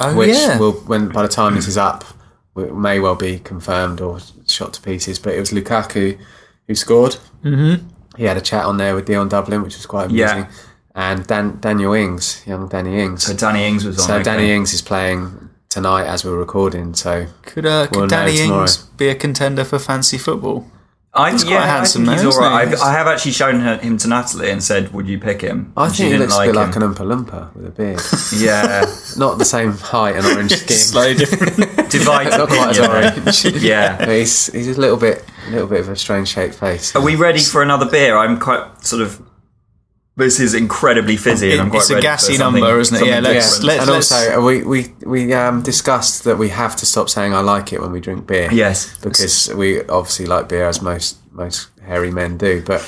Oh, 0.00 0.16
which 0.16 0.30
yeah. 0.30 0.58
will, 0.58 0.72
when 0.72 1.08
by 1.08 1.22
the 1.22 1.28
time 1.28 1.54
this 1.54 1.68
is 1.68 1.76
up, 1.76 2.04
it 2.56 2.74
may 2.74 2.98
well 2.98 3.14
be 3.14 3.38
confirmed 3.38 4.00
or 4.00 4.18
shot 4.46 4.72
to 4.74 4.80
pieces. 4.82 5.18
But 5.18 5.34
it 5.34 5.40
was 5.40 5.50
Lukaku 5.50 6.18
who 6.66 6.74
scored. 6.74 7.16
Mm-hmm. 7.44 7.86
He 8.16 8.24
had 8.24 8.36
a 8.36 8.40
chat 8.40 8.64
on 8.64 8.76
there 8.78 8.94
with 8.94 9.06
Dion 9.06 9.28
Dublin, 9.28 9.62
which 9.62 9.76
was 9.76 9.86
quite 9.86 10.06
amusing. 10.06 10.38
Yeah. 10.38 10.50
And 10.94 11.26
Dan, 11.26 11.58
Daniel 11.60 11.94
Ings, 11.94 12.42
young 12.46 12.68
Danny 12.68 13.00
Ings. 13.00 13.24
So 13.24 13.34
Danny 13.34 13.64
Ings 13.64 13.84
was 13.84 13.98
on. 13.98 14.06
So 14.06 14.14
okay. 14.16 14.22
Danny 14.22 14.50
Ings 14.50 14.74
is 14.74 14.82
playing 14.82 15.50
tonight 15.70 16.04
as 16.04 16.24
we're 16.24 16.36
recording. 16.36 16.94
So 16.94 17.26
could 17.42 17.64
uh, 17.64 17.86
could 17.86 17.96
We'll 17.96 18.02
know 18.02 18.08
Danny 18.08 18.36
tomorrow. 18.36 18.62
Ings 18.62 18.76
be 18.76 19.08
a 19.08 19.14
contender 19.14 19.64
for 19.64 19.78
fancy 19.78 20.18
football? 20.18 20.66
I, 21.14 21.32
He's 21.32 21.44
yeah, 21.44 21.58
quite 21.58 21.66
handsome 21.66 22.08
I 22.08 22.16
think 22.16 22.26
he's 22.26 22.36
all 22.36 22.40
right. 22.42 22.68
I've, 22.68 22.80
I 22.80 22.92
have 22.92 23.06
actually 23.06 23.32
shown 23.32 23.60
her, 23.60 23.76
him 23.76 23.98
to 23.98 24.08
Natalie 24.08 24.50
and 24.50 24.64
said, 24.64 24.94
"Would 24.94 25.06
you 25.06 25.18
pick 25.18 25.42
him?" 25.42 25.70
I 25.76 25.84
And 25.84 25.94
she 25.94 26.04
think 26.04 26.14
he 26.14 26.18
looks 26.18 26.34
a 26.34 26.46
bit 26.46 26.54
like 26.54 26.74
an 26.74 26.82
Oompa 26.82 27.04
Loompa 27.04 27.54
with 27.54 27.66
a 27.66 27.70
beard. 27.70 28.00
yeah, 28.36 28.86
Not 29.18 29.36
the 29.36 29.44
same 29.44 29.72
height 29.72 30.16
and 30.16 30.24
orange 30.24 30.52
skin. 30.56 30.76
Slightly 30.76 31.26
different. 31.26 31.90
divided 31.90 32.30
Not 32.30 32.48
quite 32.48 32.78
as 32.78 32.78
orange. 32.78 33.62
Yeah. 33.62 33.98
But 33.98 34.08
he's 34.08 34.46
he's 34.46 34.74
a 34.74 34.80
little 34.80 34.96
bit 34.96 35.22
a 35.48 35.50
little 35.50 35.66
bit 35.66 35.80
of 35.80 35.90
a 35.90 35.96
strange 35.96 36.28
shaped 36.28 36.54
face. 36.54 36.96
Are 36.96 37.02
we 37.02 37.16
ready 37.16 37.40
for 37.40 37.62
another 37.62 37.88
beer? 37.90 38.16
I'm 38.16 38.40
quite 38.40 38.82
sort 38.82 39.02
of. 39.02 39.20
This 40.14 40.40
is 40.40 40.52
incredibly 40.54 41.16
fizzy, 41.16 41.52
and 41.52 41.60
I'm 41.62 41.70
quite 41.70 41.80
it's 41.80 41.90
a 41.90 42.00
gassy 42.00 42.36
number, 42.36 42.78
isn't 42.78 42.96
it? 43.02 43.06
Yeah, 43.06 43.14
something 43.22 43.32
let's- 43.32 43.58
different. 43.60 43.64
let's- 43.64 43.80
and 43.82 43.90
also 43.90 44.40
uh, 44.40 44.44
we 44.44 44.62
we 44.62 44.94
we 45.06 45.32
um, 45.32 45.62
discussed 45.62 46.24
that 46.24 46.36
we 46.36 46.50
have 46.50 46.76
to 46.76 46.86
stop 46.86 47.08
saying 47.08 47.32
I 47.32 47.40
like 47.40 47.72
it 47.72 47.80
when 47.80 47.92
we 47.92 48.00
drink 48.00 48.26
beer. 48.26 48.50
Yes. 48.52 48.94
because 48.98 49.48
we 49.54 49.82
obviously 49.84 50.26
like 50.26 50.48
beer 50.48 50.68
as 50.68 50.82
most 50.82 51.16
most 51.32 51.68
hairy 51.82 52.10
men 52.10 52.36
do. 52.36 52.62
But 52.66 52.82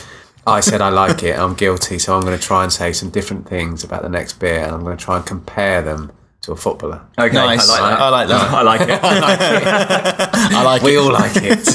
I 0.47 0.61
said 0.61 0.83
I 0.83 0.91
like 0.91 1.23
it. 1.23 1.39
I'm 1.39 1.55
guilty, 1.55 1.99
so 1.99 2.15
I'm 2.15 2.21
going 2.21 2.39
to 2.39 2.47
try 2.47 2.63
and 2.63 2.71
say 2.71 2.93
some 2.93 3.09
different 3.09 3.49
things 3.49 3.83
about 3.85 4.03
the 4.03 4.11
next 4.11 4.35
beer, 4.39 4.59
and 4.63 4.73
I'm 4.75 4.83
going 4.85 4.97
to 4.99 5.03
try 5.03 5.17
and 5.17 5.25
compare 5.25 5.81
them 5.81 6.13
to 6.43 6.53
a 6.53 6.57
footballer. 6.57 7.01
Okay, 7.19 7.33
Nice. 7.35 7.71
I 7.71 8.11
like 8.11 8.29
that. 8.29 8.41
I 8.51 8.63
like 8.63 8.87
that. 8.87 9.05
I 9.05 9.21
like 9.21 9.41
it. 9.41 10.51
I 10.53 10.63
like 10.63 10.83
it. 10.83 10.85
We 10.85 10.97
it. 10.97 10.99
all 10.99 11.11
like 11.13 11.37
it. 11.37 11.67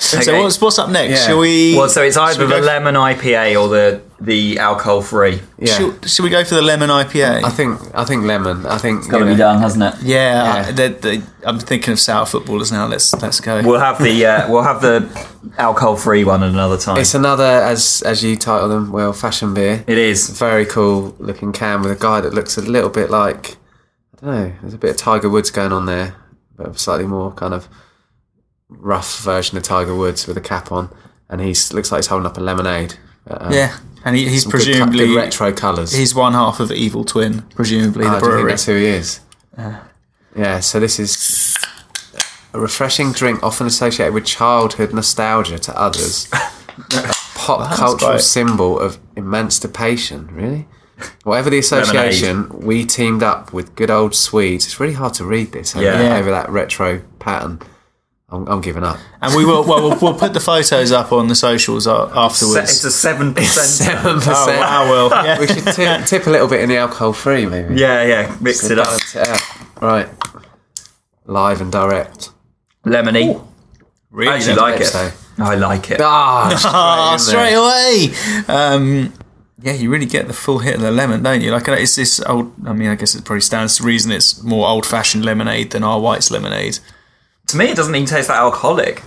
So 0.00 0.42
what's, 0.42 0.60
what's 0.60 0.78
up 0.78 0.90
next? 0.90 1.20
Yeah. 1.20 1.26
Shall 1.28 1.38
we? 1.38 1.74
Well, 1.74 1.88
so 1.88 2.02
it's 2.02 2.18
either 2.18 2.44
we 2.46 2.52
the 2.52 2.60
go- 2.60 2.66
lemon 2.66 2.96
IPA 2.96 3.60
or 3.60 3.68
the 3.68 4.02
the 4.20 4.58
alcohol 4.58 5.00
free. 5.00 5.40
Yeah. 5.58 5.72
Should, 5.78 6.10
should 6.10 6.22
we 6.24 6.30
go 6.30 6.44
for 6.44 6.54
the 6.54 6.62
lemon 6.62 6.90
IPA? 6.90 7.42
I 7.42 7.48
think 7.50 7.80
I 7.94 8.04
think 8.04 8.24
lemon. 8.24 8.66
I 8.66 8.76
think 8.78 9.08
Got 9.08 9.20
to 9.20 9.24
be 9.24 9.34
done, 9.36 9.60
hasn't 9.60 9.82
it? 9.82 10.02
yeah, 10.02 10.44
Yeah. 10.44 10.68
I, 10.68 10.72
they 10.72 10.88
they 10.88 11.22
I'm 11.44 11.58
thinking 11.58 11.92
of 11.92 11.98
sour 11.98 12.26
footballers 12.26 12.70
now. 12.70 12.86
Let's 12.86 13.14
let's 13.22 13.40
go. 13.40 13.62
We'll 13.62 13.80
have 13.80 13.98
the 14.02 14.26
uh, 14.26 14.50
we'll 14.50 14.62
have 14.62 14.82
the 14.82 15.08
alcohol 15.56 15.96
free 15.96 16.24
one 16.24 16.42
at 16.42 16.50
another 16.50 16.76
time. 16.76 16.98
It's 16.98 17.14
another 17.14 17.44
as 17.44 18.02
as 18.04 18.22
you 18.22 18.36
title 18.36 18.68
them, 18.68 18.92
well, 18.92 19.12
fashion 19.14 19.54
beer. 19.54 19.84
it 19.86 19.98
is. 19.98 20.28
Very 20.38 20.66
cool 20.66 21.14
looking 21.18 21.52
can 21.52 21.80
with 21.82 21.92
a 21.92 21.96
guy 22.00 22.20
that 22.20 22.34
looks 22.34 22.58
a 22.58 22.62
little 22.62 22.90
bit 22.90 23.10
like 23.10 23.56
I 24.22 24.26
don't 24.26 24.34
know. 24.34 24.52
There's 24.60 24.74
a 24.74 24.78
bit 24.78 24.90
of 24.90 24.96
Tiger 24.98 25.30
Woods 25.30 25.50
going 25.50 25.72
on 25.72 25.86
there, 25.86 26.14
but 26.56 26.78
slightly 26.78 27.06
more 27.06 27.32
kind 27.32 27.54
of 27.54 27.68
rough 28.68 29.20
version 29.20 29.56
of 29.56 29.64
Tiger 29.64 29.94
Woods 29.94 30.26
with 30.26 30.36
a 30.36 30.40
cap 30.42 30.70
on, 30.70 30.90
and 31.30 31.40
he 31.40 31.54
looks 31.72 31.90
like 31.90 32.00
he's 32.00 32.06
holding 32.08 32.26
up 32.26 32.36
a 32.36 32.40
lemonade. 32.40 32.96
Um, 33.30 33.52
yeah, 33.52 33.76
and 34.04 34.16
he, 34.16 34.28
he's 34.28 34.42
some 34.42 34.50
good 34.50 34.56
presumably 34.64 35.06
good 35.06 35.16
retro 35.16 35.52
colours. 35.52 35.92
he's 35.92 36.14
one 36.14 36.32
half 36.32 36.58
of 36.60 36.72
Evil 36.72 37.04
Twin, 37.04 37.42
presumably 37.54 38.06
Ah, 38.06 38.18
the 38.18 38.26
do 38.26 38.30
you 38.32 38.36
think 38.38 38.48
that's 38.48 38.66
who 38.66 38.74
he 38.76 38.86
is? 38.86 39.20
yeah, 40.36 40.60
so 40.60 40.80
this 40.80 40.98
is 40.98 41.56
a 42.54 42.60
refreshing 42.60 43.12
drink 43.12 43.42
often 43.42 43.66
associated 43.66 44.14
with 44.14 44.24
childhood 44.24 44.92
nostalgia 44.92 45.58
to 45.60 45.78
others. 45.78 46.28
a 46.32 46.36
pop 47.34 47.72
cultural 47.76 48.12
quite- 48.12 48.20
symbol 48.20 48.78
of 48.78 48.98
emancipation, 49.16 50.28
really? 50.34 50.66
Whatever 51.24 51.48
the 51.48 51.58
association, 51.58 52.48
we 52.60 52.84
teamed 52.84 53.22
up 53.22 53.54
with 53.54 53.74
good 53.74 53.90
old 53.90 54.14
Swedes. 54.14 54.66
It's 54.66 54.78
really 54.78 54.92
hard 54.92 55.14
to 55.14 55.24
read 55.24 55.52
this 55.52 55.74
over, 55.74 55.82
Yeah. 55.84 56.16
over 56.18 56.30
that 56.30 56.50
retro 56.50 57.00
pattern. 57.18 57.60
I'm, 58.32 58.46
I'm 58.48 58.60
giving 58.60 58.84
up. 58.84 58.98
And 59.20 59.34
we 59.34 59.44
will 59.44 59.64
well 59.64 59.82
we'll, 59.88 59.98
we'll 60.00 60.14
put 60.18 60.32
the 60.34 60.40
photos 60.40 60.92
up 60.92 61.10
on 61.12 61.26
the 61.28 61.34
socials 61.34 61.86
afterwards. 61.88 62.70
It's 62.70 62.84
a 62.84 62.90
seven 62.90 63.34
percent. 63.34 63.66
Seven 63.90 64.16
oh 64.16 64.20
percent. 64.20 64.60
wow, 64.60 64.88
Will. 64.90 65.10
Yeah. 65.10 65.38
We 65.40 65.46
should 65.48 65.64
tip, 65.74 66.06
tip 66.06 66.26
a 66.26 66.30
little 66.30 66.46
bit 66.48 66.60
in 66.60 66.68
the 66.68 66.76
alcohol 66.76 67.12
free, 67.12 67.46
maybe. 67.46 67.74
Yeah, 67.74 68.04
yeah. 68.04 68.36
Mix 68.40 68.60
To 68.68 68.72
it 68.72 68.78
up. 68.78 69.00
it. 69.14 69.82
Right. 69.82 70.08
Live 71.26 71.60
and 71.60 71.72
direct. 71.72 72.30
Lemony. 72.84 73.44
Really 74.10 74.32
I 74.32 74.36
actually 74.36 74.56
like 74.56 74.80
it. 74.80 74.86
so. 74.86 75.10
I 75.38 75.54
like 75.54 75.90
it. 75.90 76.00
Ah, 76.02 76.50
Ah, 76.64 77.16
straight 77.16 77.54
away. 77.54 78.10
Um, 78.48 79.12
yeah, 79.62 79.72
you 79.72 79.90
really 79.90 80.06
get 80.06 80.26
the 80.26 80.32
full 80.32 80.58
hit 80.58 80.74
of 80.76 80.80
the 80.80 80.90
lemon, 80.90 81.22
don't 81.22 81.40
you? 81.40 81.50
Like 81.50 81.68
uh, 81.68 81.72
it's 81.72 81.96
this 81.96 82.20
old. 82.20 82.52
I 82.66 82.72
mean, 82.72 82.88
I 82.88 82.94
guess 82.94 83.14
it 83.14 83.24
probably 83.24 83.40
stands 83.42 83.76
to 83.78 83.82
reason 83.84 84.10
it's 84.12 84.42
more 84.42 84.68
old-fashioned 84.68 85.24
lemonade 85.24 85.70
than 85.70 85.82
R. 85.84 86.00
White's 86.00 86.30
lemonade. 86.30 86.78
To 87.50 87.56
me, 87.56 87.66
it 87.66 87.76
doesn't 87.76 87.94
even 87.94 88.06
taste 88.06 88.28
that 88.28 88.36
alcoholic. 88.38 89.02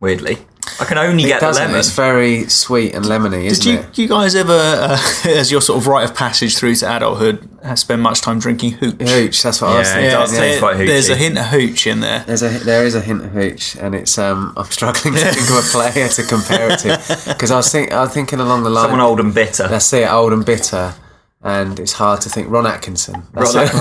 Weirdly, 0.00 0.38
I 0.80 0.84
can 0.84 0.96
only 0.96 1.24
It 1.24 1.26
get 1.26 1.40
the 1.40 1.46
doesn't. 1.46 1.64
lemon. 1.64 1.80
It's 1.80 1.90
very 1.90 2.44
sweet 2.48 2.94
and 2.94 3.04
lemony, 3.04 3.46
isn't 3.46 3.64
Did 3.64 3.72
you, 3.72 3.78
it? 3.80 3.98
you 3.98 4.06
guys 4.08 4.36
ever, 4.36 4.52
uh, 4.52 4.96
as 5.24 5.50
your 5.50 5.60
sort 5.60 5.78
of 5.80 5.88
rite 5.88 6.08
of 6.08 6.14
passage 6.14 6.56
through 6.56 6.76
to 6.76 6.96
adulthood, 6.96 7.48
uh, 7.64 7.74
spend 7.74 8.00
much 8.02 8.20
time 8.20 8.38
drinking 8.38 8.72
hooch? 8.72 9.00
Hooch. 9.00 9.42
That's 9.42 9.60
what 9.60 9.72
I 9.72 9.78
was 9.80 9.88
Yeah, 9.88 9.94
thinking. 9.94 10.10
it 10.10 10.12
does 10.12 10.32
yeah. 10.34 10.38
taste 10.38 10.58
quite 10.60 10.76
There's 10.76 11.08
a 11.08 11.16
hint 11.16 11.36
of 11.38 11.46
hooch 11.46 11.86
in 11.88 11.98
there. 11.98 12.22
There's 12.28 12.42
a 12.44 12.48
there 12.48 12.84
is 12.86 12.94
a 12.94 13.00
hint 13.00 13.24
of 13.24 13.32
hooch, 13.32 13.74
and 13.74 13.94
it's 13.96 14.16
um 14.18 14.52
I'm 14.56 14.66
struggling 14.70 15.14
to 15.14 15.20
think 15.20 15.50
of 15.50 15.56
a 15.56 15.68
player 15.68 16.08
to 16.08 16.22
compare 16.22 16.70
it 16.70 16.78
to 16.80 17.24
because 17.32 17.50
I 17.50 17.56
was 17.56 17.72
think 17.72 17.90
I 17.92 18.02
was 18.02 18.12
thinking 18.14 18.38
along 18.38 18.62
the 18.62 18.70
line. 18.70 18.84
Someone 18.84 19.00
old 19.00 19.18
and 19.18 19.34
bitter. 19.34 19.66
That's 19.66 19.92
it, 19.92 20.08
old 20.08 20.32
and 20.32 20.46
bitter, 20.46 20.94
and 21.42 21.78
it's 21.78 21.92
hard 21.92 22.20
to 22.22 22.28
think. 22.28 22.50
Ron 22.50 22.66
Atkinson. 22.66 23.22
That's 23.32 23.54
Ron 23.54 23.64
it. 23.66 23.74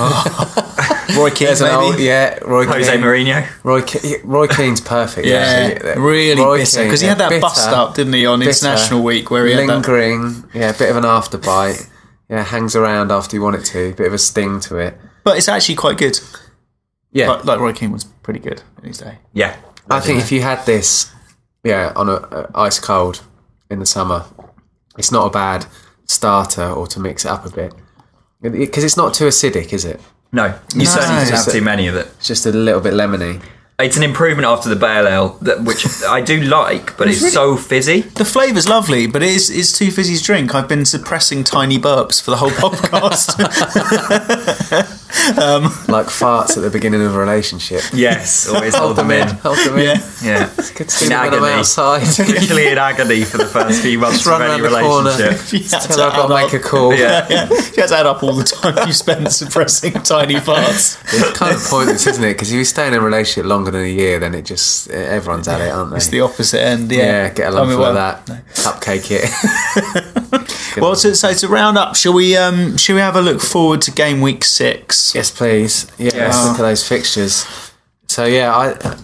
Roy 1.17 1.30
Keane, 1.32 1.48
maybe? 1.60 1.74
old, 1.74 2.00
yeah, 2.00 2.38
Roy 2.43 2.65
Jose 2.65 2.91
Keane. 2.91 3.02
Mourinho. 3.02 3.48
Roy 3.63 3.82
Ke- 3.82 4.24
Roy 4.24 4.48
Keane's 4.48 4.82
perfect. 4.82 5.26
Yeah, 5.28 5.93
really 5.98 6.41
Roy 6.41 6.58
bitter 6.60 6.84
because 6.84 7.02
he 7.02 7.08
had 7.08 7.17
that 7.20 7.30
bitter, 7.30 7.41
bust 7.41 7.70
up, 7.70 7.96
didn't 7.96 8.13
he, 8.13 8.26
on 8.26 8.39
bitter, 8.39 8.52
International 8.52 9.04
Week 9.04 9.32
where 9.32 9.46
he 9.46 9.56
lingering, 9.56 10.43
yeah, 10.54 10.70
a 10.70 10.78
bit 10.78 10.89
of 10.89 10.98
an 10.98 11.04
afterbite. 11.04 11.89
Yeah, 12.30 12.43
hangs 12.43 12.76
around 12.76 13.10
after 13.12 13.38
you 13.38 13.41
want 13.41 13.56
it 13.56 13.63
to. 13.67 13.93
Bit 13.93 14.08
of 14.08 14.13
a 14.13 14.17
sting 14.17 14.60
to 14.62 14.78
it. 14.78 14.98
But 15.24 15.38
it's 15.38 15.48
actually 15.48 15.76
quite 15.76 15.98
good. 15.98 16.20
Yeah, 17.12 17.30
Like, 17.30 17.46
like 17.46 17.60
Roy 17.60 17.72
Keane 17.74 17.91
was 17.91 18.04
pretty 18.04 18.39
good 18.41 18.62
in 18.82 18.89
his 18.89 18.98
day. 18.98 19.20
Yeah. 19.34 19.56
I 19.89 20.02
think 20.02 20.20
if 20.20 20.32
you 20.34 20.41
had 20.41 20.65
this, 20.65 21.10
yeah, 21.63 21.93
on 21.96 22.10
a, 22.10 22.15
a 22.15 22.50
ice 22.54 22.80
cold 22.82 23.24
in 23.72 23.80
the 23.80 23.86
summer, 23.86 24.26
it's 24.98 25.10
not 25.12 25.26
a 25.26 25.30
bad 25.30 25.65
starter 26.08 26.70
or 26.70 26.88
to 26.88 27.00
mix 27.00 27.26
it 27.26 27.32
up 27.32 27.46
a 27.46 27.50
bit 27.50 27.74
because 28.41 28.84
it's 28.84 28.98
not 28.98 29.13
too 29.13 29.26
acidic, 29.26 29.74
is 29.74 29.86
it? 29.86 30.00
No, 30.32 30.58
you 30.76 30.86
certainly 30.86 31.22
it's 31.22 31.32
didn't 31.32 31.46
have 31.46 31.54
too 31.54 31.62
many 31.62 31.88
of 31.88 31.96
it. 31.96 32.08
It's 32.17 32.28
just 32.28 32.46
a 32.46 32.52
little 32.52 32.82
bit 32.82 32.93
lemony. 32.93 33.41
It's 33.79 33.95
an 33.95 34.01
improvement 34.01 34.47
after 34.47 34.69
the 34.69 34.75
Bale 34.75 35.07
Ale, 35.07 35.29
that, 35.43 35.63
which 35.63 35.85
I 36.09 36.19
do 36.21 36.41
like, 36.41 36.97
but 36.97 37.07
it's 37.09 37.31
so 37.31 37.55
fizzy. 37.55 38.01
The 38.01 38.25
flavour's 38.25 38.67
lovely, 38.67 39.05
but 39.05 39.21
it 39.21 39.29
is 39.29 39.51
it's 39.51 39.71
too 39.77 39.91
fizzy's 39.91 40.23
drink. 40.23 40.55
I've 40.55 40.67
been 40.67 40.83
suppressing 40.83 41.43
tiny 41.43 41.77
burps 41.77 42.19
for 42.19 42.31
the 42.31 42.37
whole 42.37 42.49
podcast. 42.49 43.37
Um, 45.41 45.63
like 45.87 46.07
farts 46.07 46.57
at 46.57 46.63
the 46.63 46.69
beginning 46.69 47.01
of 47.01 47.15
a 47.15 47.19
relationship. 47.19 47.81
Yes, 47.93 48.47
always 48.53 48.75
hold 48.75 48.97
them 48.97 49.09
in. 49.09 49.27
Hold 49.27 49.57
them 49.59 49.77
in. 49.77 49.85
yeah. 49.85 50.11
Yeah. 50.23 50.49
Good 50.55 50.81
In 50.81 50.89
seeing 50.89 51.09
them 51.09 51.19
agony. 51.33 51.47
outside. 51.47 52.01
Literally 52.19 52.67
in 52.67 52.77
agony 52.77 53.23
for 53.23 53.37
the 53.37 53.45
first 53.45 53.81
few 53.81 53.99
months 53.99 54.25
of 54.27 54.33
any 54.41 54.43
around 54.43 54.61
the 54.61 54.69
corner. 54.69 55.09
relationship. 55.11 55.53
You 55.53 55.67
Tell 55.69 55.81
her 55.81 56.03
I've 56.03 56.13
got 56.13 56.27
to 56.27 56.33
add 56.35 56.43
make 56.43 56.53
a 56.53 56.59
call. 56.59 56.93
Yeah. 56.93 57.25
Yeah, 57.29 57.49
you 57.49 57.55
had 57.81 57.87
to 57.87 57.95
add 57.97 58.05
up 58.05 58.21
all 58.21 58.33
the 58.33 58.43
time 58.43 58.85
you 58.87 58.93
spent 58.93 59.31
suppressing 59.31 59.93
tiny 60.03 60.35
farts. 60.35 61.01
It's 61.13 61.37
kind 61.37 61.55
of 61.55 61.61
pointless, 61.63 62.05
isn't 62.05 62.23
it? 62.23 62.33
Because 62.33 62.51
if 62.51 62.57
you 62.57 62.65
stay 62.65 62.87
in 62.87 62.93
a 62.93 62.99
relationship 63.01 63.45
longer 63.67 63.77
than 63.80 63.88
a 63.88 63.91
year, 63.93 64.19
then 64.19 64.34
it 64.36 64.45
just 64.45 64.89
everyone's 64.89 65.47
at 65.47 65.62
it, 65.62 65.69
aren't 65.71 65.91
they? 65.91 65.97
It's 65.97 66.08
the 66.08 66.21
opposite 66.21 66.62
end. 66.62 66.91
Yeah, 66.91 67.03
yeah, 67.03 67.30
get 67.34 67.47
along 67.53 67.65
I 67.65 67.69
mean, 67.69 67.75
for 67.77 67.82
well, 67.82 67.93
that. 67.93 68.25
Cupcake 68.53 69.08
it. 69.12 70.47
Well, 70.77 70.95
so, 70.95 71.13
so 71.13 71.34
to 71.34 71.47
round 71.47 71.75
up, 71.75 71.95
shall 71.95 72.13
we? 72.13 72.38
Um, 72.38 72.77
shall 72.77 72.93
we 72.95 73.01
have 73.01 73.15
a 73.15 73.21
look 73.21 73.41
forward 73.41 73.82
to 73.84 73.91
game 73.91 74.21
week 74.21 74.43
six? 74.43 75.15
yes, 75.15 75.32
please. 75.32 75.88
Yeah, 75.97 76.12
Yes. 76.13 76.45
look 76.45 76.60
at 76.60 76.62
those 76.62 76.88
fixtures. 76.88 77.47
So 78.08 78.25
yeah, 78.25 78.56
I 78.56 78.97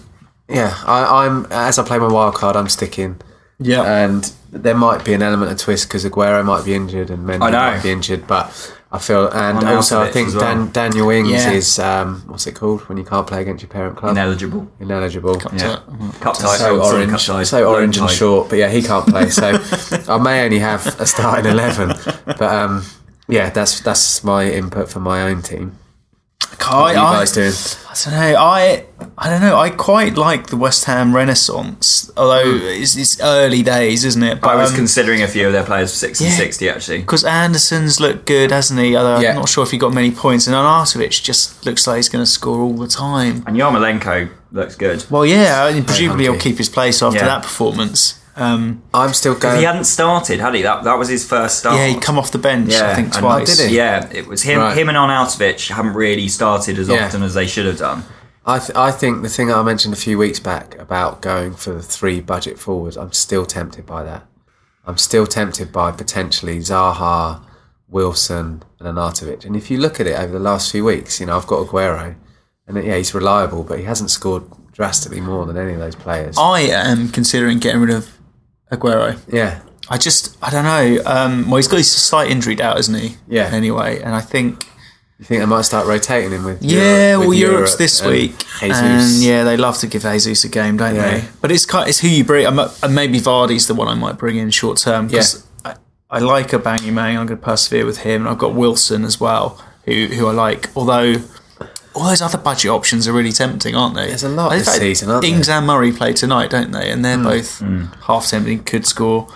yeah, 0.48 0.72
I, 0.86 1.26
I'm 1.26 1.46
as 1.50 1.80
I 1.80 1.84
play 1.84 1.98
my 1.98 2.06
wild 2.06 2.36
card, 2.36 2.54
I'm 2.54 2.68
sticking, 2.68 3.20
Yeah, 3.58 3.82
and 3.82 4.32
there 4.52 4.76
might 4.76 5.04
be 5.04 5.14
an 5.14 5.22
element 5.22 5.50
of 5.50 5.58
twist 5.58 5.88
because 5.88 6.04
Aguero 6.04 6.44
might 6.44 6.64
be 6.64 6.74
injured 6.74 7.10
and 7.10 7.26
Mendy 7.26 7.40
might 7.40 7.82
be 7.82 7.90
injured, 7.90 8.28
but 8.28 8.52
I 8.94 8.98
feel 8.98 9.28
and 9.28 9.58
On 9.58 9.66
also 9.66 10.00
I 10.00 10.10
think 10.12 10.28
well. 10.28 10.40
Dan, 10.40 10.70
Daniel 10.70 11.10
Ings 11.10 11.28
Yeah. 11.28 11.50
is 11.50 11.78
um, 11.80 12.22
what's 12.28 12.46
it 12.46 12.54
called 12.54 12.82
when 12.88 12.96
you 12.96 13.02
can't 13.04 13.26
play 13.26 13.42
against 13.42 13.60
your 13.62 13.68
parent 13.68 13.96
club? 13.96 14.12
Ineligible. 14.16 14.68
Ineligible. 14.78 15.36
Yeah. 15.52 15.80
Cup 16.20 16.38
tie. 16.38 16.56
so 16.56 16.80
orange, 16.80 17.10
cup 17.10 17.20
tie. 17.20 17.42
so 17.42 17.68
orange 17.68 17.98
and 17.98 18.08
short. 18.08 18.48
But 18.48 18.58
yeah, 18.58 18.68
he 18.68 18.82
can't 18.82 19.04
play. 19.06 19.30
So 19.30 19.48
I 20.08 20.18
may 20.18 20.44
only 20.44 20.60
have 20.60 20.86
a 21.00 21.06
starting 21.06 21.50
eleven. 21.50 21.88
But 22.24 22.42
um, 22.42 22.84
yeah, 23.26 23.50
that's 23.50 23.80
that's 23.80 24.22
my 24.22 24.48
input 24.48 24.88
for 24.88 25.00
my 25.00 25.22
own 25.22 25.42
team. 25.42 25.76
I, 26.66 26.92
you 26.92 26.98
I, 26.98 27.12
guys 27.18 27.32
doing? 27.32 27.52
I 27.90 27.94
don't 28.04 28.14
know. 28.32 28.38
I 28.40 28.86
I 29.18 29.30
don't 29.30 29.40
know. 29.42 29.56
I 29.58 29.70
quite 29.70 30.16
like 30.16 30.46
the 30.48 30.56
West 30.56 30.84
Ham 30.86 31.14
Renaissance, 31.14 32.10
although 32.16 32.42
it's, 32.44 32.96
it's 32.96 33.20
early 33.20 33.62
days, 33.62 34.04
isn't 34.04 34.22
it? 34.22 34.38
Hmm. 34.38 34.44
I 34.46 34.54
was 34.56 34.70
um, 34.70 34.76
considering 34.76 35.22
a 35.22 35.28
few 35.28 35.46
of 35.46 35.52
their 35.52 35.62
players 35.64 35.90
for 35.92 35.98
6 35.98 36.20
and 36.20 36.30
Yeah. 36.30 36.36
60, 36.36 36.68
actually. 36.68 36.98
because 37.00 37.24
Anderson's 37.24 38.00
looked 38.00 38.26
good, 38.26 38.50
hasn't 38.50 38.80
he? 38.80 38.96
Although 38.96 39.20
Yeah. 39.20 39.30
I'm 39.30 39.36
not 39.36 39.48
sure 39.48 39.62
if 39.64 39.70
he 39.70 39.78
got 39.78 39.92
many 39.94 40.10
points, 40.10 40.46
and 40.46 40.56
Arnautovic 40.56 41.22
just 41.22 41.64
looks 41.66 41.86
like 41.86 41.96
he's 41.96 42.08
going 42.08 42.24
to 42.24 42.30
score 42.30 42.60
all 42.60 42.74
the 42.74 42.88
time. 42.88 43.44
And 43.46 43.56
Yarmolenko 43.56 44.30
looks 44.52 44.74
good. 44.74 45.04
Well, 45.10 45.24
yeah, 45.26 45.64
I 45.64 45.72
mean, 45.72 45.84
presumably 45.84 46.24
he'll 46.24 46.38
keep 46.38 46.58
his 46.58 46.68
place 46.68 47.02
after 47.02 47.18
Yeah. 47.18 47.26
that 47.26 47.42
performance. 47.42 48.20
Um, 48.36 48.82
I'm 48.92 49.12
still 49.12 49.34
going. 49.36 49.58
he 49.58 49.64
hadn't 49.64 49.84
started, 49.84 50.40
had 50.40 50.54
he? 50.54 50.62
That 50.62 50.82
that 50.84 50.98
was 50.98 51.08
his 51.08 51.24
first 51.26 51.58
start. 51.60 51.76
yeah, 51.76 51.86
he 51.86 51.98
come 52.00 52.18
off 52.18 52.32
the 52.32 52.38
bench, 52.38 52.72
Yeah, 52.72 52.90
I 52.90 52.94
think, 52.94 53.08
and- 53.14 53.22
twice. 53.22 53.52
Oh, 53.60 53.62
did 53.62 53.70
he? 53.70 53.76
Yeah, 53.76 54.08
it 54.12 54.26
was 54.26 54.42
him. 54.42 54.58
Right. 54.58 54.76
Him 54.76 54.88
and 54.88 54.98
Arnautovic 54.98 55.68
haven't 55.70 55.94
really 55.94 56.28
started 56.28 56.78
as 56.78 56.88
Yeah. 56.88 57.06
often 57.06 57.22
as 57.22 57.34
they 57.34 57.46
should 57.46 57.66
have 57.66 57.78
done. 57.78 58.04
I 58.46 58.58
th- 58.58 58.76
I 58.76 58.90
think 58.90 59.22
the 59.22 59.28
thing 59.28 59.52
I 59.52 59.62
mentioned 59.62 59.94
a 59.94 59.96
few 59.96 60.18
weeks 60.18 60.40
back 60.40 60.76
about 60.78 61.22
going 61.22 61.54
for 61.54 61.72
the 61.74 61.82
three 61.82 62.20
budget 62.20 62.58
forwards, 62.58 62.96
I'm 62.96 63.12
still 63.12 63.46
tempted 63.46 63.86
by 63.86 64.02
that. 64.02 64.26
I'm 64.86 64.98
still 64.98 65.26
tempted 65.26 65.72
by 65.72 65.92
potentially 65.92 66.58
Zaha, 66.58 67.40
Wilson, 67.88 68.62
and 68.80 68.88
Arnautovic. 68.98 69.44
And 69.44 69.56
if 69.56 69.70
you 69.70 69.78
look 69.78 70.00
at 70.00 70.06
it 70.06 70.18
over 70.18 70.32
the 70.32 70.38
last 70.44 70.72
few 70.72 70.84
weeks, 70.84 71.20
you 71.20 71.26
know 71.26 71.36
I've 71.36 71.46
got 71.46 71.66
Aguero, 71.66 72.16
and 72.66 72.84
yeah, 72.84 72.96
he's 72.96 73.14
reliable, 73.14 73.62
but 73.62 73.78
he 73.78 73.84
hasn't 73.84 74.10
scored 74.10 74.42
drastically 74.72 75.20
more 75.20 75.46
than 75.46 75.56
any 75.56 75.72
of 75.72 75.78
those 75.78 75.94
players. 75.94 76.36
I 76.36 76.60
am 76.62 77.08
considering 77.10 77.60
getting 77.60 77.80
rid 77.80 77.94
of 77.94 78.08
Aguero. 78.70 79.18
Yeah, 79.32 79.60
I 79.88 79.98
just, 79.98 80.36
I 80.42 80.50
don't 80.50 80.64
know. 80.64 81.02
Um, 81.06 81.46
well, 81.48 81.56
he's 81.56 81.68
got 81.68 81.76
his 81.78 81.90
slight 81.90 82.30
injury 82.30 82.54
doubt, 82.54 82.78
isn't 82.80 82.94
he? 82.94 83.16
Yeah. 83.28 83.50
Anyway, 83.52 84.00
and 84.00 84.14
I 84.14 84.20
think 84.20 84.66
you 85.18 85.24
think 85.24 85.40
they 85.40 85.46
might 85.46 85.62
start 85.62 85.86
rotating 85.86 86.32
him 86.32 86.44
with? 86.44 86.62
Yeah, 86.62 87.10
Europe- 87.12 87.20
well, 87.28 87.34
Europe's 87.34 87.70
Europe 87.70 87.78
this 87.78 88.02
week, 88.04 88.38
Jesus. 88.60 88.78
and 88.80 89.22
yeah, 89.22 89.44
they 89.44 89.56
love 89.56 89.78
to 89.78 89.86
give 89.86 90.02
Jesus 90.02 90.42
a 90.44 90.48
game, 90.48 90.76
don't 90.76 90.94
Yeah. 90.96 91.18
they? 91.18 91.24
But 91.40 91.52
it's 91.52 91.66
kind, 91.66 91.88
it's 91.88 92.00
who 92.00 92.08
you 92.08 92.24
bring. 92.24 92.46
I'm, 92.46 92.58
and 92.58 92.94
maybe 92.94 93.20
Vardy's 93.20 93.66
the 93.68 93.74
one 93.74 93.86
I 93.88 93.94
might 93.94 94.18
bring 94.18 94.36
in 94.36 94.50
short 94.50 94.78
term 94.78 95.06
because 95.06 95.46
I, 95.64 95.76
I 96.10 96.18
like 96.18 96.52
a 96.52 96.58
Bangy 96.58 96.92
Mang. 96.92 97.16
I'm 97.16 97.26
going 97.26 97.38
to 97.38 97.44
persevere 97.44 97.86
with 97.86 97.98
him. 97.98 98.22
And 98.22 98.28
I've 98.30 98.38
got 98.38 98.54
Wilson 98.54 99.04
as 99.04 99.20
well, 99.20 99.62
who 99.84 100.06
who 100.06 100.26
I 100.26 100.32
like. 100.32 100.68
Although 100.74 101.16
all 101.94 102.08
those 102.08 102.22
other 102.22 102.38
budget 102.38 102.70
options 102.70 103.06
are 103.06 103.12
really 103.12 103.32
tempting, 103.32 103.74
aren't 103.74 103.94
they? 103.94 104.08
There's 104.08 104.24
a 104.24 104.28
lot 104.28 104.52
In 104.52 104.58
this 104.58 104.68
fact, 104.68 104.80
season, 104.80 105.10
aren't 105.10 105.22
there? 105.22 105.30
Ings 105.30 105.48
and 105.48 105.66
Murray 105.66 105.92
play 105.92 106.12
tonight, 106.12 106.50
don't 106.50 106.72
they? 106.72 106.90
And 106.90 107.04
they're 107.04 107.16
hmm. 107.16 107.24
both 107.24 107.58
hmm. 107.60 107.84
half 108.02 108.26
tempting, 108.26 108.64
could 108.64 108.86
score. 108.86 109.28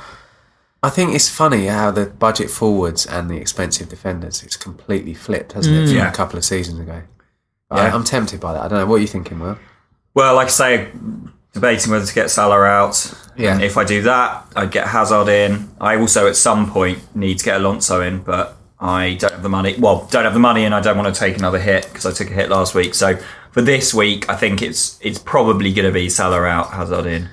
I 0.83 0.91
think 0.91 1.15
it's 1.15 1.29
funny 1.29 1.67
how 1.67 1.91
the 1.91 2.07
budget 2.07 2.51
forwards 2.51 3.05
and 3.05 3.29
the 3.29 3.37
expensive 3.37 3.89
defenders 3.89 4.43
it's 4.45 4.57
completely 4.57 5.15
flipped, 5.15 5.53
hasn't 5.53 5.75
it, 5.75 5.81
from 5.81 5.91
hmm. 5.91 5.97
Yeah. 5.97 6.09
a 6.11 6.15
couple 6.15 6.39
of 6.39 6.45
seasons 6.45 6.81
ago? 6.81 7.03
Yeah. 7.73 7.79
I, 7.79 7.91
I'm 7.91 8.05
tempted 8.05 8.41
by 8.41 8.53
that. 8.53 8.63
I 8.63 8.69
don't 8.69 8.79
know. 8.79 8.87
What 8.87 8.97
are 8.97 9.01
you 9.01 9.07
thinking, 9.07 9.39
Will? 9.39 9.59
Well, 10.15 10.35
like 10.35 10.49
I 10.49 10.51
say, 10.51 10.91
debating 11.53 11.93
whether 11.93 12.07
to 12.07 12.15
get 12.15 12.31
Salah 12.31 12.63
out. 12.63 13.15
Yeah. 13.37 13.55
And 13.55 13.63
if 13.63 13.77
I 13.77 13.85
do 13.85 14.03
that, 14.03 14.47
I'd 14.57 14.71
get 14.71 14.89
Hazard 14.89 15.29
in. 15.29 15.71
I 15.81 15.97
also, 15.97 16.27
at 16.27 16.37
some 16.37 16.71
point, 16.71 17.15
need 17.15 17.39
to 17.39 17.45
get 17.45 17.61
Alonso 17.61 18.01
in, 18.01 18.23
but 18.23 18.57
I 18.81 19.15
don't 19.15 19.33
have 19.33 19.43
the 19.43 19.49
money. 19.49 19.75
Well, 19.79 20.07
don't 20.11 20.25
have 20.25 20.35
the 20.35 20.41
money, 20.41 20.65
and 20.65 20.75
I 20.75 20.81
don't 20.81 20.97
want 20.97 21.13
to 21.13 21.19
take 21.19 21.37
another 21.37 21.59
hit 21.59 21.85
because 21.89 22.07
I 22.07 22.13
took 22.13 22.31
a 22.31 22.35
hit 22.35 22.49
last 22.49 22.75
week. 22.75 22.95
So 22.95 23.19
for 23.51 23.61
this 23.61 23.93
week, 23.93 24.29
I 24.29 24.37
think 24.37 24.63
it's 24.63 24.99
it's 25.03 25.19
probably 25.19 25.73
going 25.73 25.87
to 25.87 25.93
be 25.93 26.09
Salah 26.09 26.45
out, 26.45 26.73
Hazard 26.73 27.07
in, 27.07 27.29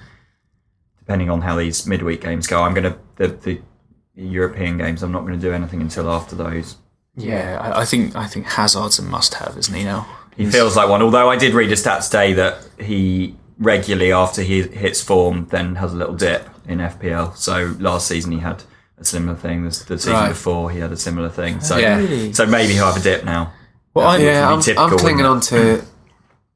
depending 0.97 1.29
on 1.29 1.41
how 1.41 1.55
these 1.55 1.85
midweek 1.85 2.21
games 2.21 2.47
go. 2.47 2.63
I'm 2.63 2.73
going 2.73 2.91
to 2.91 2.97
the, 3.17 3.27
the 3.27 3.61
European 4.15 4.77
games. 4.77 5.03
I'm 5.03 5.11
not 5.11 5.21
going 5.21 5.39
to 5.39 5.39
do 5.39 5.53
anything 5.53 5.81
until 5.81 6.09
after 6.09 6.35
those. 6.35 6.77
Yeah, 7.15 7.59
I, 7.61 7.81
I 7.81 7.85
think 7.85 8.15
I 8.15 8.27
think 8.27 8.47
Hazard's 8.47 8.97
a 8.97 9.03
must-have, 9.03 9.55
isn't 9.57 9.73
he 9.73 9.83
now? 9.83 10.07
He 10.35 10.45
feels 10.47 10.75
like 10.75 10.89
one. 10.89 11.01
Although 11.01 11.29
I 11.29 11.37
did 11.37 11.53
read 11.53 11.71
a 11.71 11.77
stat 11.77 12.01
today 12.03 12.33
that 12.33 12.67
he 12.79 13.35
regularly, 13.57 14.11
after 14.11 14.41
he 14.41 14.63
hits 14.63 15.01
form, 15.01 15.47
then 15.49 15.75
has 15.75 15.93
a 15.93 15.95
little 15.95 16.15
dip 16.15 16.49
in 16.67 16.79
FPL. 16.79 17.37
So 17.37 17.75
last 17.79 18.07
season 18.07 18.31
he 18.31 18.39
had 18.39 18.63
a 18.97 19.05
similar 19.05 19.35
thing. 19.37 19.63
The, 19.63 19.69
the 19.69 19.97
season 19.97 20.13
Right. 20.13 20.29
before 20.29 20.71
he 20.71 20.79
had 20.79 20.91
a 20.91 20.97
similar 20.97 21.29
thing. 21.29 21.59
So 21.61 21.77
Yeah. 21.77 22.31
So 22.33 22.45
maybe 22.45 22.73
he'll 22.73 22.85
have 22.85 22.97
a 22.97 23.01
dip 23.01 23.23
now. 23.25 23.53
Well, 23.93 24.07
I, 24.07 24.17
yeah, 24.17 24.47
be 24.47 24.53
I'm, 24.53 24.61
typical, 24.61 24.83
I'm 24.85 24.97
clinging 24.97 25.25
on 25.25 25.39
to. 25.41 25.81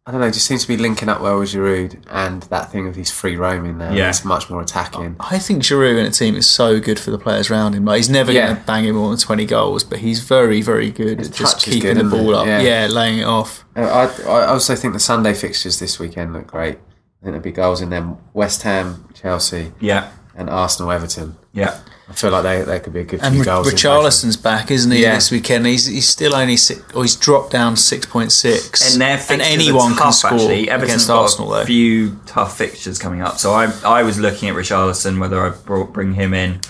I 0.06 0.12
don't 0.12 0.22
know. 0.22 0.32
Just 0.32 0.48
seems 0.48 0.64
to 0.64 0.68
be 0.68 0.76
linking 0.76 1.08
up 1.08 1.22
well 1.22 1.38
with 1.40 1.50
Giroud 1.54 2.02
and 2.10 2.42
that 2.44 2.72
thing 2.72 2.88
of 2.88 2.96
his 2.96 3.12
free 3.12 3.36
roaming 3.36 3.78
there. 3.78 3.94
Yeah. 3.94 4.10
it's 4.10 4.26
much 4.26 4.50
more 4.50 4.60
attacking. 4.62 5.16
I 5.20 5.38
think 5.38 5.62
Giroud 5.62 6.00
in 6.00 6.06
a 6.08 6.10
team 6.12 6.36
is 6.36 6.48
so 6.48 6.80
good 6.80 7.00
for 7.00 7.12
the 7.12 7.20
players 7.20 7.52
around 7.52 7.74
him. 7.76 7.86
Like 7.86 7.98
he's 7.98 8.10
never 8.10 8.32
Yeah. 8.32 8.48
going 8.48 8.58
to 8.58 8.64
bang 8.64 8.86
in 8.86 8.96
more 8.96 9.10
than 9.10 9.20
twenty 9.20 9.46
goals, 9.46 9.84
but 9.84 10.00
he's 10.00 10.22
very, 10.22 10.62
very 10.64 10.90
good 10.90 11.20
His 11.20 11.30
at 11.30 11.36
just 11.36 11.62
keeping 11.64 11.82
good, 11.94 11.98
the 11.98 12.04
ball 12.10 12.36
up. 12.36 12.48
Yeah. 12.48 12.60
Yeah. 12.62 12.88
laying 12.88 13.20
it 13.20 13.26
off. 13.26 13.64
Uh, 13.76 13.82
I, 13.82 14.24
I 14.32 14.46
also 14.48 14.76
think 14.76 14.94
the 14.94 15.00
Sunday 15.00 15.34
fixtures 15.36 15.78
this 15.80 16.00
weekend 16.00 16.34
look 16.34 16.48
great. 16.48 16.76
I 16.78 17.26
think 17.26 17.34
there'll 17.34 17.40
be 17.42 17.52
goals 17.52 17.80
in 17.80 17.90
them. 17.92 18.18
West 18.34 18.64
Ham, 18.64 19.08
Chelsea, 19.14 19.74
Yeah, 19.80 20.10
and 20.36 20.50
Arsenal, 20.50 20.92
Everton. 20.92 21.36
yeah. 21.54 21.78
I 22.10 22.14
feel 22.14 22.32
like 22.32 22.42
they, 22.44 22.62
they 22.64 22.80
could 22.80 22.92
be 22.94 23.02
a 23.02 23.04
good 23.04 23.20
And 23.22 23.34
few 23.36 23.42
R- 23.42 23.46
goals. 23.46 23.68
in 23.68 23.72
both 23.72 23.74
of 23.74 23.82
them. 23.84 23.92
Richarlison's 24.02 24.38
back, 24.38 24.72
isn't 24.72 24.92
he? 24.92 25.04
Yeah. 25.04 25.16
This 25.16 25.30
weekend, 25.30 25.66
he's 25.68 25.86
he's 25.86 26.08
still 26.10 26.36
only 26.36 26.58
six, 26.58 26.82
or 26.96 27.04
he's 27.04 27.16
dropped 27.16 27.52
down 27.52 27.76
six 27.78 28.06
point 28.08 28.32
six. 28.32 28.94
And 28.94 29.02
their 29.02 29.20
and 29.30 29.42
anyone 29.42 29.94
are 29.94 29.98
can 29.98 30.12
score 30.14 30.32
actually. 30.34 30.70
Everton's 30.70 30.90
against 31.04 31.08
got 31.08 31.22
Arsenal, 31.22 31.54
a 31.54 31.60
though. 31.60 31.66
few 31.66 32.20
tough 32.26 32.58
fixtures 32.58 32.98
coming 32.98 33.22
up. 33.22 33.38
So 33.38 33.52
I 33.54 33.72
I 33.86 34.02
was 34.04 34.18
looking 34.20 34.50
at 34.50 34.56
Richarlison 34.56 35.20
whether 35.20 35.40
I 35.46 35.50
brought, 35.50 35.94
bring 35.94 36.14
him 36.16 36.34
in. 36.34 36.62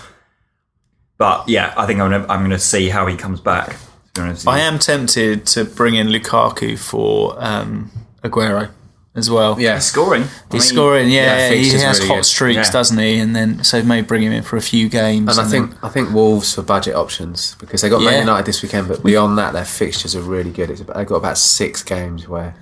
But 1.18 1.48
yeah, 1.50 1.74
I 1.78 1.86
think 1.86 2.00
I'm 2.00 2.12
gonna, 2.12 2.26
I'm 2.30 2.40
going 2.40 2.52
to 2.52 2.60
see 2.60 2.90
how 2.90 3.06
he 3.08 3.16
comes 3.18 3.40
back. 3.42 3.72
To 3.72 3.76
be 4.16 4.22
honest 4.22 4.46
with 4.46 4.56
I 4.56 4.60
am 4.60 4.80
tempted 4.80 5.46
to 5.48 5.66
bring 5.66 5.96
in 5.96 6.08
Lukaku 6.08 6.78
for 6.80 7.36
um, 7.44 7.92
Aguero 8.24 8.70
as 9.16 9.30
well. 9.30 9.60
Yeah, 9.60 9.76
He's 9.76 9.86
scoring. 9.86 10.24
I 10.24 10.28
He's 10.52 10.54
mean, 10.54 10.62
scoring, 10.62 11.10
yeah. 11.10 11.38
yeah, 11.38 11.50
he 11.50 11.64
fixtures 11.64 11.82
has 11.84 11.98
really 12.00 12.08
hot 12.10 12.16
good. 12.18 12.26
streaks, 12.26 12.68
Yeah. 12.68 12.72
doesn't 12.72 12.98
he? 12.98 13.20
And 13.20 13.36
then 13.36 13.64
so 13.64 13.82
maybe 13.84 14.06
bring 14.08 14.22
him 14.24 14.32
in 14.32 14.44
for 14.44 14.56
a 14.58 14.62
few 14.62 14.88
games. 14.90 15.38
And 15.38 15.46
I 15.48 15.50
then- 15.50 15.70
think 15.70 15.84
I 15.84 15.90
think 15.90 16.14
Wolves 16.14 16.54
for 16.54 16.62
budget 16.62 16.96
options 16.96 17.56
because 17.60 17.82
they 17.82 17.90
got 17.90 18.02
Yeah. 18.02 18.12
Man 18.12 18.20
United 18.22 18.46
this 18.46 18.62
weekend, 18.62 18.88
but 18.88 19.04
beyond 19.04 19.38
that, 19.38 19.54
their 19.54 19.66
fixtures 19.66 20.16
are 20.16 20.22
really 20.22 20.52
good. 20.52 20.70
It's 20.70 20.82
about, 20.82 20.98
they've 20.98 21.08
got 21.08 21.16
about 21.16 21.38
six 21.38 21.84
games 21.84 22.28
where 22.28 22.56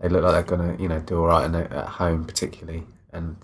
they 0.00 0.08
look 0.08 0.22
like 0.22 0.32
they're 0.46 0.56
going 0.56 0.76
to 0.76 0.82
you 0.82 0.88
know 0.88 1.00
do 1.00 1.18
all 1.20 1.26
right 1.26 1.44
in 1.44 1.54
at 1.54 1.70
home, 1.72 2.24
particularly, 2.24 2.84
and 3.12 3.36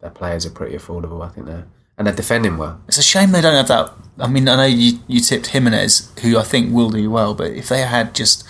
their 0.00 0.10
players 0.10 0.46
are 0.46 0.50
pretty 0.50 0.76
affordable. 0.76 1.22
I 1.24 1.28
think 1.30 1.46
they're 1.46 1.66
and 1.98 2.06
they're 2.06 2.14
defending 2.14 2.56
well. 2.58 2.80
It's 2.86 2.96
a 2.98 3.02
shame 3.02 3.32
they 3.32 3.40
don't 3.40 3.56
have 3.56 3.66
that. 3.68 3.92
I 4.20 4.28
mean, 4.28 4.48
I 4.48 4.54
know 4.54 4.64
you, 4.66 5.00
you 5.08 5.18
tipped 5.20 5.48
Jimenez, 5.48 6.12
who 6.22 6.38
I 6.38 6.44
think 6.44 6.72
will 6.72 6.90
do 6.90 7.10
well, 7.10 7.34
but 7.34 7.50
if 7.50 7.68
they 7.68 7.80
had 7.82 8.14
just 8.14 8.44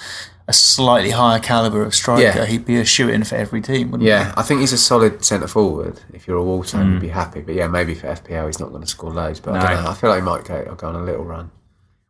a 0.49 0.53
slightly 0.53 1.11
higher 1.11 1.39
caliber 1.39 1.83
of 1.83 1.95
striker, 1.95 2.23
Yeah. 2.23 2.47
he'd 2.47 2.65
be 2.65 2.81
a 2.81 2.85
shoe 2.85 3.09
in 3.09 3.23
for 3.23 3.37
every 3.37 3.61
team, 3.61 3.91
wouldn't 3.91 4.03
he? 4.03 4.09
Yeah, 4.09 4.33
I 4.37 4.43
think 4.43 4.61
he's 4.61 4.73
a 4.73 4.79
solid 4.79 5.25
centre 5.25 5.47
forward. 5.47 6.01
If 6.13 6.27
you're 6.27 6.39
a 6.39 6.43
Wolves 6.43 6.73
fan, 6.73 6.91
you'd 6.93 7.01
be 7.03 7.09
happy. 7.09 7.41
But 7.43 7.55
yeah, 7.55 7.69
maybe 7.69 7.95
for 7.95 8.07
FPL, 8.09 8.47
he's 8.47 8.59
not 8.59 8.71
going 8.71 8.81
to 8.83 8.89
score 8.89 9.13
loads. 9.13 9.41
But 9.41 9.55
I 9.55 9.59
No. 9.61 9.67
don't 9.75 9.85
know. 9.85 9.91
I 9.91 9.95
feel 9.95 10.11
like 10.11 10.21
he 10.21 10.25
might 10.25 10.45
go, 10.45 10.75
go 10.75 10.89
on 10.89 10.97
a 10.97 11.03
little 11.05 11.25
run. 11.25 11.51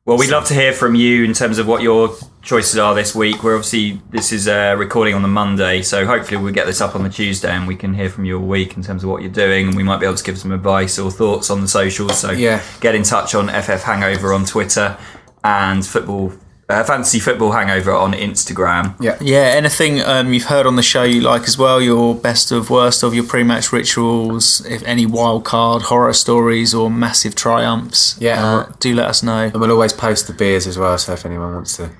Well, 0.06 0.16
we'd 0.16 0.30
love 0.30 0.46
to 0.46 0.54
hear 0.54 0.72
from 0.72 0.94
you 0.94 1.24
in 1.24 1.34
terms 1.34 1.58
of 1.58 1.66
what 1.66 1.82
your 1.82 2.14
choices 2.40 2.78
are 2.78 2.94
this 2.94 3.14
week. 3.14 3.42
We're 3.44 3.56
obviously 3.56 4.00
this 4.10 4.32
is 4.32 4.48
uh, 4.48 4.74
recording 4.78 5.14
on 5.14 5.20
the 5.20 5.28
Monday, 5.28 5.82
so 5.82 6.06
hopefully 6.06 6.40
we'll 6.42 6.54
get 6.54 6.64
this 6.64 6.80
up 6.80 6.94
on 6.94 7.02
the 7.02 7.10
Tuesday 7.10 7.50
and 7.50 7.66
we 7.68 7.76
can 7.76 7.92
hear 7.92 8.08
from 8.08 8.24
you 8.24 8.38
all 8.40 8.46
week 8.46 8.74
in 8.78 8.82
terms 8.82 9.02
of 9.04 9.10
what 9.10 9.20
you're 9.20 9.30
doing, 9.30 9.66
and 9.68 9.76
we 9.76 9.82
might 9.82 9.98
be 10.00 10.06
able 10.06 10.16
to 10.16 10.24
give 10.24 10.38
some 10.38 10.50
advice 10.52 10.98
or 10.98 11.10
thoughts 11.10 11.50
on 11.50 11.60
the 11.60 11.68
socials. 11.68 12.16
So 12.18 12.30
Yeah. 12.30 12.60
get 12.80 12.94
in 12.94 13.02
touch 13.02 13.34
on 13.34 13.50
FF 13.50 13.82
Hangover 13.82 14.32
on 14.32 14.46
Twitter 14.46 14.96
and 15.44 15.84
football 15.86 16.32
uh, 16.68 16.84
fantasy 16.84 17.18
football 17.18 17.52
hangover 17.52 17.92
on 17.92 18.12
Instagram. 18.12 18.94
Yeah. 19.00 19.16
Yeah, 19.20 19.38
anything 19.56 20.00
um, 20.02 20.32
you've 20.32 20.44
heard 20.44 20.66
on 20.66 20.76
the 20.76 20.82
show 20.82 21.02
you 21.02 21.20
like 21.20 21.42
as 21.44 21.56
well, 21.56 21.80
your 21.80 22.14
best 22.14 22.52
of 22.52 22.68
worst 22.70 23.02
of 23.02 23.14
your 23.14 23.24
pre-match 23.24 23.72
rituals, 23.72 24.64
if 24.66 24.82
any 24.84 25.06
wild 25.06 25.44
card 25.44 25.82
horror 25.82 26.12
stories 26.12 26.74
or 26.74 26.90
massive 26.90 27.34
triumphs, 27.34 28.16
Yeah. 28.20 28.44
uh, 28.44 28.72
do 28.80 28.94
let 28.94 29.06
us 29.08 29.22
know. 29.22 29.44
And 29.52 29.60
we'll 29.60 29.70
always 29.72 29.92
post 29.92 30.26
the 30.26 30.32
beers 30.34 30.66
as 30.66 30.76
well. 30.78 30.98
So 30.98 31.14
if 31.14 31.24
anyone 31.24 31.54
wants 31.54 31.76
to 31.78 31.90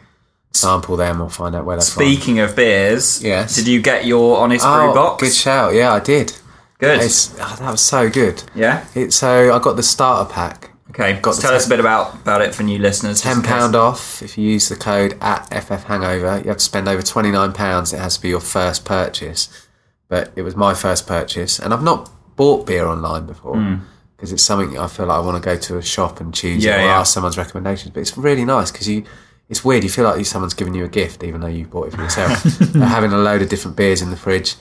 sample 0.52 0.96
them 0.96 1.20
or 1.20 1.30
find 1.30 1.54
out 1.54 1.64
where 1.64 1.76
they're 1.76 1.84
from. 1.86 2.02
Speaking 2.04 2.38
of 2.40 2.54
beers, 2.56 3.22
Yes. 3.22 3.54
did 3.56 3.68
you 3.68 3.80
get 3.80 4.04
your 4.06 4.38
honest 4.38 4.64
brew 4.64 4.90
Oh, 4.90 4.94
box? 4.94 5.22
good 5.22 5.34
shout. 5.34 5.74
Yeah, 5.74 5.92
I 5.92 6.00
did. 6.00 6.34
Good. 6.78 7.00
It's, 7.00 7.34
oh, 7.40 7.56
that 7.60 7.70
was 7.70 7.80
so 7.80 8.08
good. 8.08 8.42
Yeah. 8.54 8.84
It, 8.94 9.12
so 9.12 9.54
I 9.54 9.58
got 9.58 9.76
the 9.76 9.82
starter 9.82 10.30
pack. 10.32 10.67
Okay. 11.01 11.20
Got 11.20 11.36
so 11.36 11.42
tell 11.42 11.55
us 11.55 11.66
a 11.66 11.68
bit 11.68 11.80
about 11.80 12.14
about 12.14 12.42
it 12.42 12.55
for 12.55 12.62
new 12.64 12.78
listeners. 12.78 13.20
Ten 13.20 13.42
pound 13.42 13.76
off 13.76 14.20
if 14.22 14.36
you 14.36 14.49
use 14.51 14.68
the 14.68 14.76
code 14.76 15.16
at 15.20 15.46
FF 15.62 15.84
Hangover. 15.84 16.38
You 16.42 16.49
have 16.49 16.57
to 16.59 16.64
spend 16.64 16.88
over 16.88 17.03
twenty 17.03 17.30
nine 17.30 17.53
pounds. 17.53 17.92
It 17.92 17.99
has 18.01 18.16
to 18.16 18.22
be 18.22 18.28
your 18.30 18.40
first 18.40 18.84
purchase, 18.84 19.66
but 20.09 20.32
it 20.34 20.42
was 20.42 20.57
my 20.57 20.74
first 20.74 21.07
purchase, 21.07 21.59
and 21.61 21.72
I've 21.72 21.82
not 21.82 22.11
bought 22.36 22.66
beer 22.66 22.86
online 22.86 23.26
before 23.26 23.80
because 24.16 24.32
it's 24.32 24.42
something 24.42 24.76
I 24.78 24.88
feel 24.88 25.07
like 25.07 25.16
I 25.16 25.20
want 25.20 25.40
to 25.40 25.46
go 25.46 25.57
to 25.57 25.76
a 25.78 25.82
shop 25.82 26.20
and 26.20 26.34
choose 26.34 26.62
Hmm. 26.64 26.68
Yeah, 26.68 26.76
it 26.80 26.82
or 26.82 26.86
yeah. 26.86 26.99
ask 27.01 27.14
someone's 27.14 27.38
recommendations. 27.38 27.92
But 27.92 28.01
it's 28.01 28.16
really 28.18 28.44
nice 28.44 28.70
because 28.72 28.88
you. 28.88 29.05
It's 29.49 29.64
weird. 29.64 29.82
You 29.82 29.88
feel 29.88 30.05
like 30.05 30.26
someone's 30.26 30.53
giving 30.53 30.74
you 30.74 30.84
a 30.84 30.88
gift, 30.88 31.22
even 31.24 31.40
though 31.40 31.46
you 31.46 31.64
bought 31.66 31.86
it 31.88 31.94
for 31.94 32.03
yourself. 32.03 32.42
Having 32.74 33.12
a 33.12 33.18
load 33.18 33.40
of 33.40 33.49
different 33.49 33.78
beers 33.78 34.03
in 34.03 34.11
the 34.11 34.16
fridge. 34.16 34.57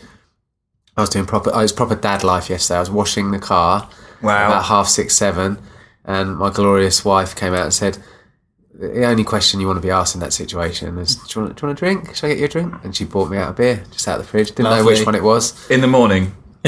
I 0.95 1.01
was 1.01 1.09
doing 1.09 1.25
proper. 1.25 1.53
I 1.53 1.63
was 1.63 1.73
proper 1.73 1.95
dad 1.95 2.23
life 2.23 2.49
yesterday. 2.49 2.77
I 2.77 2.79
was 2.79 2.89
washing 2.91 3.31
the 3.31 3.39
car 3.39 3.89
Wow. 4.21 4.47
about 4.47 4.63
half 4.65 4.87
six, 4.87 5.13
seven, 5.15 5.57
and 6.07 6.37
my 6.37 6.49
glorious 6.49 7.05
wife 7.05 7.35
came 7.35 7.53
out 7.53 7.63
and 7.65 7.73
said, 7.73 7.97
"The 8.73 9.05
only 9.05 9.23
question 9.23 9.59
you 9.59 9.67
want 9.67 9.77
to 9.77 9.85
be 9.87 9.91
asked 9.91 10.15
in 10.15 10.21
that 10.21 10.33
situation 10.33 10.97
is, 10.97 11.15
do 11.15 11.21
you 11.39 11.45
want, 11.45 11.55
do 11.57 11.61
you 11.61 11.67
want 11.67 11.77
a 11.77 11.79
drink? 11.79 12.15
Should 12.15 12.25
I 12.25 12.29
get 12.29 12.37
you 12.39 12.45
a 12.45 12.47
drink?" 12.47 12.73
And 12.83 12.95
she 12.95 13.05
bought 13.05 13.29
me 13.29 13.37
out 13.37 13.49
a 13.51 13.53
beer 13.53 13.83
just 13.91 14.07
out 14.07 14.19
of 14.19 14.25
the 14.25 14.29
fridge. 14.29 14.49
Didn't 14.49 14.63
know 14.71 14.83
which 14.85 15.05
one 15.05 15.15
it 15.15 15.23
was. 15.23 15.69
in 15.69 15.81
the 15.81 15.87
morning. 15.87 16.33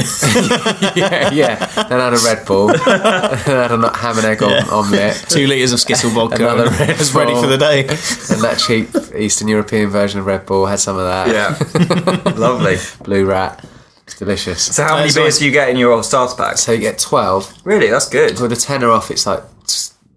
yeah, 0.96 1.30
yeah. 1.30 1.56
Then 1.88 2.00
I 2.00 2.04
had 2.04 2.14
a 2.14 2.18
Red 2.24 2.46
Bull. 2.46 2.66
then 2.68 2.78
I 2.86 3.36
had 3.36 3.72
a 3.72 3.96
ham 3.96 4.16
and 4.16 4.24
egg 4.26 4.42
om- 4.42 4.68
omelette. 4.70 5.26
Two 5.28 5.46
litres 5.46 5.72
of 5.72 5.80
Skittle 5.80 6.10
vodka. 6.10 6.36
Another 6.52 6.70
Red 6.70 6.98
was 6.98 7.14
ready 7.14 7.34
for 7.34 7.46
the 7.46 7.58
day. 7.58 7.80
And 7.80 8.40
that 8.42 8.62
cheap 8.66 8.88
Eastern 9.14 9.48
European 9.48 9.90
version 9.90 10.18
of 10.20 10.24
Red 10.26 10.46
Bull 10.46 10.64
had 10.66 10.78
some 10.80 10.96
of 10.96 11.04
that. 11.04 11.28
Yeah. 11.28 12.32
Lovely. 12.36 12.76
Blue 13.04 13.26
Rat. 13.26 13.62
It's 14.10 14.18
delicious. 14.18 14.74
So 14.74 14.82
how 14.82 14.96
many 14.96 15.04
That's 15.06 15.14
beers 15.14 15.38
do 15.38 15.46
you 15.46 15.52
get 15.52 15.68
in 15.68 15.76
your 15.76 15.92
old 15.92 16.04
starter 16.04 16.34
pack? 16.34 16.58
So 16.58 16.72
you 16.72 16.80
get 16.80 16.98
12. 16.98 17.60
Really, 17.64 17.88
that's 17.88 18.08
good. 18.08 18.40
With 18.40 18.50
a 18.50 18.56
tenner 18.56 18.90
off, 18.90 19.10
it's 19.10 19.24
like 19.24 19.42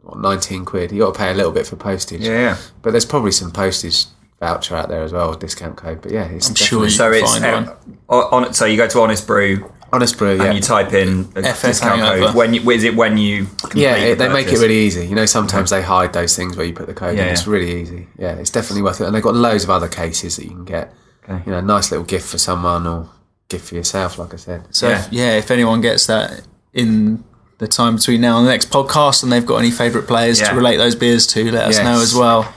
what, 0.02 0.18
19 0.18 0.66
quid. 0.66 0.92
you 0.92 1.00
got 1.02 1.14
to 1.14 1.18
pay 1.20 1.30
a 1.30 1.36
little 1.36 1.52
bit 1.52 1.68
for 1.68 1.76
postage. 1.76 2.22
Yeah, 2.22 2.32
yeah. 2.40 2.58
But 2.82 2.92
there's 2.92 3.06
probably 3.06 3.32
some 3.32 3.52
postage 3.52 4.06
voucher 4.40 4.76
out 4.76 4.90
there 4.90 5.04
as 5.04 5.14
well, 5.14 5.36
discount 5.36 5.78
code. 5.78 6.02
But 6.02 6.12
yeah, 6.12 6.26
it's 6.26 6.50
I'm 6.50 6.56
sure 6.56 6.86
you- 6.86 6.90
So 6.90 7.12
can 7.12 7.22
it's 7.24 7.38
find 7.38 7.68
uh, 7.70 7.76
on, 8.10 8.46
on. 8.46 8.54
So 8.56 8.66
you 8.66 8.78
go 8.78 8.88
to 8.88 9.00
Honest 9.00 9.28
Brew 9.28 9.72
Honest 9.94 10.18
Brew, 10.18 10.36
yeah. 10.38 10.46
and 10.46 10.56
you 10.56 10.62
type 10.62 10.92
in 10.94 11.32
a 11.36 11.44
FF 11.54 11.62
discount 11.62 12.00
hangover. 12.02 12.26
code. 12.26 12.36
When 12.36 12.56
you, 12.56 12.68
is 12.72 12.84
it 12.84 12.96
when 12.96 13.20
you? 13.20 13.46
complete 13.46 13.84
yeah, 13.84 14.00
the 14.00 14.12
it, 14.14 14.18
they 14.18 14.28
make 14.28 14.48
it 14.48 14.58
really 14.58 14.80
easy. 14.80 15.06
You 15.06 15.14
know, 15.14 15.28
sometimes 15.28 15.70
they 15.70 15.84
hide 15.84 16.14
those 16.14 16.36
things 16.36 16.58
where 16.58 16.66
you 16.66 16.74
put 16.74 16.88
the 16.88 16.96
code 16.96 17.16
Yeah, 17.16 17.26
in. 17.26 17.30
It's 17.30 17.46
yeah. 17.46 17.54
really 17.54 17.80
easy. 17.80 18.08
Yeah, 18.18 18.34
it's 18.34 18.50
definitely 18.50 18.82
worth 18.82 19.02
it. 19.02 19.06
And 19.06 19.14
they've 19.16 19.22
got 19.22 19.36
loads 19.36 19.64
of 19.64 19.70
other 19.70 19.88
cases 19.88 20.38
that 20.38 20.46
you 20.46 20.50
can 20.50 20.66
get. 20.66 20.92
Okay. 21.24 21.44
You 21.46 21.52
know, 21.52 21.62
nice 21.62 21.92
little 21.92 22.06
gift 22.08 22.28
for 22.28 22.40
someone 22.40 22.88
or 22.88 23.08
gift 23.50 23.70
for 23.70 23.76
yourself, 23.76 24.18
like 24.18 24.34
I 24.34 24.38
said. 24.38 24.64
So 24.72 24.90
Yeah. 24.90 25.00
if, 25.06 25.14
yeah, 25.14 25.32
if 25.38 25.52
anyone 25.52 25.82
gets 25.82 26.06
that 26.08 26.42
in 26.74 27.24
the 27.60 27.68
time 27.68 27.96
between 27.98 28.22
now 28.22 28.38
and 28.38 28.48
the 28.48 28.52
next 28.52 28.70
podcast, 28.72 29.24
and 29.24 29.32
they've 29.32 29.46
got 29.46 29.58
any 29.58 29.72
favourite 29.72 30.08
players 30.08 30.40
Yeah. 30.40 30.50
to 30.50 30.56
relate 30.56 30.78
those 30.78 30.96
beers 30.96 31.28
to, 31.28 31.52
let 31.52 31.66
us 31.68 31.78
Yes. 31.78 31.84
know 31.86 32.02
as 32.02 32.14
well. 32.16 32.54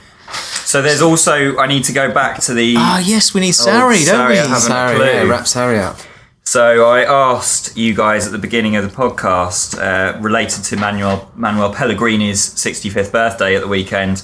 So 0.65 0.81
there's 0.81 1.01
also. 1.01 1.57
I 1.57 1.67
need 1.67 1.85
to 1.85 1.93
go 1.93 2.11
back 2.11 2.41
to 2.41 2.53
the. 2.53 2.75
Ah, 2.77 2.99
yes, 2.99 3.33
we 3.33 3.39
need 3.41 3.53
Sarri, 3.53 4.05
don't 4.05 4.19
Sarri, 4.19 4.29
we? 4.29 4.39
I 4.39 4.41
haven't- 4.43 4.59
Sorry, 4.59 4.95
clue. 4.97 5.05
yeah, 5.05 5.21
wrap 5.23 5.45
Sarri 5.45 5.81
up. 5.81 5.99
So 6.43 6.85
I 6.89 7.03
asked 7.03 7.77
you 7.77 7.93
guys 7.93 8.25
at 8.25 8.31
the 8.33 8.37
beginning 8.37 8.75
of 8.75 8.83
the 8.83 8.93
podcast, 8.95 9.77
uh, 9.79 10.17
related 10.19 10.63
to 10.65 10.75
Manuel 10.77 11.31
Manuel 11.35 11.73
Pellegrini's 11.73 12.41
65th 12.41 13.11
birthday 13.13 13.55
at 13.55 13.61
the 13.61 13.67
weekend. 13.69 14.23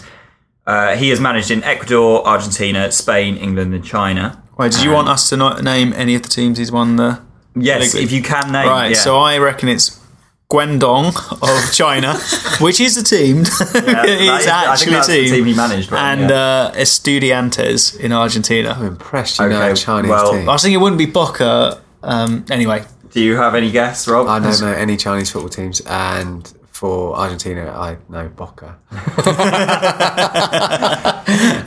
Uh, 0.68 0.96
he 0.96 1.10
has 1.10 1.20
managed 1.22 1.52
in 1.52 1.64
Ecuador, 1.64 2.26
Argentina, 2.28 2.92
Spain, 2.92 3.38
England, 3.38 3.74
and 3.74 3.84
China. 3.86 4.43
Wait, 4.58 4.72
did 4.72 4.84
you 4.84 4.92
want 4.92 5.10
us 5.10 5.30
to 5.30 5.38
not 5.38 5.64
name 5.64 5.94
any 5.94 6.16
of 6.16 6.22
the 6.24 6.30
teams 6.30 6.58
he's 6.58 6.72
won 6.72 6.96
the? 6.96 7.20
Yes, 7.56 7.94
League? 7.94 8.04
if 8.04 8.12
you 8.12 8.22
can 8.22 8.52
name. 8.52 8.68
Right, 8.68 8.90
yeah. 8.92 8.98
so 8.98 9.18
I 9.18 9.38
reckon 9.38 9.70
it's 9.70 10.00
Guangdong 10.50 11.14
of 11.42 11.74
China, 11.82 12.16
which 12.60 12.80
is 12.80 12.96
a 12.98 13.04
team. 13.04 13.38
Yeah, 13.38 13.44
that 13.46 14.06
it's 14.08 14.44
is- 14.46 14.48
I 14.48 14.62
think 14.62 14.68
actually 14.72 14.92
that's 14.94 15.10
a 15.10 15.12
the 15.12 15.26
team. 15.26 15.34
team 15.36 15.46
he 15.46 15.54
managed, 15.56 15.92
right? 15.92 16.12
and 16.14 16.30
Yeah. 16.30 16.36
uh, 16.36 16.72
Estudiantes 16.76 18.00
in 18.00 18.12
Argentina. 18.12 18.76
I'm 18.78 18.86
impressed 18.88 19.40
you 19.40 19.50
know 19.50 19.62
Okay, 19.62 19.72
a 19.72 19.76
Chinese 19.76 20.10
well, 20.10 20.32
team. 20.34 20.48
I 20.50 20.54
was 20.54 20.62
thinking 20.62 20.80
it 20.80 20.84
wouldn't 20.84 21.00
be 21.00 21.06
Boca. 21.08 21.80
Um, 22.04 22.46
anyway, 22.52 22.84
Do 23.12 23.22
you 23.22 23.36
have 23.38 23.56
any 23.56 23.72
guess, 23.72 24.08
Rob? 24.08 24.28
I 24.28 24.40
don't 24.40 24.60
know 24.62 24.74
any 24.74 24.98
Chinese 24.98 25.32
football 25.32 25.50
teams, 25.50 25.82
and 25.88 26.52
for 26.72 27.16
Argentina, 27.16 27.72
I 27.72 27.98
know 28.10 28.28
Boca 28.30 28.76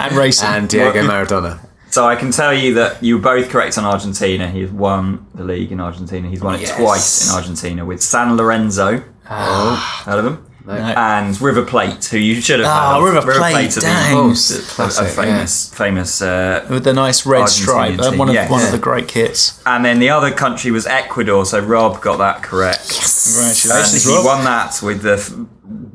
and 0.01 0.12
racing. 0.16 0.49
and 0.49 0.68
Diego 0.68 1.03
Maradona. 1.03 1.59
So 1.91 2.07
I 2.07 2.16
can 2.16 2.30
tell 2.30 2.53
you 2.53 2.74
that 2.74 3.03
you 3.03 3.16
were 3.16 3.22
both 3.22 3.49
correct 3.49 3.78
on 3.78 3.84
Argentina. 3.84 4.49
He's 4.51 4.70
won 4.70 5.26
the 5.34 5.45
league 5.45 5.72
in 5.72 5.80
Argentina. 5.80 6.28
He's 6.28 6.41
won 6.43 6.57
it 6.57 6.62
Yes. 6.62 6.76
twice 6.76 7.28
in 7.30 7.34
Argentina 7.34 7.84
with 7.84 8.03
San 8.03 8.37
Lorenzo. 8.37 9.03
Oh, 9.30 10.03
Heard 10.05 10.18
of 10.18 10.26
him? 10.26 10.43
No. 10.66 10.72
And 10.74 11.41
River 11.41 11.62
Plate, 11.62 12.05
who 12.07 12.18
you 12.18 12.41
should 12.41 12.59
have 12.59 12.68
Ah, 12.68 12.95
heard. 13.01 13.09
of. 13.16 13.24
River 13.24 13.39
Plate, 13.39 13.68
are 13.70 13.74
the- 13.76 13.80
dang. 13.82 14.16
Oh, 14.16 14.20
a- 14.30 14.32
classic, 14.34 15.05
a 15.07 15.09
famous, 15.09 15.68
famous. 15.72 16.20
Uh, 16.20 16.64
with 16.68 16.82
the 16.82 16.93
nice 16.93 17.24
red 17.24 17.43
Argentinian 17.45 17.49
stripe, 17.49 17.99
uh, 18.01 18.11
team, 18.11 18.18
one 18.18 18.28
of 18.30 18.34
yes. 18.34 18.51
one 18.51 18.62
of 18.62 18.72
the 18.72 18.78
great 18.78 19.07
kits. 19.07 19.61
and 19.64 19.84
then 19.84 20.01
the 20.01 20.11
other 20.11 20.32
country 20.32 20.72
was 20.72 20.84
Ecuador. 20.87 21.47
So 21.47 21.61
Rob 21.61 22.01
got 22.03 22.18
that 22.18 22.43
correct. 22.43 22.91
And 22.91 23.57
Congratulations, 23.57 24.05
he 24.05 24.12
Rob. 24.16 24.24
won 24.24 24.45
that 24.45 24.80
with 24.82 25.03
the 25.03 25.14
f- 25.14 25.30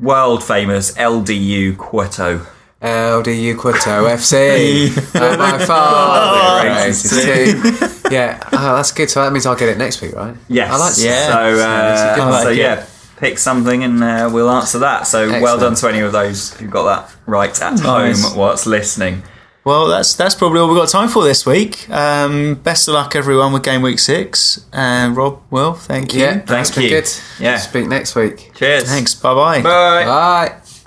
world 0.02 0.42
famous 0.42 0.94
LDU 0.98 1.74
Quito. 1.76 2.40
LDU 2.82 3.58
Quito 3.60 4.06
FC. 4.08 4.92
oh, 5.16 5.38
my 5.38 5.64
father. 5.66 6.70
Racist 6.70 7.24
Racist 7.24 8.02
team. 8.04 8.12
Yeah, 8.12 8.40
oh, 8.52 8.76
that's 8.76 8.92
good. 8.92 9.10
So 9.10 9.24
that 9.24 9.32
means 9.32 9.46
I'll 9.46 9.56
get 9.56 9.70
it 9.70 9.78
next 9.78 10.02
week, 10.02 10.14
right? 10.14 10.36
Yes. 10.48 10.72
I 10.72 10.78
like 10.78 10.94
Yeah. 10.98 11.28
So, 11.28 11.60
uh, 11.62 12.16
I 12.26 12.30
like 12.30 12.44
so 12.44 12.50
yeah, 12.50 12.86
pick 13.18 13.38
something 13.38 13.84
and 13.84 14.04
uh, 14.04 14.30
we'll 14.34 14.50
answer 14.50 14.80
that. 14.80 15.08
So 15.08 15.30
well 15.42 15.60
done 15.60 15.76
to 15.76 15.88
any 15.88 16.00
of 16.00 16.12
those 16.12 16.54
who 16.58 16.68
got 16.68 16.84
that 16.86 17.16
right 17.28 17.50
at 17.62 17.74
Nice. 17.82 18.24
home 18.26 18.38
whilst 18.38 18.66
listening. 18.66 19.24
Well, 19.64 19.88
that's 19.88 20.16
that's 20.16 20.34
probably 20.34 20.60
all 20.60 20.68
we've 20.68 20.76
got 20.78 20.90
time 20.90 21.08
for 21.08 21.24
this 21.24 21.46
week. 21.46 21.88
Um, 21.92 22.56
best 22.56 22.88
of 22.88 22.96
luck, 22.96 23.16
everyone, 23.16 23.54
with 23.54 23.62
game 23.62 23.84
week 23.84 24.00
six. 24.00 24.66
And 24.74 25.16
Rob, 25.16 25.40
well, 25.52 25.74
thank 25.76 26.16
you. 26.16 26.22
Yeah, 26.22 26.40
that's 26.40 26.72
been 26.72 26.84
you. 26.86 26.90
good. 26.90 27.10
Yeah. 27.40 27.58
Speak 27.58 27.88
next 27.88 28.16
week. 28.16 28.52
Cheers. 28.56 28.86
Thanks. 28.90 29.14
Bye 29.14 29.36
bye. 29.36 29.62
Bye. 29.62 30.06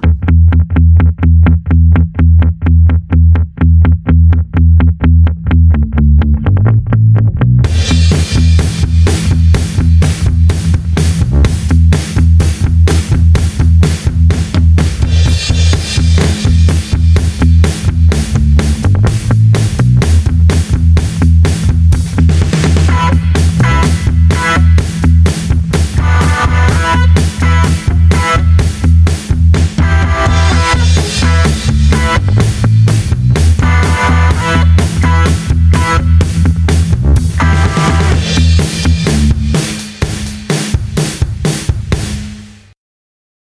Bye. 0.02 0.24